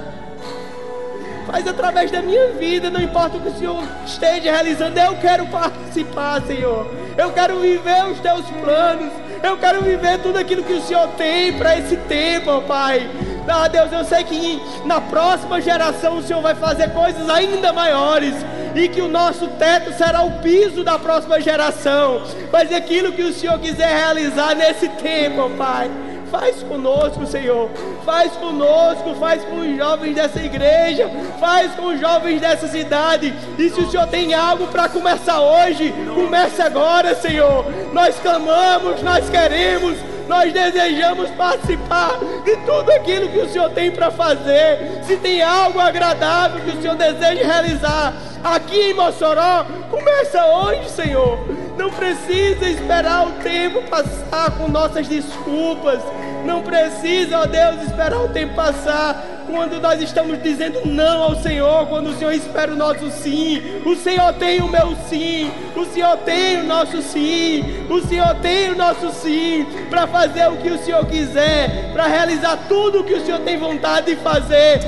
Faz 1.48 1.66
através 1.66 2.12
da 2.12 2.22
minha 2.22 2.50
vida, 2.50 2.90
não 2.90 3.02
importa 3.02 3.38
o 3.38 3.40
que 3.40 3.48
o 3.48 3.58
Senhor 3.58 3.82
esteja 4.06 4.52
realizando, 4.52 5.00
eu 5.00 5.16
quero 5.16 5.46
participar, 5.48 6.42
Senhor. 6.42 6.94
Eu 7.18 7.32
quero 7.32 7.60
viver 7.62 8.04
os 8.06 8.20
teus 8.20 8.46
planos. 8.62 9.12
Eu 9.42 9.56
quero 9.58 9.82
viver 9.82 10.20
tudo 10.20 10.38
aquilo 10.38 10.64
que 10.64 10.74
o 10.74 10.82
Senhor 10.82 11.08
tem 11.10 11.54
para 11.54 11.78
esse 11.78 11.96
tempo, 11.96 12.52
ó 12.52 12.62
Pai. 12.62 13.10
Ah, 13.48 13.68
Deus, 13.70 13.92
eu 13.94 14.04
sei 14.04 14.26
que 14.26 14.62
na 14.84 15.00
próxima 15.00 15.62
geração 15.62 16.18
o 16.18 16.22
Senhor 16.22 16.42
vai 16.42 16.54
fazer 16.54 16.90
coisas 16.90 17.30
ainda 17.30 17.72
maiores 17.72 18.36
e 18.76 18.90
que 18.90 19.02
o 19.02 19.08
nosso 19.08 19.48
teto 19.52 19.94
será 19.94 20.24
o 20.24 20.40
piso 20.40 20.84
da 20.84 21.00
próxima 21.00 21.40
geração. 21.40 22.24
Mas 22.52 22.74
aquilo 22.74 23.14
que 23.14 23.24
o 23.24 23.34
Senhor 23.34 23.58
quiser 23.60 23.88
realizar 23.88 24.54
nesse 24.54 24.90
tempo, 24.90 25.42
ó 25.42 25.50
Pai. 25.50 25.90
Faz 26.32 26.62
conosco, 26.64 27.26
Senhor. 27.26 27.70
Faz 28.06 28.34
conosco, 28.34 29.16
faz 29.16 29.44
com 29.44 29.60
os 29.60 29.78
jovens 29.78 30.16
dessa 30.16 30.42
igreja, 30.42 31.10
faz 31.40 31.74
com 31.74 31.88
os 31.88 32.00
jovens 32.00 32.42
dessa 32.42 32.68
cidade. 32.68 33.34
E 33.58 33.70
se 33.70 33.82
o 33.82 33.90
Senhor 33.90 34.08
tem 34.08 34.34
algo 34.34 34.68
para 34.68 34.90
começar 34.90 35.40
hoje, 35.40 35.94
comece 36.14 36.62
agora, 36.62 37.16
Senhor. 37.16 37.66
Nós 37.94 38.20
clamamos, 38.20 39.02
nós 39.02 39.30
queremos, 39.30 39.98
nós 40.28 40.52
desejamos 40.52 41.30
participar 41.32 42.20
de 42.44 42.56
tudo 42.58 42.92
aquilo 42.92 43.30
que 43.30 43.40
o 43.40 43.50
Senhor 43.50 43.70
tem 43.72 43.92
para 43.92 44.12
fazer. 44.12 45.02
Se 45.04 45.18
tem 45.18 45.42
algo 45.42 45.80
agradável 45.80 46.62
que 46.64 46.78
o 46.78 46.82
Senhor 46.82 46.96
deseja 46.96 47.46
realizar 47.46 48.14
aqui 48.44 48.92
em 48.92 48.94
Mossoró, 48.94 49.66
começa 49.90 50.46
hoje, 50.46 50.90
Senhor. 50.90 51.67
Não 51.78 51.92
precisa 51.92 52.68
esperar 52.68 53.28
o 53.28 53.32
tempo 53.44 53.84
passar 53.84 54.52
com 54.58 54.68
nossas 54.68 55.08
desculpas. 55.08 56.02
Não 56.46 56.62
precisa, 56.64 57.40
ó 57.40 57.46
Deus, 57.46 57.84
esperar 57.84 58.22
o 58.22 58.30
tempo 58.30 58.56
passar 58.56 59.37
quando 59.48 59.80
nós 59.82 60.02
estamos 60.02 60.42
dizendo 60.44 60.82
não 60.86 61.24
ao 61.24 61.36
Senhor, 61.38 61.88
quando 61.88 62.08
o 62.08 62.16
Senhor 62.16 62.34
espera 62.34 62.72
o 62.72 62.76
nosso 62.76 63.10
sim. 63.10 63.62
O 63.86 63.96
Senhor 63.96 64.34
tem 64.34 64.62
o 64.62 64.68
meu 64.68 64.96
sim, 65.10 65.50
o 65.76 65.86
Senhor 65.86 66.18
tem 66.18 66.60
o 66.60 66.64
nosso 66.66 67.02
sim, 67.02 67.64
o 67.90 68.02
Senhor 68.02 68.36
tem 68.36 68.72
o 68.72 68.76
nosso 68.76 69.10
sim 69.12 69.66
para 69.90 70.06
fazer 70.06 70.48
o 70.48 70.58
que 70.58 70.70
o 70.70 70.78
Senhor 70.78 71.06
quiser, 71.06 71.92
para 71.94 72.08
realizar 72.08 72.58
tudo 72.68 73.00
o 73.00 73.04
que 73.04 73.14
o 73.14 73.26
Senhor 73.26 73.40
tem 73.40 73.58
vontade 73.58 74.08
de 74.08 74.22
fazer. 74.22 74.80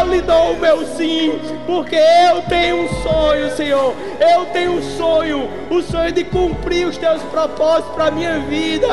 Eu 0.00 0.08
lhe 0.10 0.22
dou 0.22 0.52
o 0.52 0.58
meu 0.58 0.86
sim, 0.96 1.38
porque 1.66 1.96
eu 1.96 2.42
tenho 2.48 2.84
um 2.84 3.02
sonho, 3.02 3.50
Senhor. 3.54 3.94
Eu 4.18 4.46
tenho 4.46 4.72
um 4.72 4.82
sonho, 4.96 5.50
o 5.70 5.82
sonho 5.82 6.10
de 6.10 6.24
cumprir 6.24 6.86
os 6.86 6.96
teus 6.96 7.22
propósitos 7.24 7.94
para 7.94 8.06
a 8.06 8.10
minha 8.10 8.38
vida. 8.40 8.86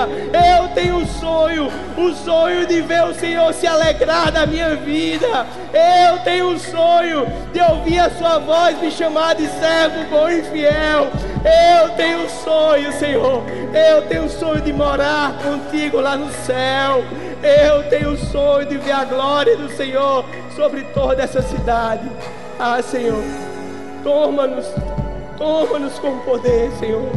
Eu 0.57 0.67
tenho 0.69 0.97
um 0.97 1.07
sonho, 1.07 1.71
o 1.97 2.13
sonho 2.13 2.67
de 2.67 2.81
ver 2.81 3.03
o 3.05 3.13
Senhor 3.13 3.53
se 3.53 3.65
alegrar 3.65 4.31
da 4.31 4.45
minha 4.45 4.75
vida 4.75 5.12
vida. 5.13 5.45
Eu 5.73 6.19
tenho 6.19 6.49
um 6.49 6.59
sonho 6.59 7.27
de 7.51 7.61
ouvir 7.61 7.99
a 7.99 8.09
Sua 8.09 8.39
voz 8.39 8.79
me 8.79 8.91
chamar 8.91 9.35
de 9.35 9.47
servo 9.47 10.03
bom 10.09 10.29
e 10.29 10.41
fiel. 10.43 11.07
Eu 11.43 11.89
tenho 11.95 12.23
um 12.23 12.29
sonho, 12.29 12.91
Senhor. 12.93 13.43
Eu 13.73 14.01
tenho 14.03 14.23
um 14.23 14.29
sonho 14.29 14.61
de 14.61 14.73
morar 14.73 15.33
contigo 15.43 15.99
lá 15.99 16.15
no 16.15 16.31
céu. 16.31 17.03
Eu 17.43 17.83
tenho 17.89 18.11
um 18.11 18.17
sonho 18.17 18.65
de 18.65 18.77
ver 18.77 18.91
a 18.91 19.03
glória 19.03 19.55
do 19.57 19.69
Senhor 19.69 20.25
sobre 20.55 20.83
toda 20.93 21.21
essa 21.21 21.41
cidade. 21.41 22.09
Ah, 22.59 22.81
Senhor, 22.81 23.23
toma-nos, 24.03 24.65
toma-nos 25.37 25.99
com 25.99 26.19
poder, 26.19 26.71
Senhor. 26.79 27.09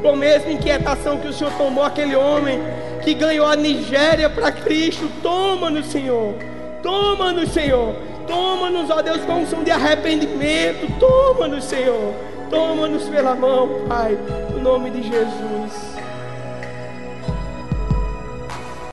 Com 0.00 0.10
a 0.10 0.16
mesma 0.16 0.52
inquietação 0.52 1.18
que 1.18 1.28
o 1.28 1.32
Senhor 1.32 1.52
tomou 1.54 1.84
aquele 1.84 2.16
homem 2.16 2.60
que 3.02 3.14
ganhou 3.14 3.46
a 3.46 3.56
Nigéria 3.56 4.30
para 4.30 4.52
Cristo, 4.52 5.10
toma-nos, 5.22 5.86
Senhor. 5.86 6.51
Toma-nos, 6.82 7.50
Senhor. 7.50 7.94
Toma-nos, 8.26 8.90
ó 8.90 9.02
Deus, 9.02 9.24
com 9.24 9.34
um 9.34 9.46
som 9.46 9.62
de 9.62 9.70
arrependimento. 9.70 10.86
Toma-nos, 10.98 11.64
Senhor. 11.64 12.14
Toma-nos 12.50 13.08
pela 13.08 13.34
mão, 13.34 13.86
Pai. 13.88 14.18
No 14.50 14.60
nome 14.60 14.90
de 14.90 15.02
Jesus. 15.02 16.01